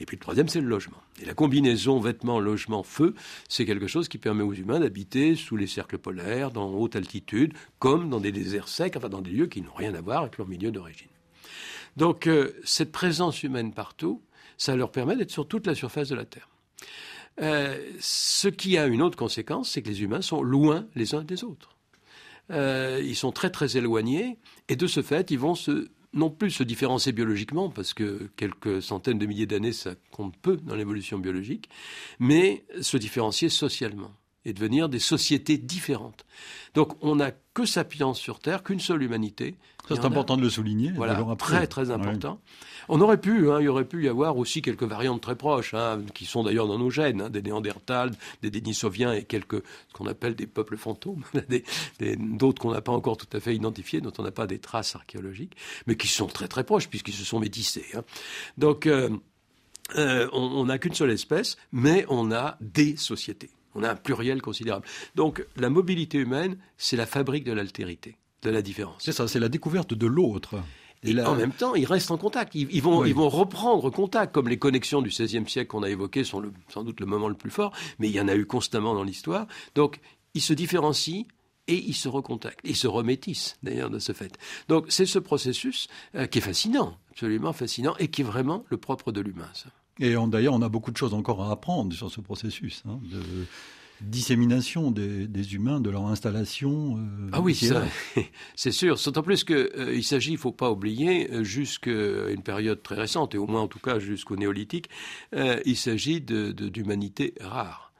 Et 0.00 0.06
puis 0.06 0.16
le 0.16 0.20
troisième, 0.20 0.48
c'est 0.48 0.60
le 0.60 0.68
logement. 0.68 0.98
Et 1.20 1.24
la 1.24 1.34
combinaison 1.34 2.00
vêtement, 2.00 2.40
logement, 2.40 2.82
feu, 2.82 3.14
c'est 3.48 3.64
quelque 3.64 3.86
chose 3.86 4.08
qui 4.08 4.18
permet 4.18 4.42
aux 4.42 4.54
humains 4.54 4.80
d'habiter 4.80 5.36
sous 5.36 5.56
les 5.56 5.66
cercles 5.66 5.98
polaires, 5.98 6.50
dans 6.50 6.70
haute 6.72 6.96
altitude, 6.96 7.54
comme 7.78 8.10
dans 8.10 8.20
des 8.20 8.32
déserts 8.32 8.68
secs, 8.68 8.96
enfin 8.96 9.08
dans 9.08 9.22
des 9.22 9.30
lieux 9.30 9.46
qui 9.46 9.62
n'ont 9.62 9.74
rien 9.74 9.94
à 9.94 10.00
voir 10.00 10.22
avec 10.22 10.38
leur 10.38 10.48
milieu 10.48 10.70
d'origine. 10.70 11.08
Donc 11.96 12.26
euh, 12.26 12.52
cette 12.64 12.92
présence 12.92 13.42
humaine 13.42 13.72
partout, 13.72 14.22
ça 14.56 14.76
leur 14.76 14.90
permet 14.90 15.16
d'être 15.16 15.30
sur 15.30 15.46
toute 15.46 15.66
la 15.66 15.74
surface 15.74 16.08
de 16.08 16.14
la 16.14 16.24
Terre. 16.24 16.48
Euh, 17.40 17.78
ce 18.00 18.48
qui 18.48 18.76
a 18.76 18.86
une 18.86 19.02
autre 19.02 19.16
conséquence, 19.16 19.70
c'est 19.70 19.82
que 19.82 19.88
les 19.88 20.02
humains 20.02 20.22
sont 20.22 20.42
loin 20.42 20.86
les 20.94 21.14
uns 21.14 21.24
des 21.24 21.44
autres. 21.44 21.76
Euh, 22.50 23.00
ils 23.02 23.16
sont 23.16 23.32
très 23.32 23.50
très 23.50 23.76
éloignés 23.76 24.38
et 24.68 24.76
de 24.76 24.86
ce 24.86 25.02
fait, 25.02 25.30
ils 25.30 25.38
vont 25.38 25.54
non 26.12 26.30
plus 26.30 26.50
se 26.50 26.62
différencier 26.62 27.12
biologiquement, 27.12 27.70
parce 27.70 27.94
que 27.94 28.30
quelques 28.36 28.82
centaines 28.82 29.18
de 29.18 29.24
milliers 29.24 29.46
d'années, 29.46 29.72
ça 29.72 29.94
compte 30.10 30.36
peu 30.36 30.56
dans 30.58 30.74
l'évolution 30.74 31.18
biologique, 31.18 31.70
mais 32.18 32.64
se 32.80 32.98
différencier 32.98 33.48
socialement 33.48 34.12
et 34.44 34.52
devenir 34.52 34.88
des 34.88 34.98
sociétés 34.98 35.58
différentes. 35.58 36.24
Donc 36.74 36.92
on 37.02 37.16
n'a 37.16 37.30
que 37.54 37.64
sapiens 37.66 38.14
sur 38.14 38.40
Terre, 38.40 38.62
qu'une 38.62 38.80
seule 38.80 39.02
humanité. 39.02 39.54
Ça 39.88 39.96
c'est 39.96 40.04
important 40.04 40.36
de 40.36 40.42
le 40.42 40.50
souligner. 40.50 40.92
Voilà, 40.92 41.20
très 41.36 41.66
très 41.66 41.90
important. 41.90 42.40
On 42.88 43.00
aurait 43.00 43.20
pu, 43.20 43.50
hein, 43.50 43.58
il 43.60 43.64
y 43.64 43.68
aurait 43.68 43.84
pu 43.84 44.04
y 44.04 44.08
avoir 44.08 44.36
aussi 44.36 44.62
quelques 44.62 44.84
variantes 44.84 45.20
très 45.20 45.34
proches, 45.36 45.74
hein, 45.74 46.02
qui 46.14 46.24
sont 46.24 46.44
d'ailleurs 46.44 46.68
dans 46.68 46.78
nos 46.78 46.90
gènes, 46.90 47.22
hein, 47.22 47.30
des 47.30 47.42
Néandertals, 47.42 48.12
des 48.42 48.50
Denisoviens 48.50 49.12
et 49.12 49.24
quelques, 49.24 49.62
ce 49.88 49.92
qu'on 49.92 50.06
appelle 50.06 50.34
des 50.34 50.46
peuples 50.46 50.76
fantômes, 50.76 51.24
d'autres 52.18 52.62
qu'on 52.62 52.72
n'a 52.72 52.80
pas 52.80 52.92
encore 52.92 53.16
tout 53.16 53.36
à 53.36 53.40
fait 53.40 53.54
identifiés, 53.54 54.00
dont 54.00 54.12
on 54.18 54.22
n'a 54.22 54.30
pas 54.30 54.46
des 54.46 54.58
traces 54.58 54.94
archéologiques, 54.94 55.56
mais 55.86 55.96
qui 55.96 56.08
sont 56.08 56.26
très 56.26 56.48
très 56.48 56.64
proches 56.64 56.88
puisqu'ils 56.88 57.14
se 57.14 57.24
sont 57.24 57.40
métissés. 57.40 57.86
Donc 58.56 58.86
euh, 58.86 59.10
euh, 59.96 60.28
on 60.32 60.64
n'a 60.64 60.78
qu'une 60.78 60.94
seule 60.94 61.10
espèce, 61.10 61.56
mais 61.72 62.06
on 62.08 62.32
a 62.32 62.56
des 62.60 62.96
sociétés. 62.96 63.50
On 63.74 63.82
a 63.82 63.90
un 63.90 63.96
pluriel 63.96 64.42
considérable. 64.42 64.86
Donc 65.14 65.44
la 65.56 65.70
mobilité 65.70 66.18
humaine, 66.18 66.58
c'est 66.76 66.96
la 66.96 67.06
fabrique 67.06 67.44
de 67.44 67.52
l'altérité, 67.52 68.16
de 68.42 68.50
la 68.50 68.62
différence. 68.62 69.02
C'est 69.02 69.12
ça, 69.12 69.28
c'est 69.28 69.40
la 69.40 69.48
découverte 69.48 69.94
de 69.94 70.06
l'autre. 70.06 70.62
Et, 71.04 71.20
en 71.20 71.34
même 71.34 71.52
temps, 71.52 71.74
ils 71.74 71.84
restent 71.84 72.12
en 72.12 72.16
contact. 72.16 72.54
Ils, 72.54 72.82
vont, 72.82 73.04
ils 73.04 73.14
vont 73.14 73.28
reprendre 73.28 73.90
contact, 73.90 74.32
comme 74.32 74.48
les 74.48 74.58
connexions 74.58 75.02
du 75.02 75.08
XVIe 75.08 75.48
siècle 75.48 75.68
qu'on 75.68 75.82
a 75.82 75.90
évoquées 75.90 76.22
sont 76.22 76.42
sans 76.68 76.84
doute 76.84 77.00
le 77.00 77.06
moment 77.06 77.28
le 77.28 77.34
plus 77.34 77.50
fort, 77.50 77.72
mais 77.98 78.08
il 78.08 78.14
y 78.14 78.20
en 78.20 78.28
a 78.28 78.36
eu 78.36 78.46
constamment 78.46 78.94
dans 78.94 79.02
l'histoire. 79.02 79.46
Donc, 79.74 79.98
ils 80.34 80.40
se 80.40 80.52
différencient 80.52 81.24
et 81.66 81.74
ils 81.74 81.94
se 81.94 82.08
recontactent. 82.08 82.60
Ils 82.64 82.76
se 82.76 82.86
remétissent, 82.86 83.56
d'ailleurs, 83.62 83.90
de 83.90 83.98
ce 83.98 84.12
fait. 84.12 84.38
Donc, 84.68 84.86
c'est 84.88 85.06
ce 85.06 85.18
processus 85.18 85.88
euh, 86.14 86.26
qui 86.26 86.38
est 86.38 86.42
fascinant, 86.42 86.96
absolument 87.10 87.52
fascinant, 87.52 87.96
et 87.98 88.08
qui 88.08 88.22
est 88.22 88.24
vraiment 88.24 88.64
le 88.68 88.76
propre 88.76 89.10
de 89.10 89.20
l'humain, 89.20 89.50
ça. 89.54 89.70
Et 89.98 90.14
d'ailleurs, 90.28 90.54
on 90.54 90.62
a 90.62 90.68
beaucoup 90.68 90.90
de 90.90 90.96
choses 90.96 91.14
encore 91.14 91.42
à 91.42 91.50
apprendre 91.50 91.92
sur 91.92 92.10
ce 92.10 92.20
processus 92.20 92.82
hein, 92.86 92.98
de 93.10 93.20
dissémination 94.02 94.90
des, 94.90 95.54
humains, 95.54 95.80
de 95.80 95.90
leur 95.90 96.06
installation. 96.06 96.96
Euh, 96.98 97.30
ah 97.32 97.40
oui, 97.40 97.58
c'est 98.56 98.72
sûr. 98.72 98.96
D'autant 99.04 99.22
plus 99.22 99.44
qu'il 99.44 99.56
euh, 99.56 100.02
s'agit, 100.02 100.30
il 100.30 100.34
ne 100.34 100.38
faut 100.38 100.52
pas 100.52 100.70
oublier, 100.70 101.30
euh, 101.30 101.44
jusqu'à 101.44 101.90
une 102.30 102.42
période 102.42 102.82
très 102.82 102.96
récente, 102.96 103.34
et 103.34 103.38
au 103.38 103.46
moins 103.46 103.62
en 103.62 103.68
tout 103.68 103.78
cas 103.78 103.98
jusqu'au 103.98 104.36
néolithique, 104.36 104.88
il 105.32 105.76
s'agit 105.76 106.20
d'humanité 106.20 107.34
de, 107.38 107.44
rare. 107.44 107.92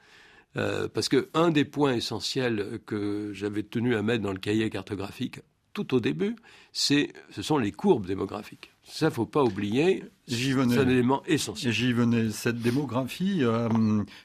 parce 0.55 1.09
que 1.09 1.29
un 1.35 1.51
des 1.51 1.65
points 1.65 1.95
essentiels 1.95 2.81
que 2.87 3.31
j'avais 3.33 3.63
tenu 3.63 3.97
à 3.97 4.03
mettre 4.03 4.23
dans 4.23 4.33
le 4.33 4.39
cahier 4.39 4.69
cartographique 4.71 5.41
tout 5.73 5.95
au 5.95 6.01
début, 6.01 6.37
ce 6.73 7.07
sont 7.41 7.59
les 7.59 7.73
courbes 7.73 8.07
démographiques. 8.07 8.71
Ça, 8.85 9.11
faut 9.11 9.27
pas 9.27 9.43
oublier. 9.43 10.05
C'est 10.29 10.79
un 10.79 10.89
élément 10.89 11.23
essentiel. 11.27 11.73
J'y 11.73 11.93
venais. 11.93 12.31
Cette 12.31 12.61
démographie 12.61 13.41
euh, 13.43 13.69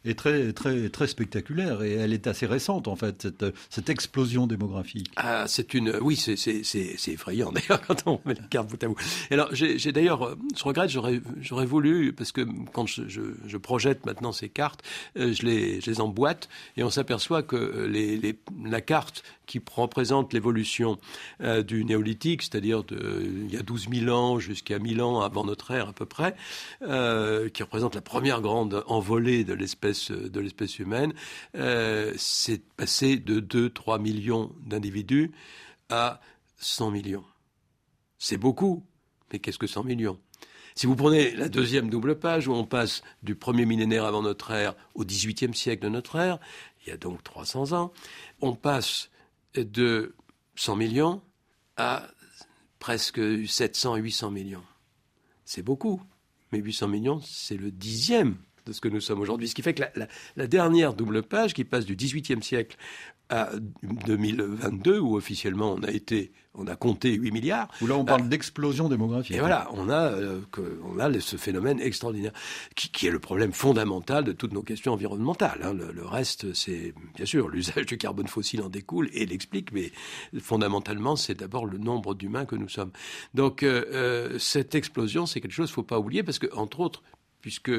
est 0.05 0.17
très, 0.17 0.53
très, 0.53 0.89
très 0.89 1.07
spectaculaire 1.07 1.81
et 1.81 1.93
elle 1.93 2.13
est 2.13 2.27
assez 2.27 2.45
récente 2.45 2.87
en 2.87 2.95
fait. 2.95 3.23
Cette, 3.23 3.45
cette 3.69 3.89
explosion 3.89 4.45
démographique. 4.45 5.11
Ah, 5.15 5.45
c'est 5.47 5.73
une. 5.73 5.97
Oui, 6.01 6.15
c'est, 6.15 6.37
effrayant 7.07 7.51
d'ailleurs 7.53 7.81
quand 7.81 8.03
on 8.05 8.19
met 8.25 8.35
la 8.35 8.43
carte 8.43 8.69
bout 8.69 8.83
à 8.83 8.87
bout. 8.87 8.97
alors, 9.31 9.49
j'ai, 9.53 9.91
d'ailleurs, 9.91 10.35
je 10.55 10.63
regrette, 10.63 10.91
j'aurais, 10.91 11.19
j'aurais 11.41 11.65
voulu 11.65 12.13
parce 12.13 12.31
que 12.31 12.41
quand 12.73 12.85
je, 12.85 13.07
je, 13.07 13.21
je, 13.47 13.57
projette 13.57 14.05
maintenant 14.05 14.31
ces 14.31 14.49
cartes, 14.49 14.83
euh, 15.17 15.33
je 15.33 15.43
les, 15.43 15.81
je 15.81 15.89
les 15.89 15.99
emboîte 15.99 16.47
et 16.77 16.83
on 16.83 16.91
s'aperçoit 16.91 17.41
que 17.41 17.87
les, 17.89 18.17
les, 18.17 18.37
la 18.63 18.81
carte 18.81 19.23
qui 19.47 19.61
représente 19.73 20.33
l'évolution 20.33 20.99
euh, 21.41 21.63
du 21.63 21.85
néolithique, 21.85 22.43
c'est-à-dire 22.43 22.83
il 22.91 23.51
y 23.51 23.57
a 23.57 23.63
12 23.63 23.87
000 23.89 24.15
ans 24.15 24.39
jusqu'à 24.39 24.77
1000 24.77 25.01
ans 25.01 25.21
avant 25.21 25.43
notre 25.43 25.71
ère 25.71 25.86
à 25.87 25.93
peu 25.93 26.05
près, 26.05 26.35
euh, 26.81 27.49
qui 27.49 27.63
représente 27.63 27.95
la 27.95 28.01
première 28.01 28.41
grande 28.41 28.83
envolée 28.87 29.43
de 29.43 29.53
l'espèce 29.53 30.79
humaine, 30.79 31.13
euh, 31.55 32.13
c'est 32.17 32.63
passé 32.75 33.17
de 33.17 33.39
2-3 33.39 33.99
millions 33.99 34.51
d'individus 34.65 35.31
à 35.89 36.19
100 36.57 36.91
millions. 36.91 37.25
C'est 38.17 38.37
beaucoup, 38.37 38.83
mais 39.31 39.39
qu'est-ce 39.39 39.59
que 39.59 39.67
100 39.67 39.83
millions? 39.83 40.19
Si 40.75 40.85
vous 40.85 40.95
prenez 40.95 41.31
la 41.31 41.49
deuxième 41.49 41.89
double 41.89 42.19
page 42.19 42.47
où 42.47 42.53
on 42.53 42.63
passe 42.63 43.01
du 43.23 43.33
premier 43.33 43.65
millénaire 43.65 44.05
avant 44.05 44.21
notre 44.21 44.51
ère 44.51 44.75
au 44.93 45.03
XVIIIe 45.03 45.55
siècle 45.55 45.83
de 45.83 45.89
notre 45.89 46.17
ère, 46.17 46.37
il 46.85 46.89
y 46.89 46.91
a 46.91 46.97
donc 46.97 47.23
300 47.23 47.73
ans, 47.73 47.91
on 48.41 48.53
passe 48.53 49.09
de 49.55 50.15
100 50.55 50.75
millions 50.75 51.21
à 51.77 52.07
presque 52.79 53.19
700-800 53.19 54.31
millions. 54.31 54.63
C'est 55.47 55.63
beaucoup, 55.63 56.01
mais 56.51 56.59
800 56.59 56.89
millions, 56.89 57.21
c'est 57.21 57.55
le 57.55 57.71
dixième 57.71 58.35
de 58.65 58.73
ce 58.73 58.81
que 58.81 58.89
nous 58.89 58.99
sommes 58.99 59.21
aujourd'hui. 59.21 59.47
Ce 59.47 59.55
qui 59.55 59.61
fait 59.61 59.73
que 59.73 59.83
la, 60.35 60.47
dernière 60.47 60.93
double 60.93 61.23
page, 61.23 61.53
qui 61.53 61.63
passe 61.63 61.85
du 61.85 61.95
XVIIIe 61.95 62.43
siècle 62.43 62.75
à 63.29 63.49
2022, 63.83 64.99
où 64.99 65.15
officiellement 65.17 65.73
on 65.73 65.83
a 65.83 65.91
été, 65.91 66.31
on 66.53 66.67
a 66.67 66.75
compté 66.75 67.13
8 67.13 67.31
milliards. 67.31 67.67
Où 67.81 67.87
là 67.87 67.95
on 67.97 68.05
parle 68.05 68.29
d'explosion 68.29 68.87
démographique. 68.89 69.35
Et 69.35 69.39
voilà, 69.39 69.67
on 69.73 69.89
a, 69.89 70.11
euh, 70.11 70.41
on 70.83 70.99
a 70.99 71.19
ce 71.19 71.35
phénomène 71.35 71.79
extraordinaire, 71.79 72.31
qui, 72.75 73.07
est 73.07 73.11
le 73.11 73.19
problème 73.19 73.51
fondamental 73.51 74.23
de 74.23 74.31
toutes 74.31 74.53
nos 74.53 74.61
questions 74.61 74.93
environnementales. 74.93 75.59
Hein. 75.63 75.73
Le, 75.73 76.05
reste, 76.05 76.53
c'est 76.53 76.93
bien 77.15 77.25
sûr 77.25 77.49
l'usage 77.49 77.85
du 77.85 77.97
carbone 77.97 78.27
fossile 78.27 78.61
en 78.61 78.69
découle 78.69 79.09
et 79.13 79.25
l'explique, 79.25 79.71
mais 79.71 79.91
fondamentalement, 80.39 81.15
c'est 81.15 81.35
d'abord 81.35 81.65
le 81.65 81.77
nombre 81.77 82.15
d'humains 82.15 82.45
que 82.45 82.55
nous 82.55 82.69
sommes. 82.69 82.91
Donc 83.33 83.63
euh, 83.63 83.85
euh, 83.91 84.39
cette 84.39 84.75
explosion, 84.75 85.25
c'est 85.25 85.41
quelque 85.41 85.51
chose 85.51 85.67
qu'il 85.67 85.73
ne 85.73 85.75
faut 85.75 85.83
pas 85.83 85.99
oublier, 85.99 86.23
parce 86.23 86.39
que 86.39 86.47
entre 86.53 86.79
autres, 86.79 87.03
puisque 87.41 87.71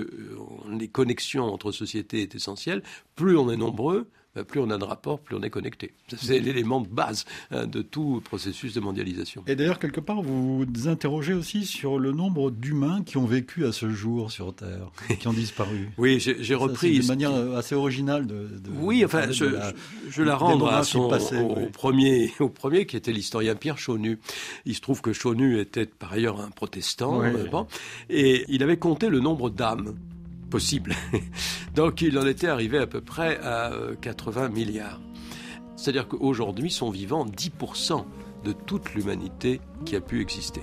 les 0.71 0.89
connexions 0.89 1.45
entre 1.45 1.73
sociétés 1.73 2.23
est 2.23 2.35
essentielles, 2.35 2.83
plus 3.17 3.37
on 3.37 3.51
est 3.51 3.57
nombreux, 3.57 3.99
euh, 3.99 4.09
plus 4.45 4.61
on 4.61 4.71
a 4.71 4.79
de 4.79 4.85
rapports, 4.85 5.21
plus 5.21 5.37
on 5.37 5.43
est 5.43 5.51
connecté. 5.51 5.93
C'est 6.17 6.39
l'élément 6.39 6.81
de 6.81 6.89
base 6.89 7.25
hein, 7.51 7.67
de 7.67 7.83
tout 7.83 8.23
processus 8.25 8.75
de 8.75 8.81
mondialisation. 8.81 9.43
Et 9.47 9.57
d'ailleurs, 9.57 9.79
quelque 9.79 10.01
part, 10.01 10.23
vous 10.23 10.59
vous 10.59 10.89
interrogez 10.89 11.35
aussi 11.35 11.67
sur 11.67 11.99
le 11.99 12.13
nombre 12.13 12.51
d'humains 12.51 13.03
qui 13.05 13.17
ont 13.17 13.27
vécu 13.27 13.67
à 13.67 13.73
ce 13.73 13.91
jour 13.91 14.31
sur 14.31 14.55
Terre, 14.55 14.91
qui 15.19 15.29
ont 15.29 15.33
disparu. 15.33 15.91
oui, 15.99 16.19
j'ai 16.21 16.55
repris. 16.55 17.01
de 17.01 17.07
manière 17.07 17.33
assez 17.57 17.75
originale 17.75 18.27
de. 18.27 18.49
oui, 18.81 19.05
enfin, 19.05 19.31
je, 19.31 19.45
la, 19.45 19.73
je, 20.09 20.23
la 20.23 20.37
rendre 20.37 20.69
à 20.69 20.85
son, 20.85 21.11
au, 21.11 21.67
premier, 21.73 22.33
au 22.41 22.49
premier, 22.49 22.87
qui 22.87 22.97
était 22.97 23.13
l'historien 23.13 23.55
Pierre 23.55 23.79
Chaunu. 23.79 24.19
Il 24.65 24.75
se 24.75 24.81
trouve 24.81 25.01
que 25.01 25.13
Chaunu 25.13 25.59
était 25.61 25.87
par 25.87 26.13
ailleurs 26.13 26.41
un 26.41 26.51
protestant, 26.51 27.23
euh, 27.23 27.65
et 28.11 28.45
il 28.49 28.63
avait 28.63 28.77
compté 28.77 29.09
le 29.09 29.21
nombre 29.21 29.51
d'âmes 29.51 29.95
possible. 30.49 30.95
Donc 31.75 32.03
il 32.03 32.19
en 32.19 32.27
était 32.27 32.49
arrivé 32.49 32.79
à 32.79 32.87
peu 32.87 33.01
près 33.01 33.39
à 33.43 33.73
80 34.01 34.43
euh, 34.43 34.49
milliards. 34.49 35.01
C'est-à-dire 35.77 36.09
qu'aujourd'hui 36.09 36.71
sont 36.71 36.91
vivants 36.91 37.25
10% 37.25 38.05
de 38.45 38.53
toute 38.53 38.95
l'humanité 38.95 39.61
qui 39.85 39.97
a 39.97 40.01
pu 40.01 40.21
exister. 40.21 40.63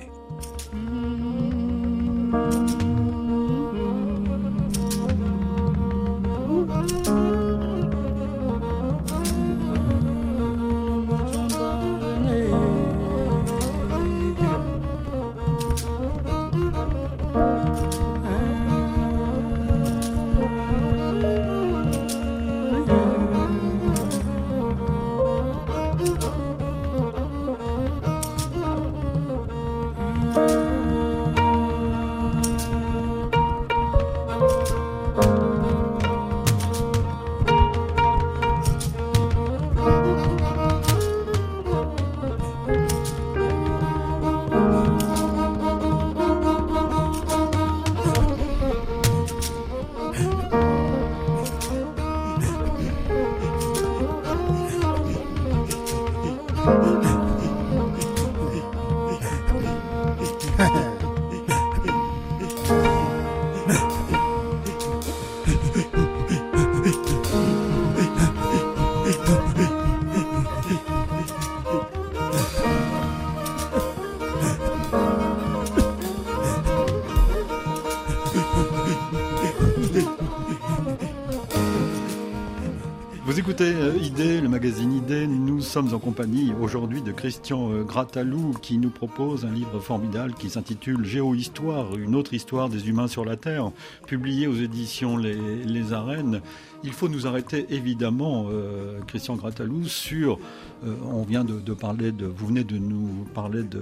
Euh, 83.62 83.98
Idée, 84.02 84.42
le 84.42 84.50
magazine 84.50 84.92
Idée. 84.94 85.28
Nous 85.28 85.62
sommes 85.62 85.94
en 85.94 86.00
compagnie 86.00 86.52
aujourd'hui 86.60 87.02
de 87.02 87.12
Christian 87.12 87.72
euh, 87.72 87.84
Gratalou 87.84 88.54
qui 88.62 88.78
nous 88.78 88.90
propose 88.90 89.46
un 89.46 89.52
livre 89.52 89.80
formidable 89.80 90.34
qui 90.34 90.50
s'intitule 90.50 91.06
Géohistoire, 91.06 91.96
une 91.96 92.16
autre 92.16 92.34
histoire 92.34 92.70
des 92.70 92.90
humains 92.90 93.08
sur 93.08 93.24
la 93.24 93.38
Terre, 93.38 93.72
publié 94.08 94.48
aux 94.48 94.56
éditions 94.56 95.18
Les, 95.18 95.64
Les 95.64 95.94
Arènes. 95.94 96.42
Il 96.84 96.92
faut 96.92 97.08
nous 97.08 97.28
arrêter 97.28 97.66
évidemment, 97.70 98.48
euh, 98.50 99.00
Christian 99.08 99.36
Gratalou, 99.36 99.86
sur. 99.86 100.40
Euh, 100.86 100.96
on 101.04 101.24
vient 101.24 101.44
de, 101.44 101.74
parler 101.74 102.12
de. 102.12 102.26
Vous 102.26 102.48
venez 102.48 102.64
de 102.64 102.78
nous 102.78 103.26
parler 103.34 103.64
de, 103.64 103.82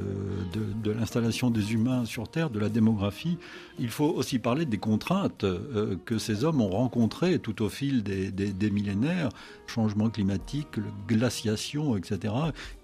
de, 0.54 0.92
l'installation 0.92 1.50
des 1.50 1.74
humains 1.74 2.06
sur 2.06 2.28
Terre, 2.28 2.50
de 2.50 2.60
la 2.60 2.70
démographie. 2.70 3.38
Il 3.80 3.90
faut 3.90 4.10
aussi 4.10 4.40
parler 4.40 4.66
des 4.66 4.78
contraintes 4.78 5.44
euh, 5.44 5.96
que 6.06 6.18
ces 6.18 6.44
hommes 6.44 6.62
ont 6.62 6.70
rencontrées 6.70 7.40
tout 7.40 7.62
au 7.62 7.70
fil 7.70 8.04
des, 8.04 8.32
des, 8.32 8.72
millénaires, 8.72 9.30
changement 9.68 10.10
climatique, 10.10 10.80
glaciation, 11.08 11.98
etc., 11.98 12.34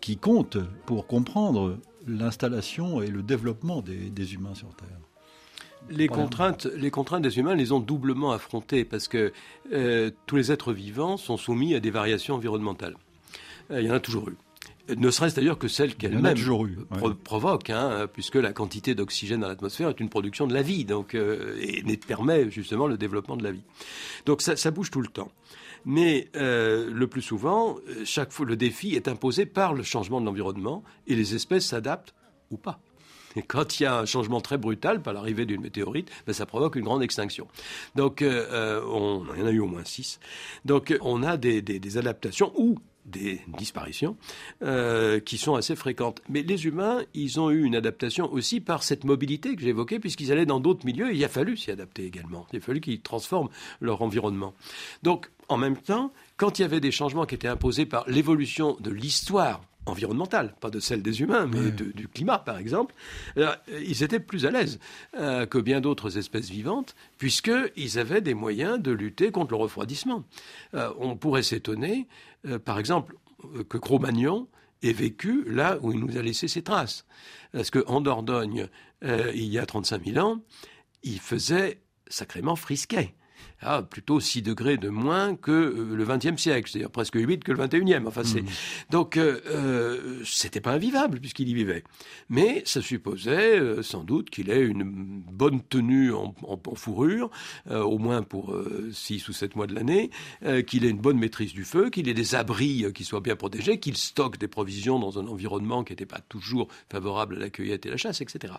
qui 0.02 0.18
comptent 0.18 0.58
pour 0.86 1.08
comprendre 1.08 1.78
l'installation 2.08 3.02
et 3.02 3.08
le 3.08 3.22
développement 3.22 3.82
des, 3.82 4.10
des 4.10 4.34
humains 4.34 4.56
sur 4.56 4.70
Terre 4.76 5.00
les 5.90 6.08
contraintes, 6.08 6.66
les 6.76 6.92
contraintes 6.92 7.24
des 7.24 7.40
humains 7.40 7.56
les 7.56 7.72
ont 7.72 7.80
doublement 7.80 8.32
affrontées 8.32 8.86
parce 8.86 9.08
que 9.08 9.32
euh, 9.72 10.12
tous 10.26 10.36
les 10.36 10.52
êtres 10.52 10.74
vivants 10.74 11.18
sont 11.18 11.38
soumis 11.38 11.74
à 11.74 11.80
des 11.80 11.90
variations 11.90 12.36
environnementales. 12.36 12.96
Euh, 13.72 13.82
il 13.82 13.88
y 13.88 13.92
en 13.92 13.96
a 13.96 14.00
toujours 14.00 14.30
eu. 14.30 14.36
Ne 14.96 15.12
serait-ce 15.12 15.36
d'ailleurs 15.36 15.60
que 15.60 15.68
celles 15.68 15.96
qu'elles-mêmes 15.96 16.36
provoquent, 17.24 17.70
hein, 17.70 18.08
puisque 18.12 18.36
la 18.36 18.54
quantité 18.54 18.96
d'oxygène 18.96 19.42
dans 19.42 19.48
l'atmosphère 19.48 19.90
est 19.90 20.00
une 20.00 20.10
production 20.10 20.48
de 20.48 20.54
la 20.54 20.64
vie, 20.64 20.84
donc 20.84 21.14
euh, 21.14 21.56
et 21.62 21.98
permet 21.98 22.50
justement 22.50 22.88
le 22.88 22.98
développement 22.98 23.38
de 23.38 23.44
la 23.44 23.52
vie. 23.52 23.62
Donc 24.26 24.42
ça, 24.42 24.56
ça 24.56 24.72
bouge 24.72 24.90
tout 24.90 25.02
le 25.02 25.08
temps. 25.08 25.32
Mais 25.86 26.28
le 26.34 27.06
plus 27.06 27.22
souvent, 27.22 27.78
chaque 28.04 28.32
fois, 28.34 28.46
le 28.46 28.58
défi 28.58 28.96
est 28.96 29.08
imposé 29.08 29.46
par 29.46 29.74
le 29.74 29.84
changement 29.84 30.20
de 30.20 30.26
l'environnement 30.26 30.84
et 31.08 31.16
les 31.16 31.36
espèces 31.36 31.68
s'adaptent 31.68 32.14
ou 32.52 32.58
pas. 32.58 32.82
Et 33.36 33.42
quand 33.42 33.80
il 33.80 33.84
y 33.84 33.86
a 33.86 33.98
un 33.98 34.06
changement 34.06 34.42
très 34.42 34.58
brutal 34.58 35.02
par 35.02 35.14
l'arrivée 35.14 35.46
d'une 35.46 35.62
météorite, 35.62 36.10
ben, 36.26 36.34
ça 36.34 36.46
provoque 36.46 36.76
une 36.76 36.84
grande 36.84 37.04
extinction. 37.04 37.48
Donc, 37.96 38.22
euh, 38.22 38.46
euh, 38.52 38.82
on, 38.88 39.24
il 39.36 39.40
y 39.40 39.44
en 39.44 39.48
a 39.48 39.52
eu 39.52 39.60
au 39.60 39.68
moins 39.68 39.86
six. 39.86 40.20
Donc, 40.66 40.98
on 41.02 41.24
a 41.24 41.38
des, 41.38 41.62
des, 41.62 41.98
adaptations 41.98 42.52
ou 42.56 42.78
des 43.10 43.42
disparitions 43.58 44.18
euh, 44.62 45.20
qui 45.20 45.38
sont 45.38 45.56
assez 45.56 45.76
fréquentes. 45.76 46.22
Mais 46.30 46.42
les 46.42 46.66
humains, 46.66 47.04
ils 47.14 47.40
ont 47.40 47.50
eu 47.50 47.64
une 47.64 47.76
adaptation 47.76 48.32
aussi 48.32 48.60
par 48.62 48.84
cette 48.84 49.04
mobilité 49.04 49.56
que 49.56 49.62
j'évoquais, 49.62 50.00
puisqu'ils 50.00 50.32
allaient 50.32 50.46
dans 50.46 50.60
d'autres 50.60 50.86
milieux 50.86 51.14
il 51.14 51.24
a 51.24 51.30
fallu 51.30 51.58
s'y 51.58 51.72
adapter 51.72 52.06
également. 52.06 52.46
Il 52.54 52.58
a 52.58 52.62
fallu 52.62 52.82
qu'ils 52.82 53.02
transforment 53.02 53.50
leur 53.82 54.02
environnement. 54.02 54.54
Donc, 55.04 55.30
en 55.48 55.58
même 55.58 55.78
temps, 55.78 56.14
quand 56.38 56.60
il 56.60 56.62
y 56.62 56.66
avait 56.66 56.80
des 56.80 56.92
changements 56.92 57.26
qui 57.26 57.36
étaient 57.36 57.48
imposés 57.48 57.86
par 57.86 58.08
l'évolution 58.08 58.78
de 58.80 58.92
l'histoire 58.92 59.62
environnementale, 59.90 60.56
pas 60.60 60.70
de 60.70 60.80
celle 60.80 61.02
des 61.02 61.22
humains, 61.22 61.48
mais 61.48 61.72
du 61.72 62.08
climat, 62.08 62.40
par 62.40 62.58
exemple, 62.58 62.94
euh, 63.38 63.54
ils 63.86 64.04
étaient 64.04 64.20
plus 64.20 64.46
à 64.46 64.52
l'aise 64.52 64.80
euh, 65.18 65.46
que 65.46 65.58
bien 65.58 65.82
d'autres 65.82 66.18
espèces 66.18 66.50
vivantes, 66.50 66.96
puisqu'ils 67.18 68.00
avaient 68.00 68.22
des 68.22 68.34
moyens 68.34 68.80
de 68.80 68.92
lutter 68.92 69.32
contre 69.32 69.52
le 69.52 69.58
refroidissement. 69.58 70.24
Euh, 70.74 70.92
on 71.00 71.16
pourrait 71.16 71.44
s'étonner, 71.44 72.08
par 72.66 72.80
exemple, 72.80 73.16
que 73.70 73.78
Cro-Magnon 73.78 74.48
ait 74.82 74.94
vécu 74.94 75.44
là 75.46 75.78
où 75.82 75.92
il 75.92 76.00
nous 76.00 76.18
a 76.18 76.22
laissé 76.22 76.48
ses 76.48 76.62
traces. 76.62 77.06
Parce 77.52 77.70
qu'en 77.70 78.02
Dordogne, 78.02 78.68
il 79.02 79.46
y 79.46 79.60
a 79.60 79.66
35 79.66 80.06
000 80.06 80.26
ans, 80.26 80.42
il 81.04 81.20
faisait 81.20 81.82
sacrément 82.08 82.56
frisquet 82.56 83.14
ah, 83.62 83.82
plutôt 83.82 84.20
6 84.20 84.42
degrés 84.42 84.78
de 84.78 84.90
moins 84.90 85.36
que 85.36 85.52
euh, 85.52 85.96
le 85.96 86.06
XXe 86.06 86.42
siècle, 86.42 86.70
c'est-à-dire 86.70 86.92
presque 86.92 87.16
8 87.16 87.44
que 87.44 87.52
le 87.52 87.66
XXIe. 87.66 88.02
Enfin, 88.06 88.24
c'est... 88.24 88.42
Mmh. 88.42 88.48
Donc, 88.90 89.18
euh, 89.18 89.40
euh, 89.48 90.22
c'était 90.24 90.62
pas 90.62 90.72
invivable 90.72 91.20
puisqu'il 91.20 91.50
y 91.50 91.54
vivait. 91.54 91.84
Mais 92.30 92.64
ça 92.66 92.82
supposait 92.82 93.60
euh, 93.60 93.84
sans 93.84 94.04
doute 94.04 94.30
qu'il 94.30 94.50
ait 94.50 94.66
une 94.66 94.84
bonne 94.84 95.62
tenue 95.62 96.14
en, 96.14 96.34
fourrure, 96.76 97.30
au 97.70 97.98
moins 97.98 98.22
pour 98.22 98.56
6 98.92 99.28
ou 99.28 99.34
7 99.34 99.56
mois 99.56 99.68
de 99.68 99.74
l'année, 99.74 100.12
qu'il 100.68 100.86
ait 100.86 100.90
une 100.90 101.00
bonne 101.00 101.18
maîtrise 101.18 101.54
du 101.54 101.64
feu, 101.64 101.90
qu'il 101.90 102.08
ait 102.08 102.14
des 102.14 102.36
abris 102.36 102.86
qui 102.94 103.04
soient 103.04 103.22
bien 103.22 103.36
protégés, 103.36 103.80
qu'il 103.80 103.98
stocke 103.98 104.38
des 104.38 104.48
provisions 104.48 105.00
dans 105.00 105.20
un 105.20 105.28
environnement 105.28 105.84
qui 105.84 105.94
n'était 105.94 106.06
pas 106.06 106.22
toujours 106.30 106.68
favorable 106.90 107.38
à 107.38 107.40
la 107.40 107.50
cueillette 107.50 107.86
et 107.86 107.90
la 107.90 107.98
chasse, 107.98 108.22
etc. 108.22 108.54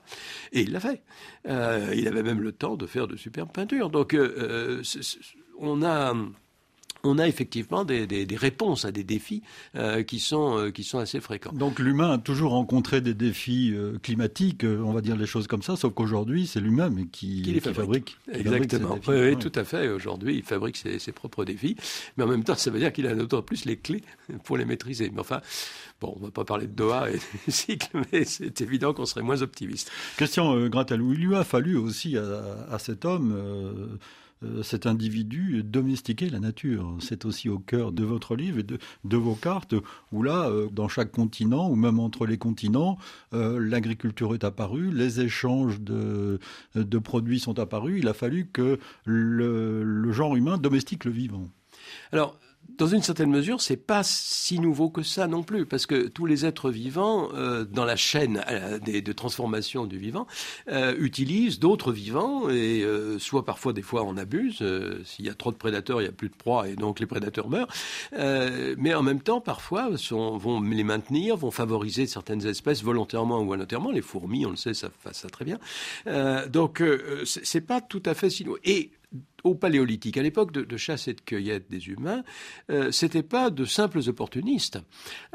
Et 0.53 0.63
il 0.63 0.73
l'a 0.73 0.81
fait. 0.81 1.03
il 1.47 2.09
avait 2.09 2.23
même 2.23 2.41
le 2.41 2.53
temps 2.53 2.77
de 2.77 2.87
faire 2.87 3.07
de 3.07 3.17
superbes 3.17 3.53
peintures. 3.53 3.91
Donc, 3.91 4.17
on 5.59 5.83
a 5.83 6.15
on 7.03 7.19
a 7.19 7.27
effectivement 7.27 7.85
des, 7.85 8.27
réponses 8.37 8.85
à 8.85 8.93
des 8.93 9.05
défis 9.05 9.43
euh, 9.75 10.03
qui, 10.03 10.19
sont, 10.19 10.59
euh, 10.59 10.71
qui 10.71 10.85
sont 10.85 10.99
assez 10.99 11.21
fréquents. 11.21 11.53
Donc 11.53 11.79
l'humain 11.79 12.13
a 12.13 12.19
toujours 12.19 12.53
rencontré 12.53 13.01
des 13.01 13.15
défis 13.15 13.73
euh, 13.75 13.99
climatiques, 14.03 14.65
on 14.65 14.93
va 14.93 15.01
dire 15.01 15.17
les 15.17 15.27
choses 15.27 15.47
comme 15.47 15.63
ça, 15.63 15.77
sauf 15.77 15.93
qu'aujourd'hui 15.95 16.47
c'est 16.47 16.61
lui-même 16.61 17.09
qui, 17.11 17.43
qui, 17.43 17.53
les 17.53 17.61
fabrique. 17.61 18.19
Exactement. 18.33 18.99
oui, 19.09 19.37
tout 19.37 19.53
à 19.55 19.65
fait. 19.65 19.89
Aujourd'hui 19.89 20.37
il 20.37 20.43
fabrique 20.43 20.77
ses, 20.77 21.13
propres 21.13 21.45
défis, 21.45 21.77
mais 22.17 22.25
en 22.25 22.29
même 22.29 22.45
temps 22.45 22.55
ça 22.55 22.71
veut 22.71 22.79
dire 22.79 22.93
qu'il 22.93 23.07
a 23.07 23.15
d'autant 23.15 23.43
plus 23.43 23.65
les 23.65 23.77
clés 23.77 24.03
pour 24.45 24.57
les 24.57 24.65
maîtriser. 24.65 25.11
Mais 25.13 25.21
enfin, 25.21 25.41
bon, 26.01 26.15
on 26.17 26.21
ne 26.21 26.25
va 26.27 26.31
pas 26.31 26.45
parler 26.45 26.67
de 26.67 26.73
Doha 26.73 27.11
et 27.11 27.19
du 27.47 27.51
cycle, 27.53 27.89
mais 28.13 28.25
c'est 28.25 28.61
évident 28.61 28.93
qu'on 28.93 29.07
serait 29.07 29.23
moins 29.23 29.43
optimiste. 29.43 29.91
Question 30.17 30.69
Gratalou, 30.69 31.13
il 31.15 31.21
lui 31.21 31.35
a 31.35 31.45
fallu 31.45 31.77
aussi 31.77 32.17
à, 32.17 32.79
cet 32.79 33.05
homme 33.05 33.99
cet 34.63 34.87
individu 34.87 35.63
domestiquer 35.63 36.31
la 36.31 36.41
nature. 36.41 36.97
C'est 37.01 37.25
aussi 37.25 37.49
au 37.49 37.59
cœur 37.59 37.93
de 37.93 38.05
votre 38.05 38.37
livre 38.37 38.59
et 38.59 38.63
de, 38.63 39.17
vos 39.17 39.35
cartes, 39.35 39.75
où 40.13 40.23
là, 40.23 40.49
euh, 40.49 40.69
dans 40.71 40.89
chaque 40.89 41.13
continent, 41.13 41.69
ou 41.69 41.77
même 41.77 41.99
entre 41.99 42.27
les 42.27 42.39
continents, 42.39 42.99
euh, 43.35 43.59
l'agriculture 43.59 44.35
est 44.35 44.45
apparue, 44.45 44.91
les 44.91 45.21
échanges 45.21 45.81
de, 45.81 46.39
produits 47.03 47.41
sont 47.41 47.59
apparus. 47.59 48.01
Il 48.01 48.09
a 48.09 48.15
fallu 48.15 48.47
que 48.47 48.79
le, 49.05 49.83
le 49.83 50.13
genre 50.13 50.37
humain 50.37 50.59
domestique 50.59 51.05
le 51.05 51.11
vivant. 51.11 51.49
Alors, 52.13 52.39
dans 52.79 52.87
une 52.87 53.03
certaine 53.03 53.31
mesure, 53.31 53.61
c'est 53.61 53.77
pas 53.77 54.03
si 54.03 54.59
nouveau 54.59 54.91
que 54.91 55.03
ça 55.03 55.27
non 55.27 55.43
plus, 55.43 55.67
parce 55.67 55.87
que 55.87 56.09
tous 56.09 56.27
les 56.27 56.47
êtres 56.47 56.71
vivants, 56.71 57.29
euh, 57.35 57.65
dans 57.65 57.85
la 57.85 57.97
chaîne 57.97 58.43
euh, 58.49 58.79
de 58.79 59.13
transformation 59.13 59.87
du 59.87 59.99
vivant, 59.99 60.27
euh, 60.69 60.95
utilisent 60.99 61.59
d'autres 61.59 61.93
vivants 61.93 62.49
et 62.49 62.85
soit 63.19 63.45
parfois 63.45 63.73
des 63.73 63.83
fois 63.83 64.05
on 64.05 64.17
abuse. 64.17 64.65
S'il 65.05 65.27
y 65.27 65.29
a 65.29 65.35
trop 65.35 65.53
de 65.53 65.57
prédateurs, 65.57 66.01
il 66.01 66.05
n'y 66.05 66.11
a 66.11 66.13
plus 66.13 66.29
de 66.29 66.35
proie 66.35 66.69
et 66.69 66.77
donc 66.77 67.01
les 67.01 67.07
prédateurs 67.07 67.49
meurent. 67.49 67.73
mais 68.13 68.95
en 68.95 69.03
même 69.03 69.21
temps, 69.21 69.41
parfois, 69.41 69.97
sont, 69.97 70.37
vont 70.37 70.61
les 70.61 70.85
maintenir, 70.85 71.37
vont 71.37 71.51
favoriser 71.51 72.07
certaines 72.07 72.47
espèces 72.47 72.83
volontairement 72.83 73.41
ou 73.41 73.47
volontairement. 73.47 73.91
Les 73.91 74.03
fourmis, 74.03 74.47
on 74.47 74.51
le 74.51 74.57
sait, 74.57 74.75
ça 74.75 74.89
fait 74.91 75.15
ça 75.15 75.29
très 75.29 75.45
bien. 75.45 75.59
donc 76.49 76.83
c'est 77.25 77.61
pas 77.61 77.81
tout 77.81 78.03
à 78.07 78.15
fait 78.15 78.31
si 78.31 78.45
nouveau. 78.45 78.59
Et 78.65 78.91
au 79.45 79.55
paléolithique, 79.55 80.17
à 80.17 80.23
l'époque 80.23 80.53
de, 80.53 80.77
chasse 80.77 81.09
et 81.09 81.15
de 81.15 81.21
cueillette 81.21 81.71
des 81.71 81.89
humains, 81.89 82.23
euh, 82.71 82.93
c'était 82.93 83.23
pas 83.23 83.51
de 83.51 83.65
simples 83.65 84.01
opportunistes. 84.07 84.79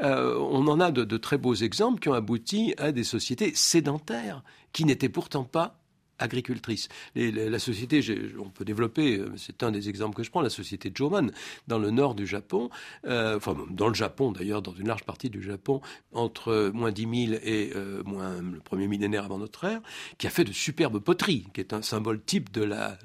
Euh, 0.02 0.36
on 0.38 0.66
en 0.68 0.80
a 0.80 0.90
de, 0.90 1.16
très 1.16 1.38
beaux 1.38 1.54
exemples 1.54 2.00
qui 2.00 2.08
ont 2.08 2.14
abouti 2.14 2.74
à 2.78 2.92
des 2.92 3.04
sociétés 3.04 3.52
sédentaires 3.54 4.42
qui 4.72 4.84
n'étaient 4.84 5.08
pourtant 5.08 5.44
pas 5.44 5.80
agricultrice. 6.18 6.88
la 7.14 7.58
société, 7.58 8.00
on 8.38 8.48
peut 8.48 8.64
développer, 8.64 9.18
euh, 9.18 9.32
c'est 9.36 9.62
un 9.62 9.70
des 9.70 9.88
exemples 9.88 10.16
que 10.16 10.22
je 10.22 10.30
prends, 10.30 10.40
la 10.40 10.50
société 10.50 10.90
Joman, 10.94 11.30
dans 11.68 11.78
le 11.78 11.90
nord 11.90 12.14
du 12.14 12.26
Japon, 12.26 12.70
euh, 13.06 13.36
enfin 13.36 13.56
dans 13.70 13.88
le 13.88 13.94
Japon 13.94 14.32
d'ailleurs, 14.32 14.62
dans 14.62 14.74
une 14.74 14.88
large 14.88 15.04
partie 15.04 15.30
du 15.30 15.42
Japon, 15.42 15.80
entre 16.12 16.70
moins 16.72 16.92
10 16.92 17.26
000 17.28 17.40
et 17.42 17.72
euh, 17.74 18.02
moins 18.04 18.40
le 18.40 18.60
premier 18.60 18.88
millénaire 18.88 19.24
avant 19.24 19.38
notre 19.38 19.64
ère, 19.64 19.80
qui 20.18 20.26
a 20.26 20.30
fait 20.30 20.44
de 20.44 20.52
superbes 20.52 20.98
poteries, 20.98 21.46
qui 21.52 21.60
est 21.60 21.72
un 21.72 21.82
symbole 21.82 22.22
type 22.22 22.52
de 22.52 22.62
la, 22.62 22.98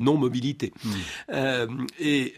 non-mobilité. 0.00 0.72
Mmh. 0.84 1.86
et 1.98 2.34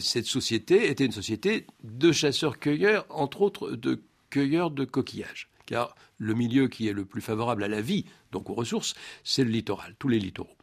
cette 0.00 0.26
société 0.26 0.90
était 0.90 1.04
une 1.04 1.12
société 1.12 1.66
de 1.84 2.12
chasseurs-cueilleurs, 2.12 3.06
entre 3.10 3.42
autres 3.42 3.70
de 3.72 4.00
cueilleurs 4.30 4.70
de 4.70 4.84
coquillages 4.84 5.48
car 5.68 5.94
le 6.18 6.34
milieu 6.34 6.68
qui 6.68 6.88
est 6.88 6.92
le 6.92 7.04
plus 7.04 7.20
favorable 7.20 7.64
à 7.64 7.68
la 7.68 7.80
vie, 7.80 8.04
donc 8.32 8.50
aux 8.50 8.54
ressources, 8.54 8.94
c'est 9.24 9.44
le 9.44 9.50
littoral, 9.50 9.94
tous 9.98 10.08
les 10.08 10.18
littoraux. 10.18 10.56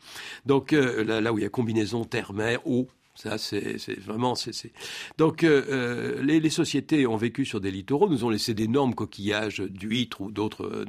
Donc 0.45 0.73
euh, 0.73 1.03
là, 1.03 1.33
où 1.33 1.39
il 1.39 1.41
y 1.41 1.45
a 1.45 1.49
combinaison 1.49 2.03
terre-mer, 2.05 2.65
eau, 2.67 2.87
ça, 3.15 3.37
c'est 3.37 3.97
vraiment. 3.97 4.35
c'est 4.35 4.73
Donc, 5.17 5.45
euh, 5.45 5.63
euh, 5.69 6.21
les, 6.21 6.49
sociétés 6.49 7.07
ont 7.07 7.15
vécu 7.15 7.45
sur 7.45 7.61
des 7.61 7.71
littoraux, 7.71 8.09
nous 8.09 8.25
ont 8.25 8.29
laissé 8.29 8.53
d'énormes 8.53 8.93
coquillages 8.93 9.61
d'huîtres 9.61 10.19
ou 10.19 10.31
d'autres 10.31 10.85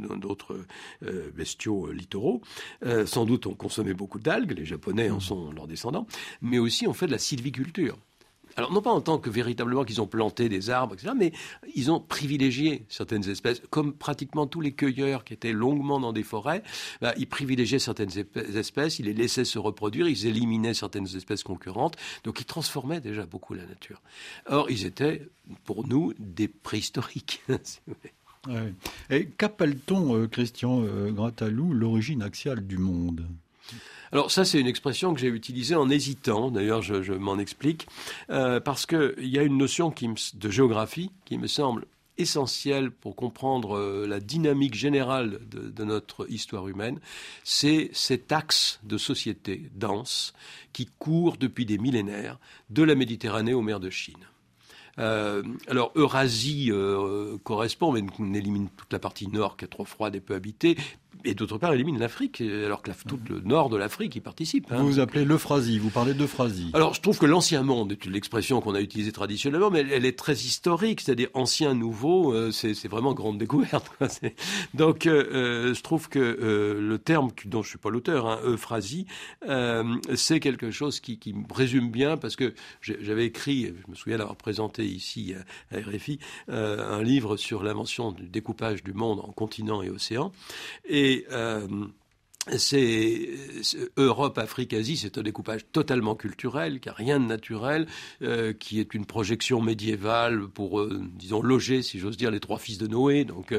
bestiaux 1.37 1.93
littoraux. 1.93 2.43
sans 3.05 3.27
doute, 3.27 3.47
ont 3.47 3.55
consommé 3.55 3.95
beaucoup 3.95 4.19
d'algues, 4.19 4.59
les 4.59 4.65
Japonais 4.65 5.09
en 5.09 5.21
sont 5.21 5.53
leurs 5.53 5.69
descendants, 5.69 6.09
mais 6.43 6.59
aussi 6.59 6.89
ont 6.89 6.95
fait 6.95 7.07
de 7.07 7.13
la 7.13 7.19
sylviculture 7.19 7.97
Alors 8.57 8.73
non 8.73 8.81
pas 8.81 8.91
en 8.91 9.01
tant 9.01 9.19
que 9.19 9.29
véritablement 9.29 9.85
qu'ils 9.85 10.01
ont 10.01 10.07
planté 10.07 10.49
des 10.49 10.71
arbres, 10.71 10.95
etc., 10.95 11.13
mais 11.17 11.33
ils 11.75 11.91
ont 11.91 12.01
privilégié 12.01 12.87
certaines 12.89 13.29
espèces, 13.29 13.61
comme 13.71 13.93
pratiquement 13.93 14.47
tous 14.47 14.61
les 14.61 14.73
cueilleurs 14.73 15.25
qui 15.25 15.35
étaient 15.35 15.53
longuement 15.53 16.01
dans 16.01 16.13
des 16.13 16.23
forêts, 16.23 16.63
bah, 17.03 17.13
ils 17.19 17.27
privilégiaient 17.27 17.79
certaines 17.79 18.11
espèces, 18.55 18.99
ils 18.99 19.07
les 19.07 19.15
laissaient 19.15 19.45
se 19.45 19.59
reproduire, 19.59 20.09
ils 20.09 20.27
éliminaient 20.27 20.75
certaines 20.75 21.07
espèces 21.17 21.43
concurrentes, 21.43 21.97
donc 22.25 22.41
ils 22.41 22.47
transformaient 22.47 23.01
déjà 23.01 23.27
beaucoup 23.27 23.55
la 23.55 23.67
nature. 23.67 24.01
Or, 24.47 24.71
ils 24.71 24.87
étaient, 24.87 25.29
pour 25.65 25.87
nous, 25.87 26.15
des 26.19 26.49
préhistoriques. 26.49 27.43
Et 29.11 29.27
qu'appelle-t-on, 29.27 30.15
euh, 30.15 30.29
Christian 30.29 30.83
euh, 30.85 31.11
Gratalou, 31.11 31.73
l'origine 31.73 32.23
axiale 32.23 32.65
du 32.67 32.79
monde? 32.79 33.27
Alors 34.17 34.31
ça, 34.31 34.47
c'est 34.47 34.59
une 34.59 34.67
expression 34.67 35.13
que 35.13 35.21
j'ai 35.21 35.29
utilisée 35.29 35.75
en 35.75 35.91
hésitant. 35.91 36.51
D'ailleurs, 36.51 36.81
je, 36.81 37.13
m'en 37.13 37.39
explique 37.39 37.87
euh, 38.31 38.61
parce 38.61 38.87
qu'il 38.87 39.15
y 39.19 39.39
a 39.39 39.43
une 39.43 39.59
notion 39.59 39.93
de 40.33 40.49
géographie 40.51 41.11
qui 41.27 41.37
me 41.37 41.47
semble 41.47 41.85
essentielle 42.17 42.91
pour 42.91 43.15
comprendre 43.15 43.77
euh, 43.77 44.07
la 44.07 44.19
dynamique 44.19 44.73
générale 44.73 45.41
de, 45.51 45.85
notre 45.85 46.33
histoire 46.33 46.67
humaine. 46.67 46.99
C'est 47.45 47.91
cet 47.93 48.33
axe 48.33 48.81
de 48.85 48.97
société 48.97 49.69
dense 49.75 50.33
qui 50.73 50.89
court 50.99 51.37
depuis 51.37 51.67
des 51.67 51.77
millénaires 51.77 52.39
de 52.71 52.85
la 52.85 52.95
Méditerranée 52.95 53.53
aux 53.53 53.61
mers 53.61 53.81
de 53.81 53.91
Chine. 53.91 54.27
Euh, 54.99 55.43
alors 55.69 55.93
Eurasie 55.95 56.73
correspond, 57.45 57.93
mais 57.93 58.03
on 58.19 58.33
élimine 58.33 58.71
toute 58.79 58.95
la 58.95 58.99
partie 58.99 59.29
nord 59.29 59.59
qui 59.59 59.67
est 59.67 59.69
trop 59.69 59.85
froide 59.85 60.15
et 60.15 60.21
peu 60.21 60.35
habitée 60.35 60.79
et 61.25 61.35
d'autre 61.35 61.59
part, 61.59 61.73
élimine 61.73 61.99
l'Afrique, 61.99 62.41
alors 62.41 62.83
que 62.83 62.91
tout 63.07 63.19
le 63.29 63.41
nord 63.41 63.69
de 63.69 63.77
l'Afrique 63.77 64.17
y 64.17 64.21
participe. 64.21 64.67
Hein. 64.71 64.79
Vous 64.79 64.87
vous 64.87 65.01
appelez 65.01 65.25
l'euphrasie, 65.25 65.79
vous 65.79 65.91
parlez 65.91 66.15
d'euphrasie. 66.15 66.71
Alors, 66.75 66.95
je 66.95 67.01
trouve 67.01 67.19
que 67.19 67.27
l'ancien 67.27 67.63
monde 67.63 67.93
est 67.93 68.07
l'expression 68.07 68.61
qu'on 68.61 68.75
a 68.75 68.81
utilisée 68.81 69.13
traditionnellement, 69.13 69.71
mais 69.71 69.81
elle, 69.81 70.05
est 70.05 70.19
très 70.19 70.35
historique, 70.35 71.01
c'est-à-dire 71.01 71.29
ancien, 71.35 71.75
nouveau, 71.75 72.33
euh, 72.33 72.51
c'est 72.51 72.89
vraiment 72.89 73.15
grande 73.15 73.39
découverte. 73.39 73.91
Donc, 74.75 75.07
euh, 75.07 75.25
euh, 75.33 75.75
je 75.75 75.83
trouve 75.83 76.09
que 76.09 76.19
le 76.79 76.99
terme 76.99 77.31
dont 77.45 77.63
je 77.63 77.71
suis 77.71 77.79
pas 77.79 77.91
l'auteur, 77.91 78.27
hein, 78.27 78.41
euphrasie, 78.45 79.07
c'est 80.15 80.41
quelque 80.41 80.71
chose 80.71 81.01
qui, 81.01 81.19
qui, 81.19 81.33
me 81.33 81.45
résume 81.53 81.91
bien, 81.91 82.17
parce 82.17 82.37
que 82.37 82.55
j'avais 82.81 83.27
écrit, 83.27 83.67
je 83.67 83.91
me 83.91 83.95
souviens 83.95 84.19
d'avoir 84.19 84.37
présenté 84.37 84.85
ici 84.85 85.35
à 85.73 85.79
RFI, 85.79 86.19
un 86.49 87.03
livre 87.03 87.37
sur 87.37 87.63
l'invention 87.63 88.13
du 88.13 88.29
découpage 88.29 88.83
du 88.83 88.93
monde 88.93 89.21
en 89.21 89.33
continents 89.33 89.83
et 89.83 89.91
océans, 89.91 90.33
et 90.89 91.06
euh, 91.31 91.67
c'est 92.59 93.29
Europe, 93.97 94.39
Afrique, 94.39 94.73
Asie, 94.73 94.97
c'est 94.97 95.19
un 95.19 95.23
découpage 95.23 95.67
totalement 95.73 96.15
culturel, 96.15 96.79
qui 96.79 96.89
a 96.89 96.93
rien 96.93 97.19
de 97.19 97.25
naturel, 97.25 97.89
euh, 98.23 98.53
qui 98.53 98.79
est 98.79 98.95
une 98.95 99.05
projection 99.05 99.61
médiévale 99.61 100.47
pour, 100.47 100.81
euh, 100.81 101.03
disons, 101.15 101.43
loger, 101.43 101.83
si 101.83 101.99
j'ose 101.99 102.17
dire, 102.17 102.31
les 102.31 102.39
trois 102.39 102.59
fils 102.59 102.79
de 102.79 102.87
Noé, 102.87 103.25
donc, 103.25 103.53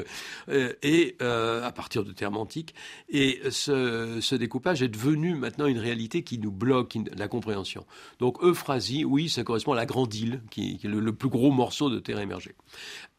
et 0.82 1.16
à 1.20 1.72
partir 1.72 2.02
de 2.04 2.12
termes 2.12 2.38
antiques. 2.38 2.74
Et 3.10 3.40
ce, 3.50 4.34
découpage 4.34 4.82
est 4.82 4.88
devenu 4.88 5.34
maintenant 5.34 5.66
une 5.66 5.78
réalité 5.78 6.22
qui 6.22 6.38
nous 6.38 6.52
bloque 6.52 6.96
la 7.16 7.28
compréhension. 7.28 7.84
Donc 8.20 8.42
Euphrasie, 8.42 9.04
oui, 9.04 9.28
ça 9.28 9.44
correspond 9.44 9.72
à 9.72 9.76
la 9.76 9.86
grande 9.86 10.14
île, 10.14 10.40
qui, 10.50 10.80
est 10.82 10.88
le, 10.88 11.00
le, 11.00 11.12
plus 11.12 11.28
gros 11.28 11.50
morceau 11.50 11.90
de 11.90 11.98
terre 11.98 12.20
émergée 12.20 12.54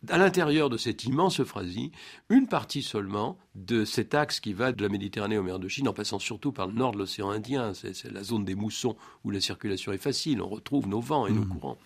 à 0.07 0.17
l'intérieur 0.17 0.69
de 0.69 0.77
cette 0.77 1.03
immense 1.03 1.41
Euphrasie, 1.41 1.91
une 2.29 2.47
partie 2.47 2.81
seulement 2.81 3.37
de 3.55 3.83
cet 3.83 4.13
axe 4.13 4.39
qui 4.39 4.53
va 4.53 4.71
de 4.71 4.81
la 4.81 4.89
Méditerranée 4.89 5.37
aux 5.37 5.43
mers 5.43 5.59
de 5.59 5.67
Chine, 5.67 5.87
en 5.87 5.93
passant 5.93 6.19
surtout 6.19 6.51
par 6.51 6.67
le 6.67 6.73
nord 6.73 6.93
de 6.93 6.97
l'océan 6.97 7.29
Indien, 7.29 7.73
c'est 7.73 8.09
la 8.11 8.23
zone 8.23 8.45
des 8.45 8.55
moussons 8.55 8.95
où 9.25 9.31
la 9.31 9.41
circulation 9.41 9.91
est 9.91 9.97
facile, 9.97 10.41
on 10.41 10.47
retrouve 10.47 10.87
nos 10.87 11.01
vents 11.01 11.27
et 11.27 11.31
nos 11.31 11.43
mmh. 11.43 11.49
courants. 11.49 11.77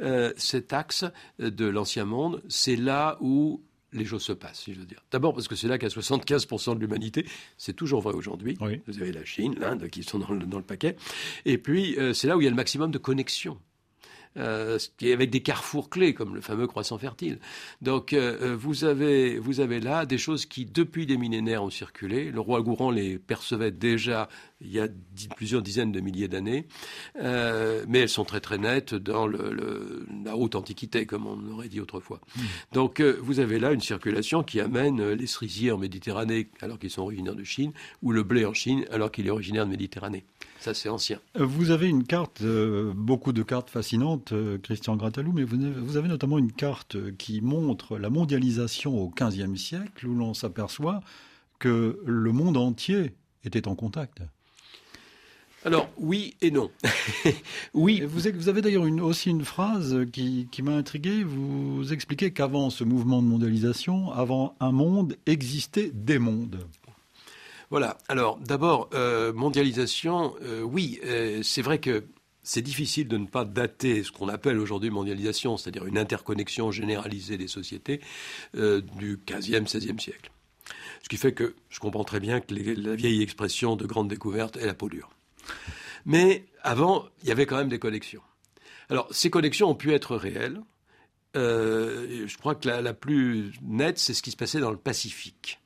Euh, 0.00 0.32
cet 0.36 0.72
axe 0.72 1.04
de 1.38 1.66
l'ancien 1.66 2.04
monde, 2.04 2.42
c'est 2.48 2.76
là 2.76 3.18
où 3.20 3.62
les 3.92 4.04
choses 4.04 4.22
se 4.22 4.32
passent, 4.32 4.60
si 4.60 4.74
je 4.74 4.80
veux 4.80 4.86
dire. 4.86 5.02
D'abord 5.10 5.34
parce 5.34 5.48
que 5.48 5.56
c'est 5.56 5.66
là 5.66 5.74
a 5.74 5.78
75% 5.78 6.74
de 6.74 6.80
l'humanité, 6.80 7.26
c'est 7.56 7.74
toujours 7.74 8.02
vrai 8.02 8.14
aujourd'hui. 8.14 8.56
Vous 8.86 9.00
avez 9.00 9.12
la 9.12 9.24
Chine, 9.24 9.54
l'Inde 9.58 9.88
qui 9.88 10.02
sont 10.02 10.18
dans 10.18 10.30
le, 10.30 10.62
paquet. 10.62 10.96
Et 11.44 11.58
puis, 11.58 11.96
euh, 11.98 12.12
c'est 12.12 12.28
là 12.28 12.36
où 12.36 12.40
il 12.40 12.44
y 12.44 12.46
a 12.46 12.50
le 12.50 12.56
maximum 12.56 12.90
de 12.90 12.98
connexions 12.98 13.58
euh, 14.38 14.78
avec 15.02 15.30
des 15.30 15.40
carrefours 15.40 15.90
clés 15.90 16.14
comme 16.14 16.34
le 16.34 16.40
fameux 16.40 16.66
croissant 16.66 16.98
fertile. 16.98 17.38
Donc 17.82 18.12
euh, 18.12 18.38
euh, 18.42 18.56
vous 18.56 18.84
avez 18.84 19.38
vous 19.38 19.60
avez 19.60 19.80
là 19.80 20.06
des 20.06 20.18
choses 20.18 20.46
qui 20.46 20.64
depuis 20.64 21.06
des 21.06 21.16
millénaires 21.16 21.62
ont 21.62 21.70
circulé. 21.70 22.30
Le 22.30 22.40
roi 22.40 22.62
Gourand 22.62 22.90
les 22.90 23.18
percevait 23.18 23.70
déjà 23.70 24.28
il 24.60 24.72
y 24.72 24.80
a 24.80 24.88
plusieurs 25.36 25.62
dizaines 25.62 25.92
de 25.92 26.00
milliers 26.00 26.28
d'années, 26.28 26.66
euh, 27.20 27.84
mais 27.88 28.00
elles 28.00 28.08
sont 28.08 28.24
très 28.24 28.40
très 28.40 28.58
nettes 28.58 28.94
dans 28.94 29.26
le, 29.26 30.06
la 30.24 30.36
haute 30.36 30.56
antiquité, 30.56 31.06
comme 31.06 31.26
on 31.26 31.52
aurait 31.52 31.68
dit 31.68 31.80
autrefois. 31.80 32.20
Hmm. 32.36 32.42
Donc 32.72 33.00
euh, 33.00 33.18
vous 33.22 33.38
avez 33.40 33.58
là 33.58 33.72
une 33.72 33.80
circulation 33.80 34.42
qui 34.42 34.60
amène 34.60 35.12
les 35.12 35.26
cerisiers 35.26 35.70
en 35.70 35.78
Méditerranée 35.78 36.48
alors 36.60 36.78
qu'ils 36.78 36.90
sont 36.90 37.02
originaires 37.02 37.36
de 37.36 37.44
Chine, 37.44 37.72
ou 38.02 38.12
le 38.12 38.22
blé 38.22 38.44
en 38.44 38.54
Chine 38.54 38.84
alors 38.90 39.12
qu'il 39.12 39.26
est 39.26 39.30
originaire 39.30 39.64
de 39.64 39.70
Méditerranée. 39.70 40.24
Ça 40.58 40.74
c'est 40.74 40.88
ancien. 40.88 41.20
Vous 41.34 41.70
avez 41.70 41.88
une 41.88 42.04
carte, 42.04 42.42
euh, 42.42 42.92
beaucoup 42.94 43.32
de 43.32 43.42
cartes 43.42 43.70
fascinantes, 43.70 44.32
Christian 44.62 44.96
Gratalou, 44.96 45.32
mais 45.32 45.44
vous 45.44 45.56
avez, 45.56 45.70
vous 45.70 45.96
avez 45.96 46.08
notamment 46.08 46.38
une 46.38 46.52
carte 46.52 47.16
qui 47.16 47.40
montre 47.40 47.98
la 47.98 48.10
mondialisation 48.10 48.96
au 48.96 49.08
XVe 49.08 49.56
siècle, 49.56 50.06
où 50.06 50.14
l'on 50.14 50.34
s'aperçoit 50.34 51.00
que 51.58 52.00
le 52.04 52.32
monde 52.32 52.56
entier 52.56 53.14
était 53.44 53.68
en 53.68 53.74
contact. 53.74 54.22
Alors 55.64 55.90
oui 55.98 56.36
et 56.40 56.50
non. 56.50 56.70
oui. 57.74 58.02
vous, 58.06 58.48
avez 58.48 58.62
d'ailleurs 58.62 58.84
aussi 59.02 59.30
une 59.30 59.44
phrase 59.44 60.06
qui, 60.12 60.48
m'a 60.62 60.72
intrigué. 60.72 61.24
Vous 61.24 61.92
expliquez 61.92 62.32
qu'avant 62.32 62.70
ce 62.70 62.84
mouvement 62.84 63.22
de 63.22 63.26
mondialisation, 63.26 64.12
avant 64.12 64.54
un 64.60 64.70
monde, 64.70 65.16
existaient 65.26 65.90
des 65.92 66.18
mondes. 66.18 66.64
Voilà. 67.70 67.98
Alors 68.08 68.38
d'abord, 68.38 68.88
euh, 68.94 69.32
mondialisation, 69.32 70.34
euh, 70.42 70.62
oui, 70.62 71.00
euh, 71.04 71.42
c'est 71.42 71.62
vrai 71.62 71.78
que 71.78 72.06
c'est 72.42 72.62
difficile 72.62 73.08
de 73.08 73.18
ne 73.18 73.26
pas 73.26 73.44
dater 73.44 74.02
ce 74.02 74.10
qu'on 74.10 74.28
appelle 74.28 74.58
aujourd'hui 74.58 74.88
mondialisation, 74.88 75.58
c'est-à-dire 75.58 75.84
une 75.84 75.98
interconnexion 75.98 76.70
généralisée 76.70 77.36
des 77.36 77.48
sociétés 77.48 78.00
du 78.54 79.18
15e, 79.18 79.66
16e 79.66 79.98
siècle. 79.98 80.30
Ce 81.02 81.10
qui 81.10 81.18
fait 81.18 81.32
que 81.32 81.56
je 81.68 81.78
comprends 81.78 82.04
très 82.04 82.20
bien 82.20 82.40
que 82.40 82.54
la 82.54 82.94
vieille 82.94 83.20
expression 83.20 83.76
de 83.76 83.84
grande 83.84 84.08
découverte 84.08 84.56
est 84.56 84.64
la 84.64 84.72
peau 84.72 84.88
dure. 84.88 85.10
Mais 86.06 86.46
avant, 86.62 87.04
il 87.22 87.28
y 87.28 87.32
avait 87.32 87.44
quand 87.44 87.58
même 87.58 87.68
des 87.68 87.78
connexions. 87.78 88.22
Alors, 88.88 89.08
ces 89.10 89.28
connexions 89.28 89.68
ont 89.68 89.74
pu 89.74 89.92
être 89.92 90.16
réelles. 90.16 90.62
Je 91.34 92.38
crois 92.38 92.54
que 92.54 92.66
la 92.66 92.94
plus 92.94 93.52
nette, 93.60 93.98
c'est 93.98 94.14
ce 94.14 94.22
qui 94.22 94.30
se 94.30 94.36
passait 94.38 94.60
dans 94.60 94.70
le 94.70 94.78
Pacifique 94.78 95.60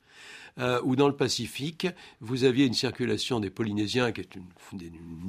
euh, 0.59 0.79
où 0.83 0.95
dans 0.95 1.07
le 1.07 1.15
Pacifique, 1.15 1.87
vous 2.19 2.43
aviez 2.43 2.65
une 2.65 2.73
circulation 2.73 3.39
des 3.39 3.49
Polynésiens, 3.49 4.11
qui 4.11 4.21
est 4.21 4.35
une, 4.35 4.43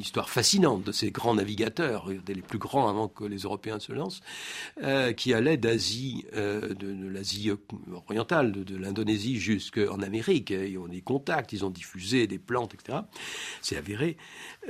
histoire 0.00 0.28
fascinante 0.28 0.84
de 0.84 0.92
ces 0.92 1.10
grands 1.10 1.34
navigateurs, 1.34 2.08
des 2.26 2.34
les 2.34 2.42
plus 2.42 2.58
grands 2.58 2.88
avant 2.88 3.08
que 3.08 3.24
les 3.24 3.38
Européens 3.38 3.78
se 3.78 3.92
lancent, 3.92 4.20
euh, 4.82 5.12
qui 5.12 5.32
allaient 5.32 5.56
d'Asie, 5.56 6.26
euh, 6.34 6.74
de, 6.74 7.08
l'Asie 7.08 7.50
orientale, 7.94 8.52
de, 8.52 8.76
l'Indonésie 8.76 9.38
jusqu'en 9.38 10.00
Amérique. 10.00 10.50
Ils 10.50 10.78
ont 10.78 10.88
des 10.88 11.00
contacts, 11.00 11.52
ils 11.52 11.64
ont 11.64 11.70
diffusé 11.70 12.26
des 12.26 12.38
plantes, 12.38 12.74
etc. 12.74 12.98
C'est 13.62 13.76
avéré. 13.76 14.16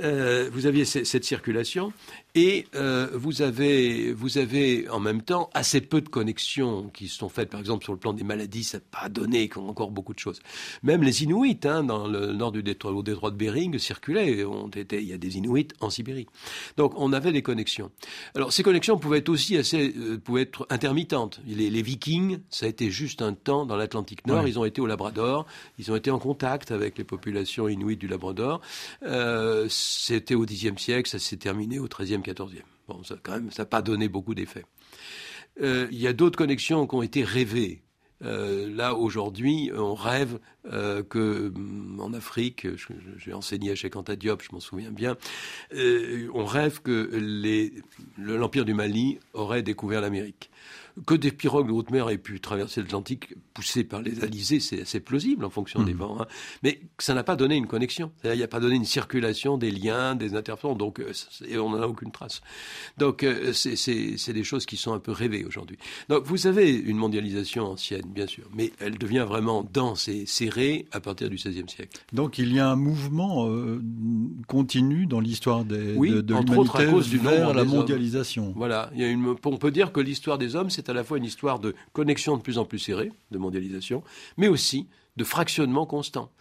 Euh, 0.03 0.49
vous 0.51 0.65
aviez 0.65 0.85
cette 0.85 1.23
circulation 1.23 1.93
et 2.33 2.67
euh, 2.75 3.07
vous, 3.13 3.41
avez, 3.41 4.11
vous 4.11 4.37
avez 4.37 4.89
en 4.89 4.99
même 4.99 5.21
temps 5.21 5.49
assez 5.53 5.79
peu 5.79 6.01
de 6.01 6.09
connexions 6.09 6.89
qui 6.93 7.07
sont 7.07 7.29
faites, 7.29 7.49
par 7.49 7.61
exemple 7.61 7.85
sur 7.85 7.93
le 7.93 7.99
plan 7.99 8.11
des 8.11 8.25
maladies, 8.25 8.65
ça 8.65 8.79
n'a 8.79 8.83
pas 8.91 9.07
donné 9.07 9.49
encore 9.55 9.89
beaucoup 9.89 10.13
de 10.13 10.19
choses. 10.19 10.41
Même 10.83 11.01
les 11.01 11.23
Inuits, 11.23 11.59
hein, 11.63 11.83
dans 11.83 12.07
le 12.07 12.33
nord 12.33 12.51
du 12.51 12.61
détroit, 12.61 12.91
au 12.91 13.03
détroit 13.03 13.31
de 13.31 13.37
Bering, 13.37 13.79
circulaient. 13.79 14.43
Ont 14.43 14.67
été, 14.67 15.01
il 15.01 15.07
y 15.07 15.13
a 15.13 15.17
des 15.17 15.37
Inuits 15.37 15.69
en 15.79 15.89
Sibérie. 15.89 16.27
Donc 16.75 16.93
on 16.97 17.13
avait 17.13 17.31
des 17.31 17.41
connexions. 17.41 17.89
Alors 18.35 18.51
ces 18.51 18.63
connexions 18.63 18.97
pouvaient 18.97 19.19
être 19.19 19.29
aussi 19.29 19.55
assez, 19.57 19.93
euh, 19.95 20.17
pouvaient 20.17 20.41
être 20.41 20.67
intermittentes. 20.69 21.39
Les, 21.47 21.69
les, 21.69 21.81
Vikings, 21.81 22.39
ça 22.49 22.65
a 22.65 22.69
été 22.69 22.91
juste 22.91 23.21
un 23.21 23.33
temps 23.33 23.65
dans 23.65 23.77
l'Atlantique 23.77 24.27
Nord. 24.27 24.45
Ils 24.45 24.59
ont 24.59 24.65
été 24.65 24.81
au 24.81 24.87
Labrador, 24.87 25.45
ils 25.79 25.89
ont 25.91 25.95
été 25.95 26.11
en 26.11 26.19
contact 26.19 26.71
avec 26.71 26.97
les 26.97 27.03
populations 27.05 27.69
inuites 27.69 27.99
du 27.99 28.07
Labrador. 28.07 28.59
Euh, 29.03 29.67
c'était 29.85 30.35
au 30.35 30.45
Xe 30.45 30.75
siècle, 30.77 31.09
ça 31.09 31.19
s'est 31.19 31.37
terminé 31.37 31.79
au 31.79 31.87
XIIIe, 31.87 32.21
XIVe. 32.21 32.63
Bon, 32.87 33.03
ça 33.03 33.15
quand 33.21 33.33
même, 33.33 33.49
n'a 33.57 33.65
pas 33.65 33.81
donné 33.81 34.07
beaucoup 34.07 34.35
d'effets. 34.35 34.65
Euh, 35.61 35.87
il 35.91 35.99
y 35.99 36.07
a 36.07 36.13
d'autres 36.13 36.37
connexions 36.37 36.85
qui 36.87 36.95
ont 36.95 37.01
été 37.01 37.23
rêvées. 37.23 37.81
là, 38.21 38.95
aujourd'hui, 38.95 39.71
on 39.75 39.93
rêve 39.93 40.39
que 40.63 41.51
mm, 41.55 41.99
en 41.99 42.13
Afrique, 42.13 42.67
j'ai 43.17 43.33
enseigné 43.33 43.71
à 43.71 43.75
Cheikh 43.75 43.95
Anta 43.95 44.15
Diop, 44.15 44.41
je 44.41 44.49
m'en 44.51 44.59
souviens 44.59 44.91
bien, 44.91 45.15
on 45.71 46.45
rêve 46.45 46.81
que 46.81 47.09
l'Empire 48.17 48.65
du 48.65 48.73
Mali 48.73 49.19
aurait 49.33 49.63
découvert 49.63 50.01
l'Amérique 50.01 50.49
que 51.05 51.15
des 51.15 51.31
pirogues 51.31 51.67
de 51.67 51.73
haute 51.73 51.91
mer 51.91 52.09
aient 52.09 52.17
pu 52.17 52.39
traverser 52.39 52.81
l'Atlantique 52.81 53.35
poussées 53.53 53.83
par 53.83 54.01
les 54.01 54.23
alizés, 54.23 54.59
c'est 54.59 54.81
assez 54.81 54.99
plausible 54.99 55.45
en 55.45 55.49
fonction 55.49 55.83
des 55.83 55.93
hmm. 55.93 55.97
vents. 55.97 56.21
Hein. 56.21 56.27
Mais 56.63 56.81
ça 56.99 57.13
n'a 57.13 57.23
pas 57.23 57.35
donné 57.35 57.55
une 57.55 57.67
connexion. 57.67 58.11
Il 58.23 58.31
n'y 58.31 58.43
a 58.43 58.47
pas 58.47 58.59
donné 58.59 58.75
une 58.75 58.85
circulation 58.85 59.57
des 59.57 59.71
liens, 59.71 60.15
des 60.15 60.35
interférences, 60.35 60.77
donc 60.77 60.99
euh, 60.99 61.11
et 61.47 61.57
on 61.57 61.69
n'en 61.69 61.81
a 61.81 61.87
aucune 61.87 62.11
trace. 62.11 62.41
Donc 62.97 63.23
euh, 63.23 63.51
c'est 63.53 64.33
des 64.33 64.43
choses 64.43 64.65
qui 64.65 64.77
sont 64.77 64.93
un 64.93 64.99
peu 64.99 65.11
rêvées 65.11 65.43
aujourd'hui. 65.45 65.77
Donc 66.09 66.25
vous 66.25 66.47
avez 66.47 66.71
une 66.71 66.97
mondialisation 66.97 67.65
ancienne, 67.65 68.05
bien 68.07 68.27
sûr, 68.27 68.45
mais 68.53 68.71
elle 68.79 68.97
devient 68.97 69.25
vraiment 69.27 69.67
dense 69.73 70.07
et 70.07 70.25
serrée 70.25 70.85
à 70.91 70.99
partir 70.99 71.29
du 71.29 71.35
XVIe 71.35 71.67
siècle. 71.67 71.99
Donc 72.13 72.37
il 72.37 72.53
y 72.53 72.59
a 72.59 72.69
un 72.69 72.75
mouvement 72.75 73.49
euh, 73.49 73.81
continu 74.47 75.05
dans 75.05 75.19
l'histoire 75.19 75.65
de, 75.65 75.75
de 75.75 76.33
l'humanité 76.33 77.17
vers 77.17 77.53
la 77.53 77.63
mondialisation. 77.63 78.53
Voilà, 78.55 78.89
il 78.93 79.01
y 79.01 79.03
a 79.03 79.09
une, 79.09 79.35
on 79.43 79.57
peut 79.57 79.71
dire 79.71 79.91
que 79.91 79.99
l'histoire 79.99 80.37
des 80.37 80.54
c'est 80.69 80.89
à 80.89 80.93
la 80.93 81.03
fois 81.03 81.17
une 81.17 81.25
histoire 81.25 81.59
de 81.59 81.75
connexion 81.93 82.37
de 82.37 82.41
plus 82.41 82.57
en 82.57 82.65
plus 82.65 82.79
serrée, 82.79 83.11
de 83.31 83.37
mondialisation, 83.37 84.03
mais 84.37 84.47
aussi 84.47 84.87
de 85.17 85.23
fractionnement 85.23 85.85
constant. 85.85 86.31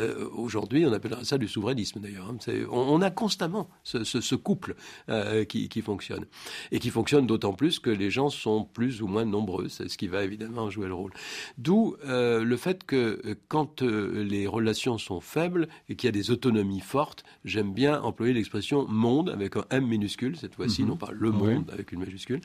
Euh, 0.00 0.28
aujourd'hui, 0.32 0.84
on 0.86 0.92
appellerait 0.92 1.24
ça 1.24 1.38
du 1.38 1.48
souverainisme 1.48 2.00
d'ailleurs. 2.00 2.30
Hein. 2.30 2.38
On, 2.70 3.00
a 3.02 3.10
constamment 3.10 3.68
ce, 3.84 4.34
couple 4.34 4.74
euh, 5.08 5.44
qui, 5.44 5.82
fonctionne. 5.82 6.26
Et 6.72 6.78
qui 6.78 6.90
fonctionne 6.90 7.26
d'autant 7.26 7.52
plus 7.52 7.78
que 7.78 7.90
les 7.90 8.10
gens 8.10 8.30
sont 8.30 8.64
plus 8.64 9.02
ou 9.02 9.06
moins 9.06 9.24
nombreux. 9.24 9.68
C'est 9.68 9.88
ce 9.88 9.98
qui 9.98 10.08
va 10.08 10.24
évidemment 10.24 10.70
jouer 10.70 10.88
le 10.88 10.94
rôle. 10.94 11.12
D'où 11.58 11.96
euh, 12.06 12.44
le 12.44 12.56
fait 12.56 12.84
que 12.84 13.38
quand 13.48 13.82
les 13.82 14.46
relations 14.46 14.98
sont 14.98 15.20
faibles 15.20 15.68
et 15.88 15.96
qu'il 15.96 16.08
y 16.08 16.10
a 16.10 16.12
des 16.12 16.30
autonomies 16.30 16.80
fortes, 16.80 17.24
j'aime 17.44 17.72
bien 17.72 18.00
employer 18.02 18.32
l'expression 18.32 18.86
monde 18.88 19.30
avec 19.30 19.56
un 19.56 19.64
M 19.70 19.86
minuscule, 19.86 20.36
cette 20.36 20.54
fois-ci, 20.54 20.82
mhm. 20.82 20.88
non 20.88 20.96
pas 20.96 21.10
le 21.12 21.30
monde 21.30 21.70
avec 21.72 21.92
une 21.92 22.00
majuscule. 22.00 22.40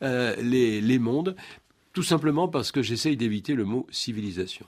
les, 0.00 0.80
les 0.80 0.98
mondes, 0.98 1.36
tout 1.92 2.02
simplement 2.02 2.48
parce 2.48 2.72
que 2.72 2.82
j'essaye 2.82 3.16
d'éviter 3.16 3.54
le 3.54 3.64
mot 3.64 3.86
civilisation 3.90 4.66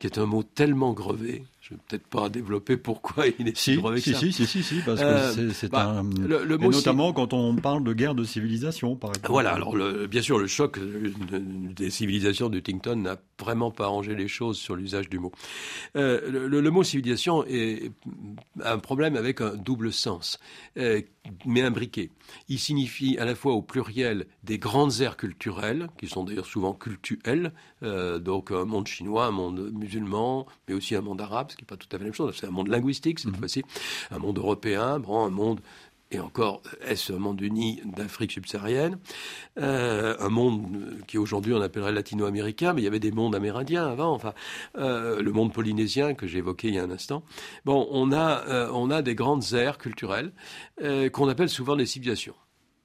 qui 0.00 0.06
est 0.06 0.18
un 0.18 0.26
mot 0.26 0.42
tellement 0.42 0.92
grevé 0.92 1.44
je 1.60 1.74
vais 1.74 1.80
peut-être 1.86 2.06
pas 2.06 2.30
développer 2.30 2.78
pourquoi 2.78 3.26
il 3.38 3.48
est 3.48 3.56
si, 3.56 3.78
si, 3.98 4.14
si, 4.14 4.32
si, 4.32 4.46
si, 4.46 4.62
si, 4.62 4.80
parce 4.80 5.00
que 5.00 5.04
euh, 5.04 5.50
c'est 5.52 5.70
bah, 5.70 5.84
un. 5.84 6.04
Le, 6.04 6.56
mot 6.56 6.70
notamment 6.70 7.12
quand 7.12 7.34
on 7.34 7.54
parle 7.56 7.84
de 7.84 7.92
guerre 7.92 8.14
de 8.14 8.24
civilisation, 8.24 8.96
par 8.96 9.10
exemple. 9.10 9.30
Voilà. 9.30 9.52
Alors, 9.52 9.76
bien 10.08 10.22
sûr, 10.22 10.38
le 10.38 10.46
choc 10.46 10.78
des 10.80 11.90
civilisations 11.90 12.48
de 12.48 12.58
Huntington 12.58 12.96
n'a 12.96 13.18
vraiment 13.38 13.70
pas 13.70 13.84
arrangé 13.84 14.14
les 14.14 14.26
choses 14.26 14.56
sur 14.56 14.74
l'usage 14.74 15.10
du 15.10 15.18
mot. 15.18 15.32
Euh, 15.96 16.48
le, 16.48 16.70
mot 16.70 16.82
civilisation 16.82 17.44
est 17.46 17.92
un 18.64 18.78
problème 18.78 19.16
avec 19.16 19.42
un 19.42 19.54
double 19.54 19.92
sens, 19.92 20.38
euh, 20.78 21.02
mais 21.44 21.60
imbriqué. 21.60 22.10
Il 22.48 22.58
signifie 22.58 23.18
à 23.18 23.26
la 23.26 23.34
fois 23.34 23.52
au 23.52 23.60
pluriel 23.60 24.26
des 24.44 24.58
grandes 24.58 25.02
aires 25.02 25.18
culturelles, 25.18 25.88
qui 25.98 26.06
sont 26.06 26.24
d'ailleurs 26.24 26.46
souvent 26.46 26.72
cultuelles, 26.72 27.52
donc 27.82 28.50
un 28.50 28.64
monde 28.64 28.86
chinois, 28.86 29.26
un 29.26 29.30
monde 29.30 29.72
musulman, 29.72 30.46
mais 30.68 30.74
aussi 30.74 30.94
un 30.94 31.00
monde 31.00 31.20
arabe, 31.20 31.49
qui 31.56 31.62
n'est 31.62 31.66
pas 31.66 31.76
tout 31.76 31.88
à 31.90 31.92
fait 31.92 31.98
la 31.98 32.04
même 32.04 32.14
chose. 32.14 32.36
C'est 32.38 32.46
un 32.46 32.50
monde 32.50 32.68
linguistique 32.68 33.18
cette 33.18 33.32
mhm. 33.32 33.38
fois-ci, 33.38 33.62
un 34.10 34.18
monde 34.18 34.38
européen, 34.38 34.98
bon, 34.98 35.24
un 35.24 35.30
monde 35.30 35.60
et 36.12 36.18
encore, 36.18 36.62
est-ce 36.82 37.12
un 37.12 37.18
monde 37.18 37.40
uni 37.40 37.80
d'Afrique 37.84 38.32
subsaharienne? 38.32 38.98
Euh, 39.60 40.16
Un 40.18 40.28
monde 40.28 40.98
qui 41.06 41.18
aujourd'hui 41.18 41.54
on 41.54 41.62
appellerait 41.62 41.92
latino-américain, 41.92 42.72
mais 42.72 42.80
il 42.80 42.84
y 42.84 42.88
avait 42.88 42.98
des 42.98 43.12
mondes 43.12 43.36
amérindiens 43.36 43.86
avant, 43.86 44.12
enfin, 44.12 44.34
euh, 44.76 45.22
le 45.22 45.32
monde 45.32 45.52
polynésien 45.52 46.14
que 46.14 46.26
j'ai 46.26 46.38
évoqué 46.38 46.68
il 46.68 46.74
y 46.74 46.78
a 46.78 46.82
un 46.82 46.90
instant. 46.90 47.22
Bon, 47.64 47.86
on 47.92 48.10
a, 48.10 48.44
euh, 48.48 48.70
on 48.72 48.90
a 48.90 49.02
des 49.02 49.14
grandes 49.14 49.52
aires 49.52 49.78
culturelles 49.78 50.32
qu'on 51.12 51.28
appelle 51.28 51.48
souvent 51.48 51.76
des 51.76 51.86
civilisations. 51.86 52.34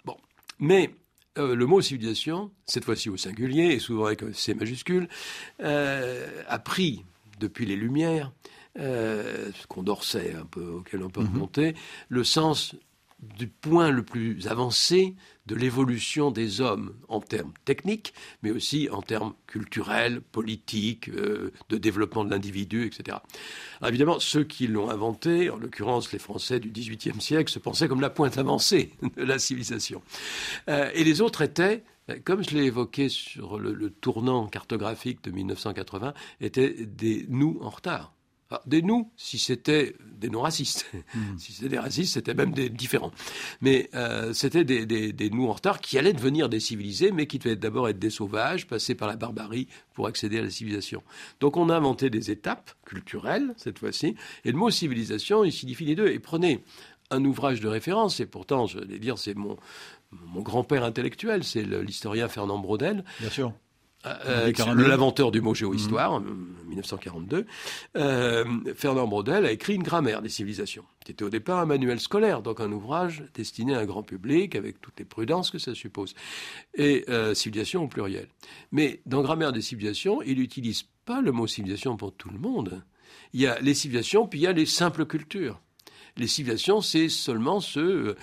Bon, 0.04 0.18
mais 0.60 0.94
le 1.38 1.66
mot 1.66 1.82
civilisation, 1.82 2.52
cette 2.66 2.84
fois-ci 2.84 3.10
au 3.10 3.18
singulier, 3.18 3.72
et 3.72 3.80
souvent 3.80 4.06
avec 4.06 4.22
C 4.34 4.54
majuscule, 4.54 5.08
a 5.60 6.60
pris, 6.60 7.04
depuis 7.40 7.66
les 7.66 7.76
Lumières, 7.76 8.32
euh, 8.80 9.52
Condorcet 9.68 10.34
un 10.34 10.46
peu, 10.46 10.66
auquel 10.66 11.04
on 11.04 11.10
peut 11.10 11.22
mhm. 11.22 11.34
remonter, 11.34 11.76
le 12.10 12.24
sens 12.24 12.76
du 13.20 13.48
point 13.48 13.92
le 13.92 14.04
plus 14.04 14.48
avancé 14.48 15.16
de 15.46 15.56
l'évolution 15.56 16.32
des 16.32 16.62
hommes 16.62 16.94
en 17.08 17.22
termes 17.22 17.54
techniques, 17.64 18.14
mais 18.44 18.52
aussi 18.52 18.90
en 18.92 19.02
termes 19.02 19.34
culturels, 19.48 20.22
politiques, 20.22 21.10
euh, 21.10 21.52
de 21.70 21.78
développement 21.78 22.26
de 22.26 22.32
l'individu, 22.32 22.86
etc. 22.86 23.18
évidemment, 23.86 24.20
ceux 24.20 24.44
qui 24.44 24.68
l'ont 24.68 24.90
inventé, 24.90 25.50
en 25.50 25.58
l'occurrence 25.58 26.12
les 26.12 26.20
Français 26.20 26.60
du 26.60 26.70
XVIIIe 26.70 27.22
siècle, 27.22 27.52
se 27.52 27.60
pensaient 27.60 27.88
comme 27.88 28.02
la 28.02 28.10
pointe 28.10 28.38
avancée 28.38 28.92
de 29.16 29.24
la 29.24 29.40
civilisation. 29.40 30.02
Euh, 30.70 30.90
et 30.94 31.04
les 31.04 31.22
autres 31.22 31.42
étaient 31.42 31.84
comme 32.24 32.44
je 32.44 32.52
l'ai 32.52 32.66
évoqué 32.66 33.10
sur 33.10 33.58
le, 33.58 33.74
le, 33.74 33.90
tournant 33.90 34.46
cartographique 34.46 35.24
de 35.24 35.32
1980, 35.32 36.14
étaient 36.40 36.86
des 36.86 37.26
nous 37.30 37.58
en 37.62 37.72
retard. 37.72 38.15
Ah, 38.52 38.62
des 38.68 38.84
nous, 38.84 39.12
si 39.18 39.40
c'était 39.40 39.96
des 40.20 40.30
non-racistes. 40.30 40.86
Hmm. 41.16 41.20
si 41.38 41.52
c'était 41.52 41.70
des 41.70 41.80
racistes, 41.80 42.14
c'était 42.14 42.36
même 42.36 42.52
des 42.52 42.70
différents. 42.70 43.12
Mais 43.62 43.90
euh, 43.96 44.34
c'était 44.34 44.64
des, 44.64 44.86
des, 44.86 45.30
nous 45.32 45.48
en 45.48 45.54
retard 45.54 45.80
qui 45.80 45.98
allaient 45.98 46.14
devenir 46.14 46.48
des 46.48 46.60
civilisés, 46.60 47.12
mais 47.12 47.26
qui 47.26 47.40
devaient 47.40 47.56
d'abord 47.56 47.90
être 47.90 47.98
des 47.98 48.12
sauvages, 48.12 48.68
passer 48.68 48.94
par 48.94 49.08
la 49.08 49.16
barbarie 49.16 49.68
pour 49.94 50.06
accéder 50.06 50.38
à 50.38 50.44
la 50.44 50.52
civilisation. 50.52 51.02
Donc 51.40 51.58
on 51.58 51.70
a 51.70 51.76
inventé 51.76 52.12
des 52.12 52.30
étapes 52.30 52.72
culturelles, 52.86 53.56
cette 53.58 53.80
fois-ci, 53.80 54.16
et 54.44 54.52
le 54.52 54.58
mot 54.58 54.70
civilisation, 54.70 55.44
il 55.44 55.52
signifie 55.52 55.86
les 55.86 55.96
deux. 55.96 56.08
Et 56.10 56.20
prenez 56.20 56.64
un 57.10 57.26
ouvrage 57.26 57.62
de 57.62 57.68
référence, 57.68 58.20
et 58.20 58.28
pourtant, 58.28 58.68
je 58.68 58.78
vais 58.78 59.00
dire, 59.00 59.18
c'est 59.18 59.34
mon, 59.34 59.58
mon 60.12 60.42
grand-père 60.42 60.84
intellectuel, 60.84 61.44
c'est 61.44 61.64
l'historien 61.64 62.28
Fernand 62.28 62.60
Braudel. 62.60 63.04
Bien 63.20 63.30
sûr. 63.32 63.54
Euh, 64.06 64.52
l'inventeur 64.76 65.32
du 65.32 65.42
mot 65.42 65.54
géohistoire, 65.54 66.20
mmh. 66.20 66.26
en 66.64 66.70
1942, 66.70 67.46
euh, 67.98 68.46
Fernand 68.76 69.08
Braudel 69.08 69.46
a 69.46 69.52
écrit 69.52 69.76
une 69.76 69.84
grammaire 69.84 70.22
des 70.22 70.30
civilisations, 70.30 70.86
qui 71.04 71.12
était 71.12 71.24
au 71.24 71.30
départ 71.30 71.60
un 71.60 71.66
manuel 71.66 72.00
scolaire, 72.00 72.42
donc 72.42 72.60
un 72.60 72.72
ouvrage 72.72 73.24
destiné 73.34 73.76
à 73.76 73.80
un 73.80 73.86
grand 73.86 74.04
public, 74.04 74.56
avec 74.56 74.80
toutes 74.80 75.00
les 75.00 75.06
prudences 75.06 75.50
que 75.50 75.58
ça 75.58 75.74
suppose, 75.74 76.14
et 76.76 77.06
euh, 77.10 77.34
civilisation 77.34 77.84
au 77.84 77.88
pluriel. 77.88 78.28
Mais 78.72 79.02
dans 79.06 79.22
grammaire 79.22 79.52
des 79.52 79.62
civilisations, 79.62 80.22
il 80.22 80.38
n'utilise 80.38 80.84
pas 81.06 81.22
le 81.22 81.32
mot 81.32 81.48
civilisation 81.48 81.98
pour 81.98 82.14
tout 82.14 82.30
le 82.30 82.40
monde. 82.40 82.84
Il 83.34 83.42
y 83.42 83.48
a 83.48 83.60
les 83.60 83.74
civilisations, 83.74 84.28
puis 84.28 84.40
il 84.40 84.44
y 84.44 84.48
a 84.48 84.54
les 84.54 84.66
simples 84.66 85.06
cultures. 85.06 85.60
Les 86.18 86.28
civilisations, 86.28 86.82
c'est 86.82 87.10
seulement 87.10 87.60
ceux, 87.60 88.10
euh, 88.10 88.16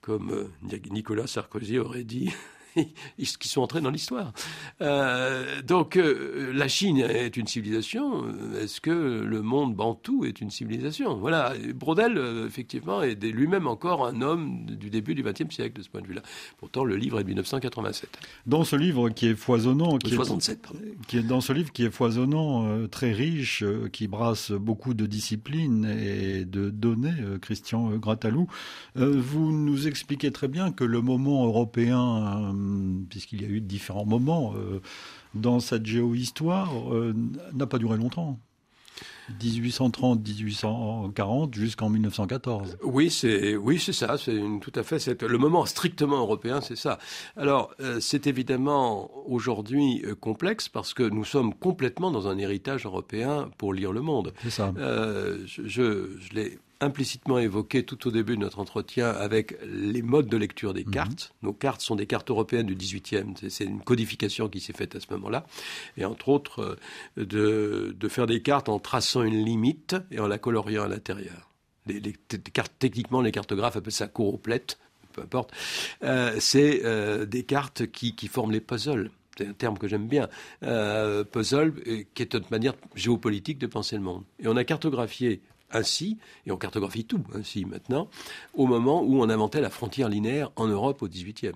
comme 0.00 0.48
Nicolas 0.90 1.26
Sarkozy 1.26 1.78
aurait 1.78 2.04
dit, 2.04 2.30
qui 3.38 3.48
sont 3.48 3.60
entrés 3.60 3.80
dans 3.80 3.90
l'histoire. 3.90 4.32
Euh, 4.80 5.62
donc, 5.62 5.96
euh, 5.96 6.52
la 6.54 6.68
Chine 6.68 6.98
est 6.98 7.36
une 7.36 7.46
civilisation. 7.46 8.24
Est-ce 8.60 8.80
que 8.80 8.90
le 8.90 9.42
monde 9.42 9.74
bantou 9.74 10.24
est 10.24 10.40
une 10.40 10.50
civilisation? 10.50 11.16
Voilà. 11.16 11.54
Brodel, 11.74 12.16
euh, 12.16 12.46
effectivement, 12.46 13.02
est 13.02 13.22
lui-même 13.22 13.66
encore 13.66 14.06
un 14.06 14.20
homme 14.22 14.66
du 14.66 14.90
début 14.90 15.14
du 15.14 15.22
XXe 15.22 15.54
siècle 15.54 15.78
de 15.78 15.82
ce 15.82 15.88
point 15.88 16.00
de 16.00 16.06
vue-là. 16.06 16.22
Pourtant, 16.58 16.84
le 16.84 16.96
livre 16.96 17.20
est 17.20 17.24
de 17.24 17.28
1987. 17.28 18.10
Dans 18.46 18.64
ce 18.64 18.76
livre 18.76 19.10
qui 19.10 19.26
est 19.28 19.34
foisonnant, 19.34 19.98
qui 19.98 20.14
67, 20.14 20.58
est, 20.74 21.06
qui 21.06 21.18
est 21.18 21.22
dans 21.22 21.40
ce 21.40 21.52
livre 21.52 21.72
qui 21.72 21.84
est 21.84 21.90
foisonnant, 21.90 22.86
très 22.88 23.12
riche, 23.12 23.64
qui 23.92 24.08
brasse 24.08 24.52
beaucoup 24.52 24.94
de 24.94 25.06
disciplines 25.06 25.84
et 25.84 26.44
de 26.44 26.70
données, 26.70 27.14
Christian 27.40 27.90
Gratalou, 27.96 28.48
vous 28.94 29.52
nous 29.52 29.86
expliquez 29.86 30.30
très 30.30 30.48
bien 30.48 30.72
que 30.72 30.84
le 30.84 31.00
moment 31.00 31.44
européen 31.44 32.54
puisqu'il 33.08 33.42
y 33.42 33.44
a 33.44 33.48
eu 33.48 33.60
différents 33.60 34.06
moments 34.06 34.54
euh, 34.56 34.80
dans 35.34 35.60
cette 35.60 35.86
géohistoire, 35.86 36.92
euh, 36.92 37.14
n'a 37.52 37.66
pas 37.66 37.78
duré 37.78 37.96
longtemps. 37.96 38.40
1830-1840 39.40 41.54
jusqu'en 41.54 41.88
1914. 41.88 42.76
Oui, 42.82 43.08
c'est 43.10 43.56
oui, 43.56 43.80
c'est 43.80 43.94
ça. 43.94 44.18
C'est 44.18 44.38
tout 44.60 44.72
à 44.74 44.82
fait. 44.82 45.22
le 45.22 45.38
moment 45.38 45.64
strictement 45.64 46.18
européen, 46.18 46.60
c'est 46.60 46.76
ça. 46.76 46.98
Alors, 47.36 47.70
euh, 47.80 48.00
c'est 48.00 48.26
évidemment 48.26 49.10
aujourd'hui 49.26 50.04
complexe 50.20 50.68
parce 50.68 50.92
que 50.92 51.02
nous 51.02 51.24
sommes 51.24 51.54
complètement 51.54 52.10
dans 52.10 52.28
un 52.28 52.36
héritage 52.36 52.84
européen 52.84 53.48
pour 53.56 53.72
lire 53.72 53.92
le 53.92 54.02
monde. 54.02 54.34
C'est 54.42 54.50
ça. 54.50 54.74
je, 54.76 56.18
je 56.18 56.34
l'ai 56.34 56.58
implicitement 56.80 57.38
évoqué 57.38 57.84
tout 57.84 58.08
au 58.08 58.10
début 58.10 58.36
de 58.36 58.40
notre 58.42 58.58
entretien 58.58 59.08
avec 59.10 59.56
les 59.64 60.02
modes 60.02 60.28
de 60.28 60.36
lecture 60.36 60.74
des 60.74 60.84
mhm. 60.84 60.90
cartes. 60.90 61.34
Nos 61.42 61.52
cartes 61.52 61.80
sont 61.80 61.96
des 61.96 62.06
cartes 62.06 62.30
européennes 62.30 62.66
du 62.66 62.76
18e. 62.76 63.48
C'est 63.48 63.64
une 63.64 63.80
codification 63.80 64.48
qui 64.48 64.60
s'est 64.60 64.72
faite 64.72 64.94
à 64.96 65.00
ce 65.00 65.06
moment-là. 65.10 65.46
Et 65.96 66.04
entre 66.04 66.28
autres, 66.28 66.78
euh, 67.18 67.94
de, 67.96 68.08
faire 68.08 68.26
des 68.26 68.42
cartes 68.42 68.68
en 68.68 68.78
traçant 68.78 69.22
une 69.22 69.44
limite 69.44 69.96
et 70.10 70.20
en 70.20 70.26
la 70.26 70.38
coloriant 70.38 70.84
à 70.84 70.88
l'intérieur. 70.88 71.50
Les, 71.86 72.00
cartes, 72.52 72.72
techniquement, 72.78 73.20
les 73.20 73.32
cartographes 73.32 73.76
appellent 73.76 73.92
ça 73.92 74.06
couroplettes, 74.06 74.78
peu 75.12 75.22
importe. 75.22 75.52
Euh, 76.02 76.36
c'est 76.38 76.82
euh, 76.84 77.26
des 77.26 77.42
cartes 77.42 77.86
qui, 77.86 78.14
qui 78.14 78.28
forment 78.28 78.52
les 78.52 78.60
puzzles 78.60 79.10
c'est 79.36 79.48
un 79.48 79.52
terme 79.52 79.76
que 79.78 79.88
j'aime 79.88 80.06
bien, 80.06 80.28
puzzle, 80.60 81.74
qui 82.14 82.22
est 82.22 82.34
une 82.34 82.44
manière 82.52 82.74
géopolitique 82.94 83.58
de 83.58 83.66
penser 83.66 83.96
le 83.96 84.02
monde. 84.02 84.22
Et 84.38 84.46
on 84.46 84.54
a 84.54 84.62
cartographié 84.62 85.40
ainsi, 85.74 86.18
et 86.46 86.52
on 86.52 86.56
cartographie 86.56 87.04
tout 87.04 87.22
ainsi 87.34 87.64
maintenant, 87.64 88.08
au 88.54 88.66
moment 88.66 89.02
où 89.02 89.20
on 89.20 89.28
inventait 89.28 89.60
la 89.60 89.70
frontière 89.70 90.08
linéaire 90.08 90.50
en 90.56 90.66
Europe 90.66 91.02
au 91.02 91.08
XVIIIe. 91.08 91.52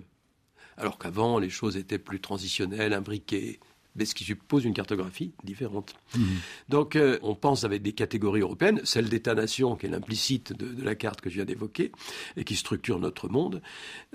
Alors 0.77 0.97
qu'avant, 0.97 1.39
les 1.39 1.49
choses 1.49 1.75
étaient 1.75 1.99
plus 1.99 2.21
transitionnelles, 2.21 2.93
imbriquées, 2.93 3.59
mais 3.95 4.05
ce 4.05 4.15
qui 4.15 4.23
suppose 4.23 4.65
une 4.65 4.73
cartographie 4.73 5.31
différente. 5.43 5.95
Mmh. 6.15 6.23
Donc 6.69 6.95
euh, 6.95 7.17
on 7.21 7.35
pense 7.35 7.63
avec 7.63 7.81
des 7.81 7.93
catégories 7.93 8.41
européennes, 8.41 8.81
celle 8.83 9.09
d'État-nation 9.09 9.75
qui 9.75 9.87
est 9.87 9.89
l'implicite 9.89 10.53
de, 10.53 10.83
la 10.83 10.95
carte 10.95 11.21
que 11.21 11.29
je 11.29 11.35
viens 11.35 11.45
d'évoquer 11.45 11.91
et 12.37 12.43
qui 12.43 12.55
structure 12.55 12.99
notre 12.99 13.27
monde. 13.27 13.61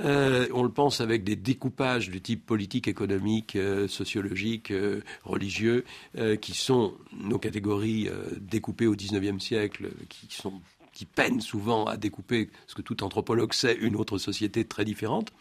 Euh, 0.00 0.48
on 0.52 0.62
le 0.62 0.70
pense 0.70 1.00
avec 1.00 1.24
des 1.24 1.36
découpages 1.36 2.10
du 2.10 2.20
type 2.20 2.46
politique, 2.46 2.88
économique, 2.88 3.56
euh, 3.56 3.88
sociologique, 3.88 4.72
religieux, 5.24 5.84
qui 6.40 6.54
sont 6.54 6.94
nos 7.12 7.38
catégories 7.38 8.08
découpées 8.40 8.86
au 8.86 8.94
XIXe 8.94 9.42
siècle, 9.42 9.90
qui 10.08 10.28
sont 10.30 10.60
qui 10.92 11.06
peinent 11.06 11.40
souvent 11.40 11.86
à 11.86 11.96
découper, 11.96 12.50
ce 12.68 12.74
que 12.74 12.82
tout 12.82 13.02
anthropologue 13.02 13.52
sait, 13.52 13.74
une 13.74 13.96
autre 13.96 14.18
société 14.18 14.64
très 14.64 14.84
différente. 14.84 15.32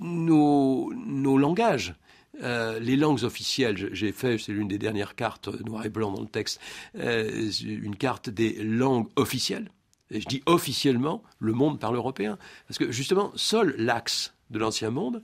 nos, 0.00 0.92
nos 0.94 1.38
langages 1.38 1.94
euh, 2.42 2.78
les 2.80 2.96
langues 2.96 3.24
officielles, 3.24 3.88
j'ai 3.92 4.12
fait, 4.12 4.38
c'est 4.38 4.52
l'une 4.52 4.68
des 4.68 4.78
dernières 4.78 5.14
cartes 5.14 5.48
noir 5.64 5.84
et 5.86 5.88
blanc 5.88 6.12
dans 6.12 6.20
le 6.20 6.28
texte, 6.28 6.60
euh, 6.96 7.50
une 7.64 7.96
carte 7.96 8.28
des 8.30 8.62
langues 8.62 9.08
officielles. 9.16 9.70
Et 10.10 10.20
je 10.20 10.26
dis 10.26 10.42
officiellement, 10.46 11.22
le 11.38 11.52
monde 11.52 11.80
parle 11.80 11.96
européen. 11.96 12.38
Parce 12.68 12.78
que 12.78 12.92
justement, 12.92 13.32
seul 13.34 13.74
l'axe 13.78 14.34
de 14.50 14.58
l'ancien 14.58 14.90
monde 14.90 15.22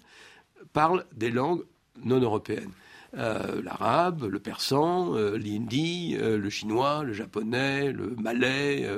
parle 0.72 1.04
des 1.14 1.30
langues 1.30 1.64
non 2.02 2.20
européennes. 2.20 2.72
Euh, 3.14 3.60
l'arabe, 3.62 4.24
le 4.24 4.40
persan, 4.40 5.14
l'hindi, 5.34 6.16
le 6.18 6.50
chinois, 6.50 7.04
le 7.04 7.12
japonais, 7.12 7.92
le 7.92 8.16
malais, 8.16 8.88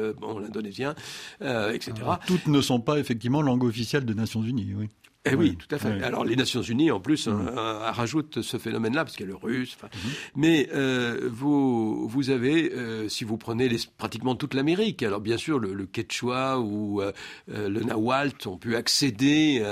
l'indonésien, 0.41 0.95
etc. 1.41 1.93
toutes 2.27 2.47
ne 2.47 2.61
sont 2.61 2.81
pas 2.81 2.99
effectivement 2.99 3.43
langues 3.43 3.65
officielles 3.65 4.05
des 4.05 4.15
Nations 4.15 4.43
Unies, 4.43 4.73
oui. 4.75 4.89
Eh 5.27 5.35
oui, 5.35 5.57
tout 5.57 5.75
à 5.75 5.79
fait. 5.79 6.03
Alors 6.03 6.23
les 6.23 6.37
Nations 6.37 6.61
Unies, 6.61 6.91
en 6.91 7.01
plus, 7.01 7.29
mmh. 7.29 7.49
euh, 7.57 7.91
rajoutent 7.91 8.43
ce 8.43 8.59
phénomène-là, 8.59 9.05
parce 9.05 9.17
qu'il 9.17 9.25
y 9.25 9.29
a 9.29 9.33
le 9.33 9.37
russe. 9.37 9.75
Mmh. 9.83 9.99
Mais 10.37 10.69
euh, 10.75 11.31
vous, 11.33 12.07
vous 12.07 12.29
avez, 12.29 12.71
euh, 12.73 13.09
si 13.09 13.25
vous 13.25 13.39
prenez 13.39 13.71
les, 13.71 13.79
pratiquement 13.97 14.35
toute 14.35 14.53
l'Amérique, 14.53 15.03
alors 15.03 15.21
bien 15.21 15.39
sûr, 15.39 15.59
le, 15.59 15.73
le 15.73 15.87
quechua 15.87 16.59
ou 16.61 17.01
euh, 17.01 17.13
euh, 17.51 17.71
le 17.71 17.81
nahuatl 17.81 18.47
ont 18.49 18.59
pu 18.59 18.77
accéder 18.77 19.63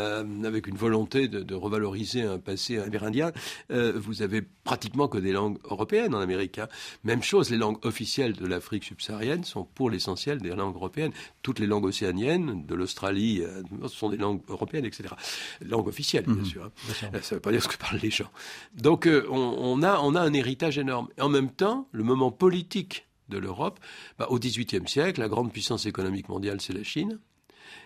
avec 0.44 0.66
une 0.66 0.76
volonté 0.76 1.28
de, 1.28 1.42
de, 1.42 1.54
revaloriser 1.54 2.22
un 2.22 2.38
passé 2.38 2.78
amérindien. 2.78 3.32
vous 3.70 4.22
avez 4.22 4.42
pratiquement 4.42 5.08
que 5.08 5.18
des 5.18 5.32
langues 5.32 5.58
européennes 5.64 6.14
en 6.14 6.20
Amérique. 6.20 6.58
Hein. 6.58 6.68
Même 7.04 7.22
chose, 7.22 7.50
les 7.50 7.56
langues 7.56 7.84
officielles 7.84 8.32
de 8.34 8.46
l'Afrique 8.46 8.84
subsaharienne 8.84 9.44
sont 9.44 9.64
pour 9.64 9.90
l'essentiel 9.90 10.38
des 10.38 10.50
langues 10.50 10.76
européennes. 10.76 11.12
Toutes 11.42 11.58
les 11.58 11.66
langues 11.66 11.84
océaniennes, 11.84 12.64
de 12.66 12.74
l'Australie, 12.74 13.42
sont 13.88 14.08
des 14.08 14.16
langues 14.16 14.42
européennes, 14.48 14.84
etc 14.84 15.14
langue 15.60 15.88
officielle, 15.88 16.24
bien 16.24 16.34
mhm. 16.34 16.44
sûr. 16.44 16.64
Hein. 16.64 16.70
Ça 16.92 17.08
ne 17.10 17.18
veut 17.18 17.40
pas 17.40 17.52
dire 17.52 17.62
ce 17.62 17.68
que 17.68 17.76
parlent 17.76 18.00
les 18.02 18.10
gens. 18.10 18.30
Donc, 18.74 19.06
euh, 19.06 19.26
on, 19.30 19.82
a, 19.82 19.98
on 20.00 20.14
a 20.14 20.20
un 20.20 20.32
héritage 20.32 20.78
énorme. 20.78 21.08
Et 21.18 21.22
en 21.22 21.28
même 21.28 21.50
temps, 21.50 21.88
le 21.92 22.02
moment 22.04 22.30
politique 22.30 23.06
de 23.28 23.38
l'Europe, 23.38 23.80
bah, 24.18 24.26
au 24.30 24.38
XVIIIe 24.38 24.86
siècle, 24.86 25.20
la 25.20 25.28
grande 25.28 25.52
puissance 25.52 25.86
économique 25.86 26.28
mondiale, 26.28 26.60
c'est 26.60 26.72
la 26.72 26.84
Chine. 26.84 27.18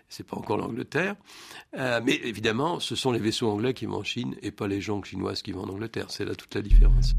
C'est 0.08 0.26
pas 0.26 0.36
encore 0.36 0.56
l'Angleterre, 0.56 1.16
euh, 1.76 2.00
mais 2.04 2.14
évidemment, 2.22 2.78
ce 2.78 2.94
sont 2.94 3.10
les 3.10 3.18
vaisseaux 3.18 3.48
anglais 3.48 3.74
qui 3.74 3.86
vont 3.86 3.96
en 3.96 4.04
Chine 4.04 4.36
et 4.40 4.52
pas 4.52 4.68
les 4.68 4.80
gens 4.80 5.02
chinoises 5.02 5.42
qui 5.42 5.50
vont 5.50 5.62
en 5.62 5.68
Angleterre. 5.68 6.06
C'est 6.10 6.24
là 6.24 6.36
toute 6.36 6.54
la 6.54 6.62
différence. 6.62 7.14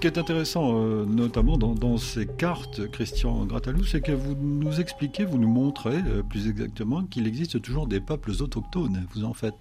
Ce 0.00 0.08
qui 0.08 0.14
est 0.14 0.18
intéressant, 0.18 0.78
euh, 0.78 1.04
notamment 1.04 1.58
dans, 1.58 1.98
ces 1.98 2.26
cartes, 2.26 2.90
Christian 2.90 3.44
Gratalou, 3.44 3.84
c'est 3.84 4.00
que 4.00 4.12
vous 4.12 4.34
nous 4.34 4.80
expliquez, 4.80 5.26
vous 5.26 5.36
nous 5.36 5.46
montrez 5.46 5.98
euh, 6.06 6.22
plus 6.22 6.48
exactement 6.48 7.04
qu'il 7.04 7.26
existe 7.26 7.60
toujours 7.60 7.86
des 7.86 8.00
peuples 8.00 8.30
autochtones. 8.30 9.06
Vous 9.12 9.24
en 9.24 9.34
faites 9.34 9.58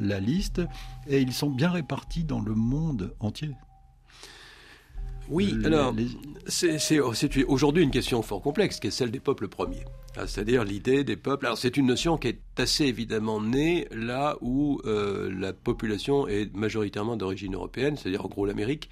la 0.00 0.18
liste 0.18 0.62
et 1.06 1.20
ils 1.20 1.34
sont 1.34 1.50
bien 1.50 1.68
répartis 1.68 2.24
dans 2.24 2.40
le 2.40 2.54
monde 2.54 3.14
entier. 3.20 3.50
Oui, 5.28 5.56
alors, 5.64 5.94
c'est 6.46 7.00
aujourd'hui 7.46 7.82
une 7.82 7.90
question 7.90 8.22
fort 8.22 8.42
complexe, 8.42 8.78
qui 8.80 8.88
est 8.88 8.90
celle 8.90 9.10
des 9.10 9.20
peuples 9.20 9.48
premiers. 9.48 9.84
Ah, 10.16 10.26
c'est-à-dire 10.26 10.64
l'idée 10.64 11.04
des 11.04 11.16
peuples. 11.16 11.44
Alors, 11.44 11.58
c'est 11.58 11.76
une 11.76 11.86
notion 11.86 12.16
qui 12.16 12.28
est 12.28 12.40
assez 12.56 12.84
évidemment 12.84 13.40
née 13.40 13.86
là 13.90 14.36
où 14.40 14.80
euh, 14.86 15.30
la 15.36 15.52
population 15.52 16.26
est 16.26 16.54
majoritairement 16.54 17.16
d'origine 17.16 17.54
européenne, 17.54 17.96
c'est-à-dire 17.96 18.24
en 18.24 18.28
gros 18.28 18.46
l'Amérique, 18.46 18.88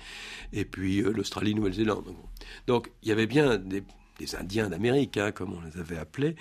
et 0.52 0.64
puis 0.64 1.00
euh, 1.00 1.12
l'Australie, 1.12 1.54
Nouvelle-Zélande. 1.54 2.14
Donc, 2.66 2.90
il 3.02 3.08
y 3.08 3.12
avait 3.12 3.26
bien 3.26 3.56
des, 3.56 3.82
Indiens 4.38 4.68
d'Amérique, 4.68 5.16
hein, 5.16 5.32
comme 5.32 5.54
on 5.54 5.60
les 5.62 5.80
avait 5.80 5.96
appelés, 5.96 6.36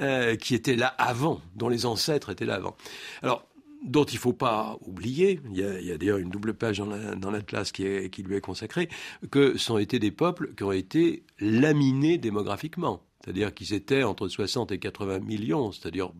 euh, 0.00 0.36
qui 0.36 0.54
étaient 0.54 0.76
là 0.76 0.88
avant, 0.98 1.40
dont 1.54 1.68
les 1.68 1.84
ancêtres 1.86 2.30
étaient 2.30 2.46
là 2.46 2.54
avant. 2.54 2.76
Alors, 3.22 3.46
dont 3.84 4.04
il 4.04 4.14
ne 4.14 4.20
faut 4.20 4.32
pas 4.32 4.78
oublier, 4.80 5.40
il 5.50 5.58
y 5.58 5.92
a, 5.92 5.98
d'ailleurs 5.98 6.18
une 6.18 6.30
double 6.30 6.54
page 6.54 6.78
dans 6.78 7.30
l'Atlas 7.30 7.72
qui, 7.72 8.10
qui 8.10 8.22
lui 8.22 8.36
est 8.36 8.40
consacrée, 8.40 8.88
que 9.30 9.56
ce 9.56 9.72
ont 9.72 9.78
été 9.78 9.98
des 9.98 10.10
peuples 10.10 10.54
qui 10.54 10.62
ont 10.64 10.72
été 10.72 11.24
laminés 11.38 12.18
démographiquement. 12.18 13.02
C'est-à-dire 13.24 13.52
qu'ils 13.52 13.74
étaient 13.74 14.04
entre 14.04 14.28
60 14.28 14.70
et 14.70 14.78
80 14.78 15.18
millions, 15.20 15.72
c'est-à-dire 15.72 16.12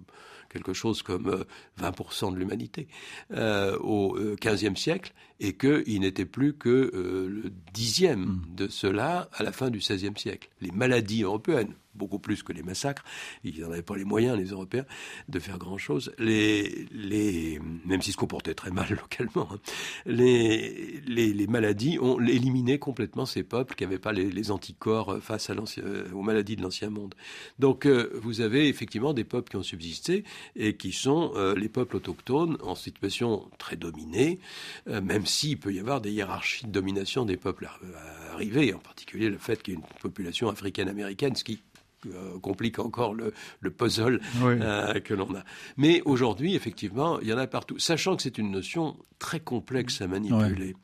quelque 0.49 0.73
chose 0.73 1.03
comme 1.03 1.45
20% 1.81 2.29
euh, 2.29 2.31
de 2.33 2.37
l'humanité 2.37 2.89
euh, 3.33 3.77
au 3.79 4.17
XVe 4.43 4.73
euh, 4.73 4.75
siècle, 4.75 5.13
et 5.39 5.57
qu'ils 5.57 6.01
n'étaient 6.01 6.25
plus 6.25 6.55
que 6.55 6.91
le 6.95 7.53
dixième 7.73 8.25
hmm. 8.25 8.55
de 8.57 8.69
cela 8.69 9.29
à 9.35 9.43
la 9.43 9.53
fin 9.53 9.71
du 9.71 9.79
XVIe 9.79 10.17
siècle. 10.17 10.49
Les 10.61 10.71
maladies 10.71 11.23
européennes, 11.23 11.75
beaucoup 11.97 12.19
plus 12.19 12.43
que 12.43 12.53
les 12.53 12.63
massacres. 12.63 13.05
Ils 13.45 13.61
n'en 13.61 13.73
avaient 13.73 13.83
pas 13.83 13.97
les 13.97 14.05
moyens, 14.05 14.39
les 14.39 14.51
Européens, 14.51 14.87
de 15.29 15.39
faire 15.39 15.59
grand-chose. 15.59 16.13
Les, 16.19 16.87
même 17.85 18.03
s'ils 18.03 18.13
se 18.13 18.19
comportaient 18.19 18.55
très 18.55 18.71
mal 18.71 18.89
localement, 18.91 19.49
hein. 19.53 19.61
les, 20.07 21.47
maladies 21.49 21.99
ont 22.01 22.21
éliminé 22.21 22.79
complètement 22.79 23.27
ces 23.27 23.43
peuples 23.43 23.75
qui 23.75 23.85
n'avaient 23.85 23.99
pas 23.99 24.13
les, 24.13 24.51
anticorps 24.51 25.19
face 25.21 25.51
à 25.51 25.55
aux 26.13 26.23
maladies 26.23 26.57
de 26.57 26.63
l'ancien 26.63 26.91
monde. 26.91 27.15
Donc 27.59 27.87
euh, 27.87 28.11
vous 28.15 28.41
avez 28.41 28.69
effectivement 28.69 29.13
des 29.13 29.25
peuples 29.25 29.51
qui 29.51 29.57
ont 29.57 29.63
subsisté 29.63 30.25
et 30.55 30.77
qui 30.77 30.93
sont 30.93 31.33
euh, 31.35 31.55
les 31.55 31.69
peuples 31.69 31.97
autochtones 31.97 32.57
en 32.63 32.75
situation 32.75 33.49
très 33.59 33.77
dominée, 33.77 34.39
euh, 34.89 35.01
même 35.01 35.27
s'il 35.27 35.59
peut 35.59 35.73
y 35.73 35.81
avoir 35.81 36.01
des 36.01 36.13
hiérarchies 36.13 36.67
de 36.67 36.71
domination 36.71 37.25
des 37.25 37.37
peuples 37.37 37.69
arrivés, 38.33 38.75
en 38.75 38.79
particulier 38.79 39.29
le 39.29 39.39
fait 39.39 39.63
qu'il 39.63 39.75
y 39.75 39.77
ait 39.77 39.81
une 39.81 40.01
population 40.01 40.49
africaine-américaine, 40.49 41.35
ce 41.35 41.45
qui 41.45 41.63
euh, 42.07 42.39
complique 42.41 42.79
encore 42.79 43.15
le, 43.15 43.33
puzzle 43.71 44.21
euh, 44.45 45.01
que 45.01 45.15
l'on 45.15 45.35
a. 45.35 45.45
Mais 45.77 46.03
aujourd'hui, 46.05 46.55
effectivement, 46.55 47.19
il 47.21 47.29
y 47.29 47.33
en 47.33 47.39
a 47.39 47.47
partout, 47.47 47.79
sachant 47.79 48.17
que 48.17 48.23
c'est 48.23 48.39
une 48.39 48.51
notion 48.51 48.97
très 49.19 49.41
complexe 49.41 50.01
à 50.01 50.07
manipuler. 50.07 50.77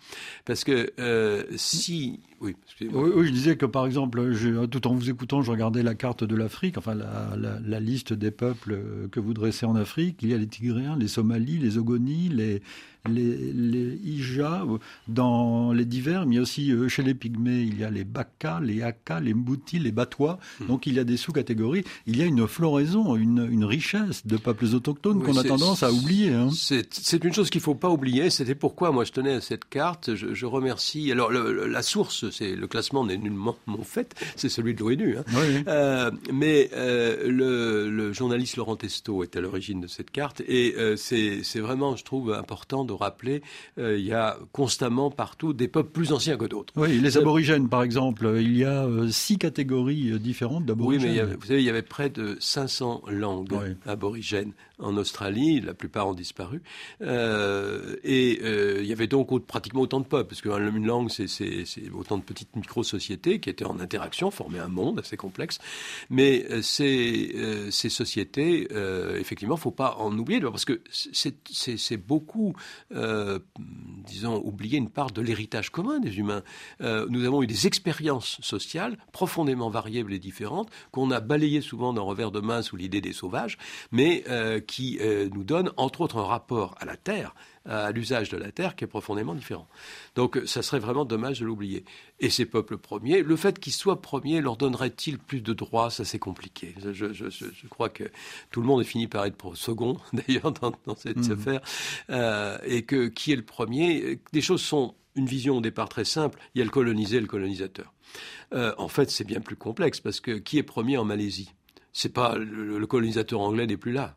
Parce 0.44 0.64
que 0.64 0.92
euh, 0.98 1.44
si... 1.56 2.20
Oui, 2.42 2.56
oui, 2.92 3.26
je 3.26 3.32
disais 3.32 3.56
que 3.56 3.66
par 3.66 3.86
exemple, 3.86 4.20
tout 4.68 4.86
en 4.88 4.94
vous 4.94 5.08
écoutant, 5.08 5.42
je 5.42 5.50
regardais 5.50 5.82
la 5.82 5.94
carte 5.94 6.24
de 6.24 6.34
l'Afrique, 6.34 6.76
enfin 6.76 6.94
la, 6.94 7.36
la, 7.36 7.80
liste 7.80 8.12
des 8.12 8.32
peuples 8.32 8.78
que 9.12 9.20
vous 9.20 9.32
dressez 9.32 9.64
en 9.64 9.76
Afrique. 9.76 10.18
Il 10.22 10.30
y 10.30 10.34
a 10.34 10.38
les 10.38 10.48
Tigréens, 10.48 10.96
les 10.98 11.08
Somalis, 11.08 11.58
les 11.58 11.78
Ogonis, 11.78 12.28
les, 12.30 12.62
les, 13.08 13.52
les 13.52 14.00
Ija 14.04 14.64
dans 15.08 15.72
les 15.72 15.84
divers, 15.84 16.26
mais 16.26 16.38
aussi 16.38 16.72
chez 16.88 17.02
les 17.02 17.14
Pygmées, 17.14 17.62
il 17.62 17.78
y 17.78 17.84
a 17.84 17.90
les 17.90 18.04
Baka, 18.04 18.60
les 18.60 18.82
Aka, 18.82 19.20
les 19.20 19.34
Mbouti, 19.34 19.78
les 19.78 19.92
Batois. 19.92 20.38
Hmm. 20.60 20.66
Donc 20.66 20.86
il 20.86 20.94
y 20.94 20.98
a 20.98 21.04
des 21.04 21.16
sous-catégories. 21.16 21.84
Il 22.06 22.16
y 22.16 22.22
a 22.22 22.26
une 22.26 22.46
floraison, 22.46 23.16
une, 23.16 23.48
une 23.50 23.64
richesse 23.64 24.26
de 24.26 24.36
peuples 24.36 24.66
autochtones 24.74 25.22
qu'on 25.22 25.36
a 25.36 25.44
tendance 25.44 25.82
à 25.82 25.92
oublier. 25.92 26.32
Hein. 26.32 26.50
C'est 26.52 27.24
une 27.24 27.32
chose 27.32 27.50
qu'il 27.50 27.60
ne 27.60 27.64
faut 27.64 27.74
pas 27.74 27.90
oublier. 27.90 28.30
C'était 28.30 28.54
pourquoi 28.54 28.92
moi 28.92 29.04
je 29.04 29.12
tenais 29.12 29.34
à 29.34 29.40
cette 29.40 29.68
carte. 29.68 30.14
Je, 30.14 30.34
je 30.34 30.46
remercie. 30.46 31.10
Alors 31.10 31.30
la 31.32 31.82
source, 31.82 32.30
c'est 32.32 32.56
le 32.56 32.66
classement 32.66 33.04
n'est 33.04 33.16
nullement 33.16 33.56
mon 33.66 33.82
fait, 33.82 34.14
c'est 34.36 34.48
celui 34.48 34.74
de 34.74 34.80
l'ONU. 34.80 35.18
Hein. 35.18 35.24
Euh, 35.68 36.10
mais 36.32 36.70
euh, 36.72 37.28
le, 37.28 37.90
le, 37.90 38.12
journaliste 38.12 38.56
Laurent 38.56 38.76
Testo 38.76 39.22
est 39.22 39.36
à 39.36 39.40
l'origine 39.40 39.80
de 39.80 39.86
cette 39.86 40.10
carte 40.10 40.42
et 40.46 40.74
euh, 40.76 40.96
c'est 40.96 41.60
vraiment, 41.60 41.96
je 41.96 42.04
trouve, 42.04 42.32
important 42.32 42.84
de 42.84 42.92
rappeler. 42.92 43.42
Il 43.78 44.00
y 44.00 44.12
a 44.12 44.38
constamment 44.52 45.10
partout 45.10 45.52
des 45.52 45.68
peuples 45.68 45.90
plus 45.90 46.12
anciens 46.12 46.36
que 46.36 46.44
d'autres. 46.44 46.72
Oui, 46.76 47.00
les 47.00 47.18
aborigènes, 47.18 47.68
par 47.68 47.82
exemple, 47.82 48.34
il 48.40 48.56
y 48.56 48.64
a 48.64 48.86
six 49.10 49.38
catégories 49.38 50.18
différentes 50.18 50.66
d'aborigènes. 50.66 51.10
Oui, 51.10 51.16
mais 51.16 51.34
vous 51.34 51.46
savez, 51.46 51.60
il 51.60 51.66
y 51.66 51.70
avait 51.70 51.82
près 51.82 52.10
de 52.10 52.36
500 52.40 53.02
langues 53.08 53.76
aborigènes 53.86 54.52
en 54.78 54.96
Australie, 54.96 55.60
la 55.60 55.74
plupart 55.74 56.08
ont 56.08 56.14
disparu. 56.14 56.62
Et 57.00 58.40
il 58.80 58.86
y 58.86 58.92
avait 58.92 59.06
donc 59.06 59.32
pratiquement 59.46 59.82
autant 59.82 60.00
de 60.00 60.06
peuples, 60.06 60.28
parce 60.28 60.40
qu'une 60.40 60.86
langue, 60.86 61.08
c'est 61.10 61.90
autant 61.94 62.18
de 62.18 62.21
petites 62.22 62.54
micro-sociétés 62.56 63.40
qui 63.40 63.50
étaient 63.50 63.64
en 63.64 63.78
interaction, 63.80 64.30
formaient 64.30 64.58
un 64.58 64.68
monde 64.68 65.00
assez 65.00 65.16
complexe. 65.16 65.58
Mais 66.10 66.46
euh, 66.50 66.62
ces, 66.62 67.68
ces 67.70 67.88
sociétés, 67.88 68.68
effectivement, 69.18 69.56
il 69.56 69.58
ne 69.58 69.62
faut 69.62 69.70
pas 69.70 69.96
en 69.98 70.16
oublier, 70.18 70.40
parce 70.40 70.64
que 70.64 70.80
c'est 70.90 71.96
beaucoup, 71.96 72.54
disons, 74.06 74.40
oublier 74.44 74.78
une 74.78 74.90
part 74.90 75.10
de 75.10 75.20
l'héritage 75.20 75.70
commun 75.70 75.98
des 76.00 76.18
humains. 76.18 76.42
nous 76.80 77.24
avons 77.24 77.42
eu 77.42 77.46
des 77.46 77.66
expériences 77.66 78.38
sociales 78.40 78.96
profondément 79.12 79.70
variables 79.70 80.12
et 80.12 80.18
différentes, 80.18 80.70
qu'on 80.90 81.10
a 81.10 81.20
balayées 81.20 81.60
souvent 81.60 81.92
d'un 81.92 82.02
revers 82.02 82.30
de 82.30 82.40
main 82.40 82.62
sous 82.62 82.76
l'idée 82.76 83.00
des 83.00 83.12
sauvages, 83.12 83.58
mais 83.90 84.24
qui 84.66 84.98
euh, 85.00 85.28
nous 85.32 85.44
donne, 85.44 85.70
entre 85.76 86.00
autres, 86.00 86.18
un 86.18 86.24
rapport 86.24 86.74
à 86.80 86.84
la 86.84 86.96
Terre, 86.96 87.34
à 87.64 87.92
l'usage 87.92 88.28
de 88.28 88.36
la 88.36 88.50
terre 88.50 88.74
qui 88.74 88.84
est 88.84 88.88
profondément 88.88 89.34
différent. 89.34 89.68
Donc 90.14 90.40
ça 90.46 90.62
serait 90.62 90.80
vraiment 90.80 91.04
dommage 91.04 91.40
de 91.40 91.46
l'oublier. 91.46 91.84
Et 92.20 92.30
ces 92.30 92.46
peuples 92.46 92.78
premiers, 92.78 93.22
le 93.22 93.36
fait 93.36 93.58
qu'ils 93.58 93.72
soient 93.72 94.02
premiers 94.02 94.40
leur 94.40 94.56
donnerait-il 94.56 95.18
plus 95.18 95.40
de 95.40 95.52
droits? 95.52 95.90
Ça 95.90 96.04
c'est 96.04 96.18
compliqué. 96.18 96.74
Je, 96.92 97.66
crois 97.68 97.88
que 97.88 98.04
tout 98.50 98.60
le 98.60 98.66
monde 98.66 98.80
est 98.80 98.84
fini 98.84 99.06
par 99.06 99.24
être 99.24 99.36
second 99.54 99.98
d'ailleurs 100.12 100.52
dans, 100.52 100.96
cette 100.96 101.28
mmh. 101.28 101.32
affaire. 101.32 101.60
Euh, 102.10 102.58
et 102.64 102.84
que 102.84 103.08
qui 103.08 103.32
est 103.32 103.36
le 103.36 103.44
premier? 103.44 104.20
Des 104.32 104.40
choses 104.42 104.62
sont 104.62 104.94
une 105.14 105.26
vision 105.26 105.58
au 105.58 105.60
départ 105.60 105.88
très 105.88 106.04
simple. 106.04 106.38
Il 106.54 106.58
y 106.58 106.62
a 106.62 106.64
le 106.64 106.70
colonisé 106.70 107.18
et 107.18 107.20
le 107.20 107.26
colonisateur. 107.26 107.92
Euh, 108.54 108.74
en 108.78 108.88
fait, 108.88 109.10
c'est 109.10 109.24
bien 109.24 109.40
plus 109.40 109.56
complexe 109.56 110.00
parce 110.00 110.20
que 110.20 110.32
qui 110.32 110.58
est 110.58 110.62
premier 110.62 110.96
en 110.96 111.04
Malaisie? 111.04 111.52
C'est 111.92 112.12
pas 112.12 112.36
le 112.36 112.86
colonisateur 112.86 113.40
anglais 113.40 113.66
n'est 113.66 113.76
plus 113.76 113.92
là. 113.92 114.16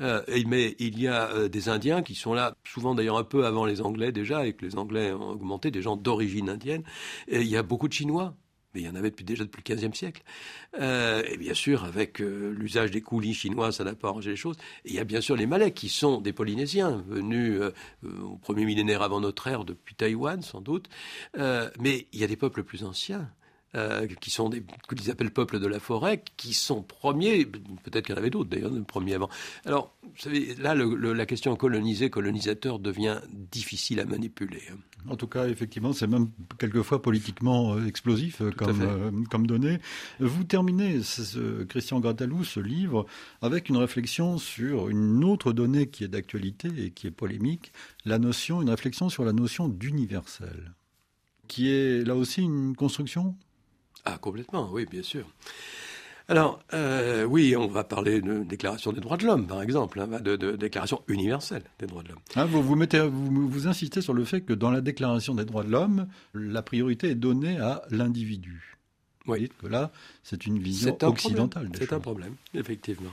Euh, 0.00 0.22
mais 0.46 0.74
il 0.78 1.00
y 1.00 1.08
a 1.08 1.30
euh, 1.30 1.48
des 1.48 1.68
Indiens 1.68 2.02
qui 2.02 2.14
sont 2.14 2.34
là, 2.34 2.54
souvent 2.64 2.94
d'ailleurs 2.94 3.18
un 3.18 3.24
peu 3.24 3.46
avant 3.46 3.64
les 3.64 3.80
Anglais 3.80 4.12
déjà, 4.12 4.46
et 4.46 4.54
que 4.54 4.64
les 4.64 4.76
Anglais 4.76 5.12
ont 5.12 5.30
augmenté, 5.30 5.70
des 5.70 5.82
gens 5.82 5.96
d'origine 5.96 6.48
indienne. 6.48 6.82
Et 7.28 7.40
il 7.40 7.48
y 7.48 7.56
a 7.56 7.62
beaucoup 7.62 7.88
de 7.88 7.92
Chinois. 7.92 8.34
Mais 8.74 8.80
il 8.80 8.86
y 8.86 8.88
en 8.88 8.94
avait 8.94 9.10
depuis, 9.10 9.26
déjà 9.26 9.44
depuis 9.44 9.62
le 9.68 9.74
XVe 9.74 9.94
siècle. 9.94 10.22
Euh, 10.80 11.22
et 11.28 11.36
bien 11.36 11.52
sûr, 11.52 11.84
avec 11.84 12.20
l'usage 12.20 12.90
des 12.90 13.02
coulis 13.02 13.34
chinois, 13.34 13.70
ça 13.70 13.84
n'a 13.84 13.94
pas 13.94 14.08
arrangé 14.08 14.30
les 14.30 14.36
choses. 14.36 14.56
Il 14.86 14.94
y 14.94 14.98
a 14.98 15.04
bien 15.04 15.20
sûr 15.20 15.36
les 15.36 15.44
Malais, 15.44 15.72
qui 15.72 15.90
sont 15.90 16.22
des 16.22 16.32
Polynésiens, 16.32 17.04
venus 17.06 17.60
au 18.02 18.36
premier 18.38 18.64
millénaire 18.64 19.02
avant 19.02 19.20
notre 19.20 19.46
ère, 19.46 19.66
depuis 19.66 19.94
Taïwan 19.94 20.40
sans 20.40 20.62
doute. 20.62 20.88
mais 21.36 22.06
il 22.12 22.18
y 22.18 22.24
a 22.24 22.26
des 22.26 22.36
peuples 22.36 22.62
plus 22.62 22.82
anciens. 22.82 23.28
Euh, 23.74 24.06
qui 24.20 24.30
sont 24.30 24.50
des 24.50 24.62
qu'ils 24.86 25.10
appellent 25.10 25.30
peuples 25.30 25.58
de 25.58 25.66
la 25.66 25.80
forêt, 25.80 26.22
qui 26.36 26.52
sont 26.52 26.82
premiers, 26.82 27.46
peut-être 27.46 28.04
qu'il 28.04 28.14
y 28.14 28.18
en 28.18 28.20
avait 28.20 28.28
d'autres 28.28 28.50
d'ailleurs, 28.50 28.70
premiers 28.86 29.14
avant. 29.14 29.30
Alors, 29.64 29.96
vous 30.02 30.10
savez, 30.18 30.54
là, 30.56 30.74
la 30.74 31.24
question 31.24 31.56
colonisé, 31.56 32.10
colonisateur 32.10 32.78
devient 32.78 33.20
difficile 33.32 34.00
à 34.00 34.04
manipuler. 34.04 34.60
Hein. 34.70 34.76
En 35.08 35.16
tout 35.16 35.26
cas, 35.26 35.48
effectivement, 35.48 35.94
c'est 35.94 36.06
même 36.06 36.28
quelquefois 36.58 37.00
politiquement 37.00 37.72
euh, 37.74 37.86
explosif 37.86 38.42
euh, 38.42 38.50
comme, 38.50 39.26
comme 39.30 39.46
donnée. 39.46 39.78
Vous 40.20 40.44
terminez, 40.44 41.02
ce, 41.02 41.62
Christian 41.64 41.98
Gratalou, 41.98 42.44
ce 42.44 42.60
livre, 42.60 43.06
avec 43.40 43.70
une 43.70 43.78
réflexion 43.78 44.36
sur 44.36 44.90
une 44.90 45.24
autre 45.24 45.54
donnée 45.54 45.86
qui 45.86 46.04
est 46.04 46.08
d'actualité 46.08 46.68
et 46.76 46.90
qui 46.90 47.06
est 47.06 47.10
polémique, 47.10 47.72
la 48.04 48.18
notion, 48.18 48.60
une 48.60 48.68
réflexion 48.68 49.08
sur 49.08 49.24
la 49.24 49.32
notion 49.32 49.66
d'universel, 49.66 50.74
qui 51.48 51.70
est 51.70 52.06
là 52.06 52.16
aussi 52.16 52.42
une 52.42 52.76
construction? 52.76 53.34
Ah, 54.04 54.18
complètement, 54.18 54.68
oui, 54.72 54.86
bien 54.90 55.02
sûr. 55.02 55.26
Alors, 56.28 56.60
euh, 56.72 57.24
oui, 57.24 57.56
on 57.56 57.66
va 57.66 57.84
parler 57.84 58.20
de 58.20 58.42
déclaration 58.44 58.92
des 58.92 59.00
droits 59.00 59.16
de 59.16 59.26
l'homme, 59.26 59.46
par 59.46 59.60
exemple, 59.60 60.00
hein, 60.00 60.20
de, 60.20 60.36
déclaration 60.56 61.02
universelle 61.08 61.64
des 61.78 61.86
droits 61.86 62.02
de 62.02 62.08
l'homme. 62.08 62.20
Ah, 62.36 62.44
vous, 62.44 62.62
vous, 62.62 62.76
mettez, 62.76 63.00
vous, 63.00 63.48
vous, 63.48 63.66
insistez 63.66 64.00
sur 64.00 64.14
le 64.14 64.24
fait 64.24 64.40
que 64.40 64.52
dans 64.52 64.70
la 64.70 64.80
déclaration 64.80 65.34
des 65.34 65.44
droits 65.44 65.64
de 65.64 65.70
l'homme, 65.70 66.06
la 66.34 66.62
priorité 66.62 67.08
est 67.08 67.14
donnée 67.16 67.58
à 67.58 67.82
l'individu. 67.90 68.78
Oui. 69.26 69.38
Vous 69.38 69.44
dites 69.44 69.56
que 69.58 69.66
là, 69.66 69.92
c'est 70.22 70.46
une 70.46 70.58
vision 70.58 70.96
occidentale. 71.02 71.68
C'est 71.76 71.92
un 71.92 72.00
problème, 72.00 72.34
effectivement. 72.54 73.12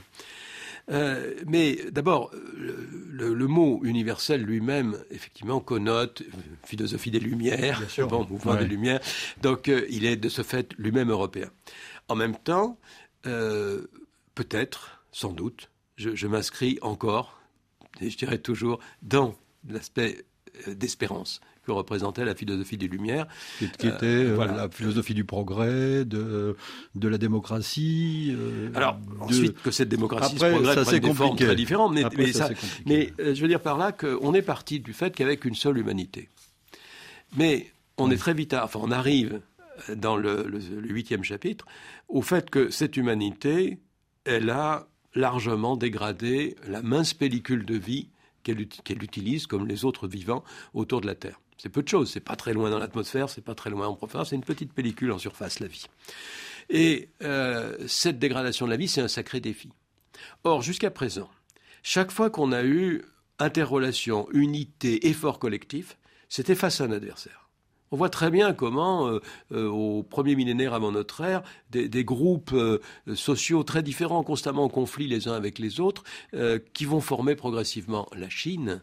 Euh, 0.90 1.34
mais 1.46 1.78
d'abord, 1.90 2.30
le, 2.56 3.46
mot 3.46 3.80
universel 3.84 4.42
lui-même, 4.42 4.98
effectivement, 5.10 5.60
connote 5.60 6.22
euh, 6.22 6.26
philosophie 6.64 7.10
des 7.10 7.20
Lumières, 7.20 7.82
bon, 8.08 8.26
mouvement 8.28 8.56
des 8.56 8.66
Lumières. 8.66 9.00
Donc, 9.40 9.68
euh, 9.68 9.86
il 9.90 10.04
est 10.04 10.16
de 10.16 10.28
ce 10.28 10.42
fait 10.42 10.72
lui-même 10.78 11.10
européen. 11.10 11.50
En 12.08 12.16
même 12.16 12.36
temps, 12.36 12.78
peut-être, 13.22 15.02
sans 15.12 15.32
doute, 15.32 15.70
je, 15.96 16.14
je 16.14 16.26
m'inscris 16.26 16.78
encore, 16.82 17.40
et 18.00 18.10
je 18.10 18.18
dirais 18.18 18.38
toujours, 18.38 18.80
dans 19.02 19.34
l'aspect 19.68 20.24
d'espérance 20.66 21.40
que 21.64 21.72
représentait 21.72 22.24
la 22.24 22.34
philosophie 22.34 22.76
des 22.76 22.88
Lumières. 22.88 23.26
Qui, 23.58 23.64
était 23.64 24.06
euh, 24.06 24.40
euh, 24.40 24.46
la 24.46 24.68
philosophie 24.68 25.14
du 25.14 25.24
progrès, 25.24 26.04
de, 26.04 26.56
de 26.94 27.08
la 27.08 27.18
démocratie. 27.18 28.34
Euh, 28.36 28.70
Alors, 28.74 28.98
ensuite, 29.20 29.60
que 29.62 29.70
cette 29.70 29.88
démocratie 29.88 30.34
Après, 30.36 30.52
progrès 30.52 30.74
ça, 30.74 30.84
prenne 30.84 31.00
des 31.00 31.14
formes 31.14 31.36
très 31.36 31.56
différentes. 31.56 31.92
Mais, 31.92 32.04
mais, 32.16 32.32
ça, 32.32 32.50
mais 32.86 33.12
je 33.18 33.40
veux 33.40 33.48
dire 33.48 33.60
par 33.60 33.78
là 33.78 33.92
qu'on 33.92 34.34
est 34.34 34.42
parti 34.42 34.80
du 34.80 34.92
fait 34.92 35.14
qu'avec 35.14 35.44
une 35.44 35.54
seule 35.54 35.78
humanité. 35.78 36.28
Mais 37.36 37.70
on 37.96 38.10
est 38.10 38.16
très 38.16 38.34
vite, 38.34 38.54
enfin, 38.54 38.80
on 38.82 38.90
arrive 38.90 39.40
dans 39.94 40.16
le 40.16 40.60
huitième 40.88 41.24
chapitre 41.24 41.66
au 42.08 42.22
fait 42.22 42.50
que 42.50 42.70
cette 42.70 42.96
humanité, 42.96 43.78
elle 44.24 44.50
a 44.50 44.88
largement 45.14 45.76
dégradé 45.76 46.56
la 46.66 46.82
mince 46.82 47.14
pellicule 47.14 47.64
de 47.64 47.74
vie 47.74 48.08
qu'elle 48.42 49.02
utilise 49.02 49.46
comme 49.46 49.66
les 49.66 49.84
autres 49.84 50.08
vivants 50.08 50.44
autour 50.74 51.00
de 51.00 51.06
la 51.06 51.14
Terre. 51.14 51.40
C'est 51.60 51.68
peu 51.68 51.82
de 51.82 51.88
choses, 51.88 52.10
c'est 52.10 52.20
pas 52.20 52.36
très 52.36 52.54
loin 52.54 52.70
dans 52.70 52.78
l'atmosphère, 52.78 53.28
c'est 53.28 53.44
pas 53.44 53.54
très 53.54 53.68
loin 53.68 53.86
en 53.86 53.94
profondeur, 53.94 54.26
c'est 54.26 54.34
une 54.34 54.44
petite 54.44 54.72
pellicule 54.72 55.12
en 55.12 55.18
surface, 55.18 55.60
la 55.60 55.66
vie. 55.66 55.84
Et 56.70 57.10
euh, 57.22 57.76
cette 57.86 58.18
dégradation 58.18 58.64
de 58.64 58.70
la 58.70 58.78
vie, 58.78 58.88
c'est 58.88 59.02
un 59.02 59.08
sacré 59.08 59.40
défi. 59.40 59.68
Or, 60.42 60.62
jusqu'à 60.62 60.90
présent, 60.90 61.28
chaque 61.82 62.12
fois 62.12 62.30
qu'on 62.30 62.52
a 62.52 62.64
eu 62.64 63.04
interrelation, 63.38 64.26
unité, 64.32 65.08
effort 65.08 65.38
collectif, 65.38 65.98
c'était 66.30 66.54
face 66.54 66.80
à 66.80 66.84
un 66.84 66.92
adversaire. 66.92 67.50
On 67.90 67.98
voit 67.98 68.08
très 68.08 68.30
bien 68.30 68.54
comment, 68.54 69.08
euh, 69.08 69.20
euh, 69.52 69.68
au 69.68 70.02
premier 70.02 70.36
millénaire 70.36 70.72
avant 70.72 70.92
notre 70.92 71.20
ère, 71.20 71.42
des, 71.68 72.04
groupes 72.04 72.56
sociaux 73.14 73.64
très 73.64 73.82
différents, 73.82 74.22
constamment 74.22 74.64
en 74.64 74.70
conflit 74.70 75.08
les 75.08 75.28
uns 75.28 75.34
avec 75.34 75.58
les 75.58 75.78
autres, 75.78 76.04
qui 76.72 76.86
vont 76.86 77.00
former 77.00 77.34
progressivement 77.34 78.08
la 78.16 78.30
Chine, 78.30 78.82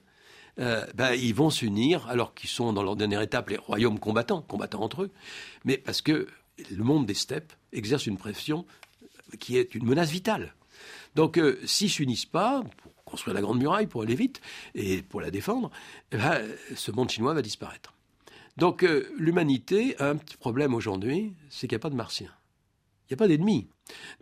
ben, 0.57 1.13
ils 1.13 1.35
vont 1.35 1.49
s'unir, 1.49 2.07
alors 2.07 2.33
qu'ils 2.33 2.49
sont 2.49 2.73
dans 2.73 2.83
leur 2.83 2.95
dernière 2.95 3.21
étape 3.21 3.49
les 3.49 3.57
royaumes 3.57 3.99
combattants, 3.99 4.41
combattants 4.41 4.81
entre 4.81 5.03
eux, 5.03 5.11
mais 5.65 5.77
parce 5.77 6.01
que 6.01 6.27
le 6.71 6.83
monde 6.83 7.05
des 7.05 7.13
steppes 7.13 7.53
exerce 7.71 8.07
une 8.07 8.17
pression 8.17 8.65
qui 9.39 9.57
est 9.57 9.75
une 9.75 9.85
menace 9.85 10.09
vitale. 10.09 10.55
Donc, 11.15 11.39
s'ils 11.65 11.91
s'unissent 11.91 12.25
pas, 12.25 12.63
pour 12.77 12.91
construire 13.03 13.35
la 13.35 13.41
Grande 13.41 13.59
Muraille, 13.59 13.87
pour 13.87 14.01
aller 14.01 14.15
vite, 14.15 14.41
et 14.73 15.03
pour 15.03 15.21
la 15.21 15.29
défendre, 15.29 15.69
eh 16.11 16.17
ben, 16.17 16.41
ce 16.75 16.91
monde 16.91 17.09
chinois 17.09 17.33
va 17.33 17.41
disparaître. 17.41 17.93
Donc 18.57 18.83
euh, 18.83 19.13
l'humanité 19.17 19.95
a 20.01 20.09
un 20.09 20.15
petit 20.15 20.35
problème 20.35 20.73
aujourd'hui, 20.73 21.33
c'est 21.49 21.67
qu'il 21.67 21.75
n'y 21.75 21.81
a 21.81 21.83
pas 21.83 21.91
de 21.91 21.95
martiens. 21.95 22.33
Il 23.05 23.13
n'y 23.13 23.13
a 23.13 23.17
pas 23.17 23.27
d'ennemi. 23.27 23.69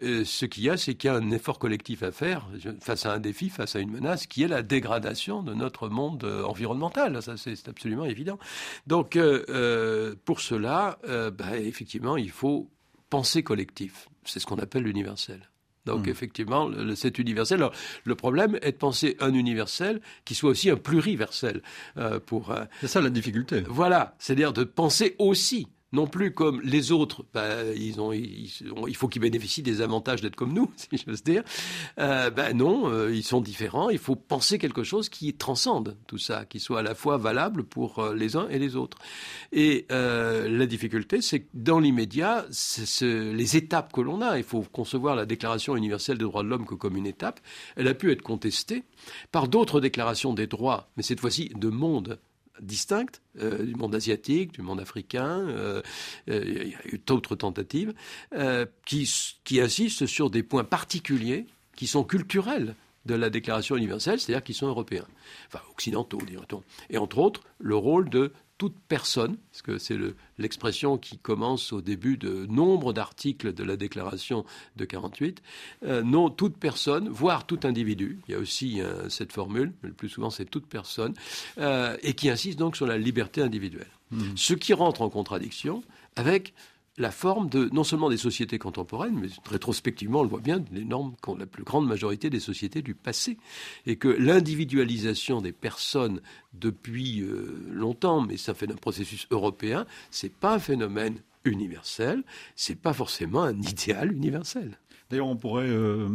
Euh, 0.03 0.23
ce 0.25 0.45
qu'il 0.45 0.63
y 0.63 0.69
a, 0.69 0.77
c'est 0.77 0.95
qu'il 0.95 1.09
y 1.09 1.13
a 1.13 1.15
un 1.15 1.31
effort 1.31 1.59
collectif 1.59 2.03
à 2.03 2.11
faire 2.11 2.47
face 2.81 3.05
à 3.05 3.13
un 3.13 3.19
défi, 3.19 3.49
face 3.49 3.75
à 3.75 3.79
une 3.79 3.91
menace, 3.91 4.27
qui 4.27 4.43
est 4.43 4.47
la 4.47 4.61
dégradation 4.61 5.43
de 5.43 5.53
notre 5.53 5.89
monde 5.89 6.23
euh, 6.23 6.43
environnemental. 6.43 7.21
Ça, 7.21 7.35
c'est 7.37 7.67
absolument 7.67 8.05
évident. 8.05 8.37
Donc, 8.87 9.15
euh, 9.15 10.15
pour 10.25 10.41
cela, 10.41 10.97
bah, 11.05 11.57
effectivement, 11.57 12.17
il 12.17 12.31
faut 12.31 12.69
penser 13.09 13.43
collectif. 13.43 14.09
C'est 14.23 14.39
ce 14.39 14.45
qu'on 14.45 14.57
appelle 14.57 14.83
l'universel. 14.83 15.49
Donc 15.85 16.07
hmm. 16.07 16.09
effectivement, 16.09 16.71
c'est 16.95 17.19
universel. 17.19 17.59
Alors, 17.59 17.73
le 18.05 18.15
problème 18.15 18.57
est 18.63 18.71
de 18.71 18.77
penser 18.77 19.17
un 19.19 19.33
universel 19.33 20.01
qui 20.25 20.33
soit 20.33 20.49
aussi 20.49 20.71
un 20.71 20.77
pluriversel. 20.77 21.61
pour. 22.25 22.55
c'est 22.81 22.87
ça 22.87 23.01
la 23.01 23.11
difficulté. 23.11 23.63
Voilà, 23.67 24.15
c'est-à-dire 24.17 24.51
de 24.51 24.63
penser 24.63 25.15
aussi 25.19 25.67
non 25.95 26.07
plus 26.07 26.33
comme 26.33 26.61
les 26.61 26.91
autres, 26.91 27.25
bah, 27.33 27.63
il 27.75 28.95
faut 28.95 29.07
qu'ils 29.07 29.21
bénéficient 29.21 29.63
des 29.63 29.81
avantages 29.81 30.21
d'être 30.21 30.35
comme 30.35 30.53
nous, 30.53 30.71
si 30.75 31.03
j'ose 31.05 31.23
dire. 31.23 31.43
Ben 31.97 32.55
non, 32.55 32.89
euh, 32.89 33.15
ils 33.15 33.23
sont 33.23 33.41
différents. 33.41 33.89
Il 33.89 33.97
faut 33.97 34.15
penser 34.15 34.57
quelque 34.57 34.83
chose 34.83 35.09
qui 35.09 35.33
transcende 35.33 35.97
tout 36.07 36.17
ça, 36.17 36.45
qui 36.45 36.59
soit 36.59 36.79
à 36.79 36.83
la 36.83 36.95
fois 36.95 37.17
valable 37.17 37.63
pour 37.63 37.99
euh, 37.99 38.13
les 38.13 38.35
uns 38.35 38.47
et 38.49 38.59
les 38.59 38.75
autres. 38.75 38.97
Et 39.51 39.85
la 39.89 40.65
difficulté, 40.65 41.21
c'est 41.21 41.41
que 41.41 41.49
dans 41.53 41.79
l'immédiat, 41.79 42.45
les 43.01 43.57
étapes 43.57 43.93
que 43.93 44.01
l'on 44.01 44.21
a, 44.21 44.37
il 44.37 44.43
faut 44.43 44.61
concevoir 44.61 45.15
la 45.15 45.25
Déclaration 45.25 45.75
universelle 45.75 46.17
des 46.17 46.25
droits 46.25 46.43
de 46.43 46.49
l'homme 46.49 46.65
comme 46.65 46.97
une 46.97 47.07
étape. 47.07 47.39
Elle 47.75 47.87
a 47.87 47.93
pu 47.93 48.11
être 48.11 48.21
contestée 48.21 48.83
par 49.31 49.47
d'autres 49.47 49.79
déclarations 49.79 50.33
des 50.33 50.47
droits, 50.47 50.89
mais 50.97 51.03
cette 51.03 51.19
fois-ci 51.19 51.49
de 51.55 51.69
monde 51.69 52.19
distinctes 52.61 53.21
euh, 53.39 53.63
du 53.63 53.75
monde 53.75 53.95
asiatique, 53.95 54.53
du 54.53 54.61
monde 54.61 54.79
africain. 54.79 55.47
Euh, 55.47 55.81
euh, 56.29 56.43
il 56.45 56.69
y 56.69 56.75
a 56.75 56.87
eu 56.87 57.01
d'autres 57.05 57.35
tentatives 57.35 57.93
qui, 58.85 59.09
qui 59.43 59.61
insistent 59.61 60.05
sur 60.05 60.29
des 60.29 60.43
points 60.43 60.63
particuliers 60.63 61.45
qui 61.75 61.87
sont 61.87 62.03
culturels 62.03 62.75
de 63.05 63.13
la 63.13 63.29
Déclaration 63.29 63.75
universelle, 63.75 64.19
c'est-à-dire 64.19 64.43
qui 64.43 64.53
sont 64.53 64.67
européens, 64.67 65.05
enfin 65.47 65.63
occidentaux, 65.71 66.19
dirait-on. 66.25 66.63
Et 66.89 66.97
entre 66.97 67.19
autres, 67.19 67.41
le 67.59 67.75
rôle 67.75 68.09
de 68.09 68.33
toute 68.57 68.75
personne, 68.87 69.37
parce 69.51 69.61
que 69.61 69.77
c'est 69.77 69.97
l'expression 70.37 70.97
qui 70.97 71.17
commence 71.17 71.73
au 71.73 71.81
début 71.81 72.17
de 72.17 72.45
nombre 72.45 72.93
d'articles 72.93 73.53
de 73.53 73.63
la 73.63 73.75
déclaration 73.75 74.45
de 74.77 74.85
48, 74.85 75.41
euh, 75.83 76.03
non, 76.03 76.29
toute 76.29 76.57
personne, 76.57 77.09
voire 77.09 77.45
tout 77.45 77.59
individu, 77.63 78.19
il 78.27 78.31
y 78.31 78.35
a 78.35 78.39
aussi 78.39 78.81
euh, 78.81 79.09
cette 79.09 79.33
formule, 79.33 79.73
mais 79.83 79.89
le 79.89 79.95
plus 79.95 80.09
souvent 80.09 80.29
c'est 80.29 80.45
toute 80.45 80.67
personne, 80.67 81.13
euh, 81.57 81.97
et 82.01 82.13
qui 82.13 82.29
insiste 82.29 82.57
donc 82.57 82.77
sur 82.77 82.87
la 82.87 82.97
liberté 82.97 83.41
individuelle. 83.41 83.91
Mmh. 84.11 84.23
Ce 84.35 84.53
qui 84.53 84.73
rentre 84.73 85.01
en 85.01 85.09
contradiction 85.09 85.83
avec 86.15 86.53
la 86.97 87.11
forme 87.11 87.49
de 87.49 87.69
non 87.73 87.83
seulement 87.83 88.09
des 88.09 88.17
sociétés 88.17 88.57
contemporaines, 88.57 89.19
mais 89.19 89.27
rétrospectivement, 89.49 90.21
on 90.21 90.23
le 90.23 90.29
voit 90.29 90.39
bien, 90.39 90.63
qu'ont 91.21 91.35
la 91.35 91.45
plus 91.45 91.63
grande 91.63 91.87
majorité 91.87 92.29
des 92.29 92.39
sociétés 92.39 92.81
du 92.81 92.95
passé, 92.95 93.37
et 93.85 93.97
que 93.97 94.07
l'individualisation 94.07 95.41
des 95.41 95.51
personnes 95.51 96.21
depuis 96.53 97.21
euh, 97.21 97.67
longtemps, 97.69 98.21
mais 98.21 98.37
ça 98.37 98.53
fait 98.53 98.71
un 98.71 98.75
processus 98.75 99.27
européen, 99.31 99.85
c'est 100.09 100.33
pas 100.33 100.55
un 100.55 100.59
phénomène 100.59 101.19
universel, 101.43 102.23
c'est 102.55 102.79
pas 102.79 102.93
forcément 102.93 103.43
un 103.43 103.61
idéal 103.61 104.13
universel. 104.13 104.79
D'ailleurs, 105.11 105.27
on 105.27 105.35
pourrait 105.35 105.67
euh, 105.67 106.07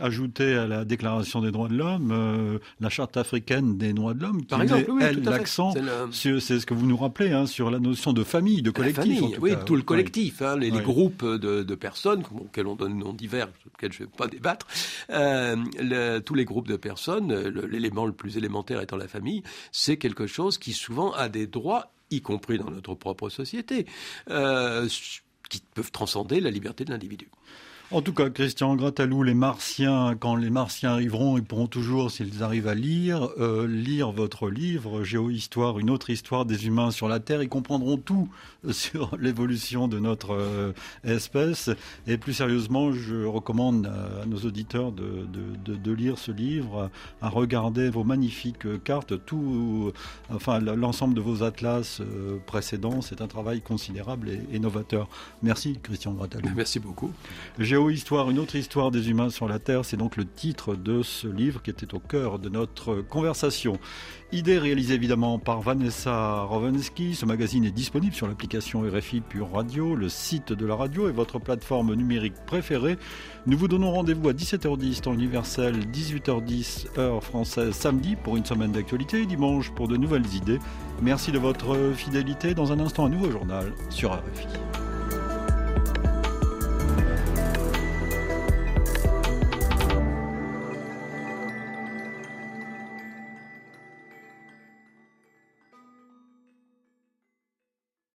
ajouter 0.00 0.54
à 0.54 0.66
la 0.66 0.84
Déclaration 0.84 1.40
des 1.40 1.52
droits 1.52 1.68
de 1.68 1.76
l'homme 1.76 2.10
euh, 2.10 2.58
la 2.80 2.88
Charte 2.88 3.16
africaine 3.16 3.78
des 3.78 3.92
droits 3.92 4.14
de 4.14 4.22
l'homme, 4.22 4.44
qui 4.44 4.56
met, 4.56 5.12
l'accent, 5.12 5.72
c'est 6.10 6.40
ce 6.40 6.66
que 6.66 6.74
vous 6.74 6.86
nous 6.86 6.96
rappelez, 6.96 7.30
hein, 7.30 7.46
sur 7.46 7.70
la 7.70 7.78
notion 7.78 8.12
de 8.12 8.24
famille, 8.24 8.60
de 8.60 8.72
collectif. 8.72 9.20
Famille, 9.20 9.36
oui, 9.40 9.52
tout 9.64 9.76
le 9.76 9.82
collectif, 9.82 10.42
hein, 10.42 10.56
les, 10.56 10.70
groupes 10.70 11.24
de, 11.24 11.74
personnes, 11.76 12.24
auxquels 12.34 12.66
on 12.66 12.74
donne 12.74 12.98
des 12.98 13.04
noms 13.04 13.12
divers, 13.12 13.48
sur 13.60 13.70
lesquels 13.70 13.92
je 13.92 14.02
ne 14.02 14.06
vais 14.06 14.12
pas 14.16 14.26
débattre, 14.26 14.66
euh, 15.10 16.20
tous 16.20 16.34
les 16.34 16.44
groupes 16.44 16.68
de 16.68 16.76
personnes, 16.76 17.32
l'élément 17.70 18.06
le 18.06 18.12
plus 18.12 18.38
élémentaire 18.38 18.80
étant 18.80 18.96
la 18.96 19.08
famille, 19.08 19.44
c'est 19.70 19.98
quelque 19.98 20.26
chose 20.26 20.58
qui 20.58 20.72
souvent 20.72 21.12
a 21.12 21.28
des 21.28 21.46
droits, 21.46 21.92
y 22.10 22.20
compris 22.20 22.58
dans 22.58 22.70
notre 22.70 22.94
propre 22.94 23.28
société, 23.28 23.86
qui 24.26 25.62
peuvent 25.74 25.92
transcender 25.92 26.40
la 26.40 26.50
liberté 26.50 26.84
de 26.84 26.90
l'individu. 26.90 27.28
En 27.92 28.00
tout 28.00 28.14
cas, 28.14 28.30
Christian 28.30 28.74
Gratalou, 28.74 29.22
les 29.22 29.34
Martiens, 29.34 30.16
quand 30.18 30.34
les 30.34 30.48
Martiens 30.48 30.92
arriveront, 30.92 31.36
ils 31.36 31.44
pourront 31.44 31.66
toujours, 31.66 32.10
s'ils 32.10 32.42
arrivent 32.42 32.68
à 32.68 32.74
lire, 32.74 33.28
euh, 33.38 33.66
lire 33.66 34.12
votre 34.12 34.48
livre, 34.48 35.04
Géohistoire, 35.04 35.78
une 35.78 35.90
autre 35.90 36.08
histoire 36.08 36.46
des 36.46 36.66
humains 36.66 36.90
sur 36.90 37.06
la 37.06 37.20
Terre. 37.20 37.42
Ils 37.42 37.50
comprendront 37.50 37.98
tout 37.98 38.30
sur 38.70 39.14
l'évolution 39.20 39.88
de 39.88 39.98
notre 39.98 40.32
euh, 40.32 40.72
espèce. 41.04 41.68
Et 42.06 42.16
plus 42.16 42.32
sérieusement, 42.32 42.92
je 42.92 43.26
recommande 43.26 43.86
à, 43.86 44.24
nos 44.24 44.38
auditeurs 44.38 44.90
de, 44.90 45.26
de, 45.66 45.92
lire 45.92 46.16
ce 46.16 46.32
livre, 46.32 46.90
à 47.20 47.28
regarder 47.28 47.90
vos 47.90 48.04
magnifiques 48.04 48.82
cartes, 48.84 49.22
tout, 49.26 49.92
enfin 50.30 50.60
l'ensemble 50.60 51.12
de 51.12 51.20
vos 51.20 51.42
atlas 51.42 52.00
euh, 52.00 52.38
précédents. 52.46 53.02
C'est 53.02 53.20
un 53.20 53.26
travail 53.28 53.60
considérable 53.60 54.30
et, 54.50 54.58
novateur. 54.58 55.10
Merci, 55.42 55.78
Christian 55.82 56.12
Gratalou. 56.12 56.48
Merci 56.56 56.80
beaucoup. 56.80 57.10
Histoire, 57.90 58.30
une 58.30 58.38
autre 58.38 58.56
histoire 58.56 58.90
des 58.90 59.10
humains 59.10 59.28
sur 59.28 59.48
la 59.48 59.58
Terre, 59.58 59.84
c'est 59.84 59.96
donc 59.96 60.16
le 60.16 60.24
titre 60.24 60.74
de 60.74 61.02
ce 61.02 61.26
livre 61.26 61.62
qui 61.62 61.70
était 61.70 61.94
au 61.94 61.98
cœur 61.98 62.38
de 62.38 62.48
notre 62.48 62.96
conversation. 62.96 63.78
Idée 64.30 64.58
réalisée 64.58 64.94
évidemment 64.94 65.38
par 65.38 65.60
Vanessa 65.60 66.42
Rovensky. 66.42 67.14
Ce 67.14 67.26
magazine 67.26 67.64
est 67.64 67.70
disponible 67.70 68.14
sur 68.14 68.28
l'application 68.28 68.82
RFI 68.82 69.20
Pure 69.20 69.52
Radio, 69.52 69.94
le 69.94 70.08
site 70.08 70.52
de 70.52 70.64
la 70.64 70.74
radio 70.74 71.08
et 71.08 71.12
votre 71.12 71.38
plateforme 71.38 71.94
numérique 71.94 72.34
préférée. 72.46 72.96
Nous 73.46 73.58
vous 73.58 73.68
donnons 73.68 73.92
rendez-vous 73.92 74.28
à 74.28 74.32
17h10 74.32 75.00
temps 75.00 75.14
universel, 75.14 75.74
18h10 75.92 76.98
heure 76.98 77.22
française 77.22 77.74
samedi 77.74 78.16
pour 78.16 78.36
une 78.36 78.44
semaine 78.44 78.72
d'actualité 78.72 79.22
et 79.22 79.26
dimanche 79.26 79.70
pour 79.74 79.88
de 79.88 79.96
nouvelles 79.96 80.34
idées. 80.34 80.58
Merci 81.02 81.32
de 81.32 81.38
votre 81.38 81.92
fidélité. 81.94 82.54
Dans 82.54 82.72
un 82.72 82.80
instant, 82.80 83.06
un 83.06 83.10
nouveau 83.10 83.30
journal 83.30 83.72
sur 83.90 84.12
RFI. 84.12 84.46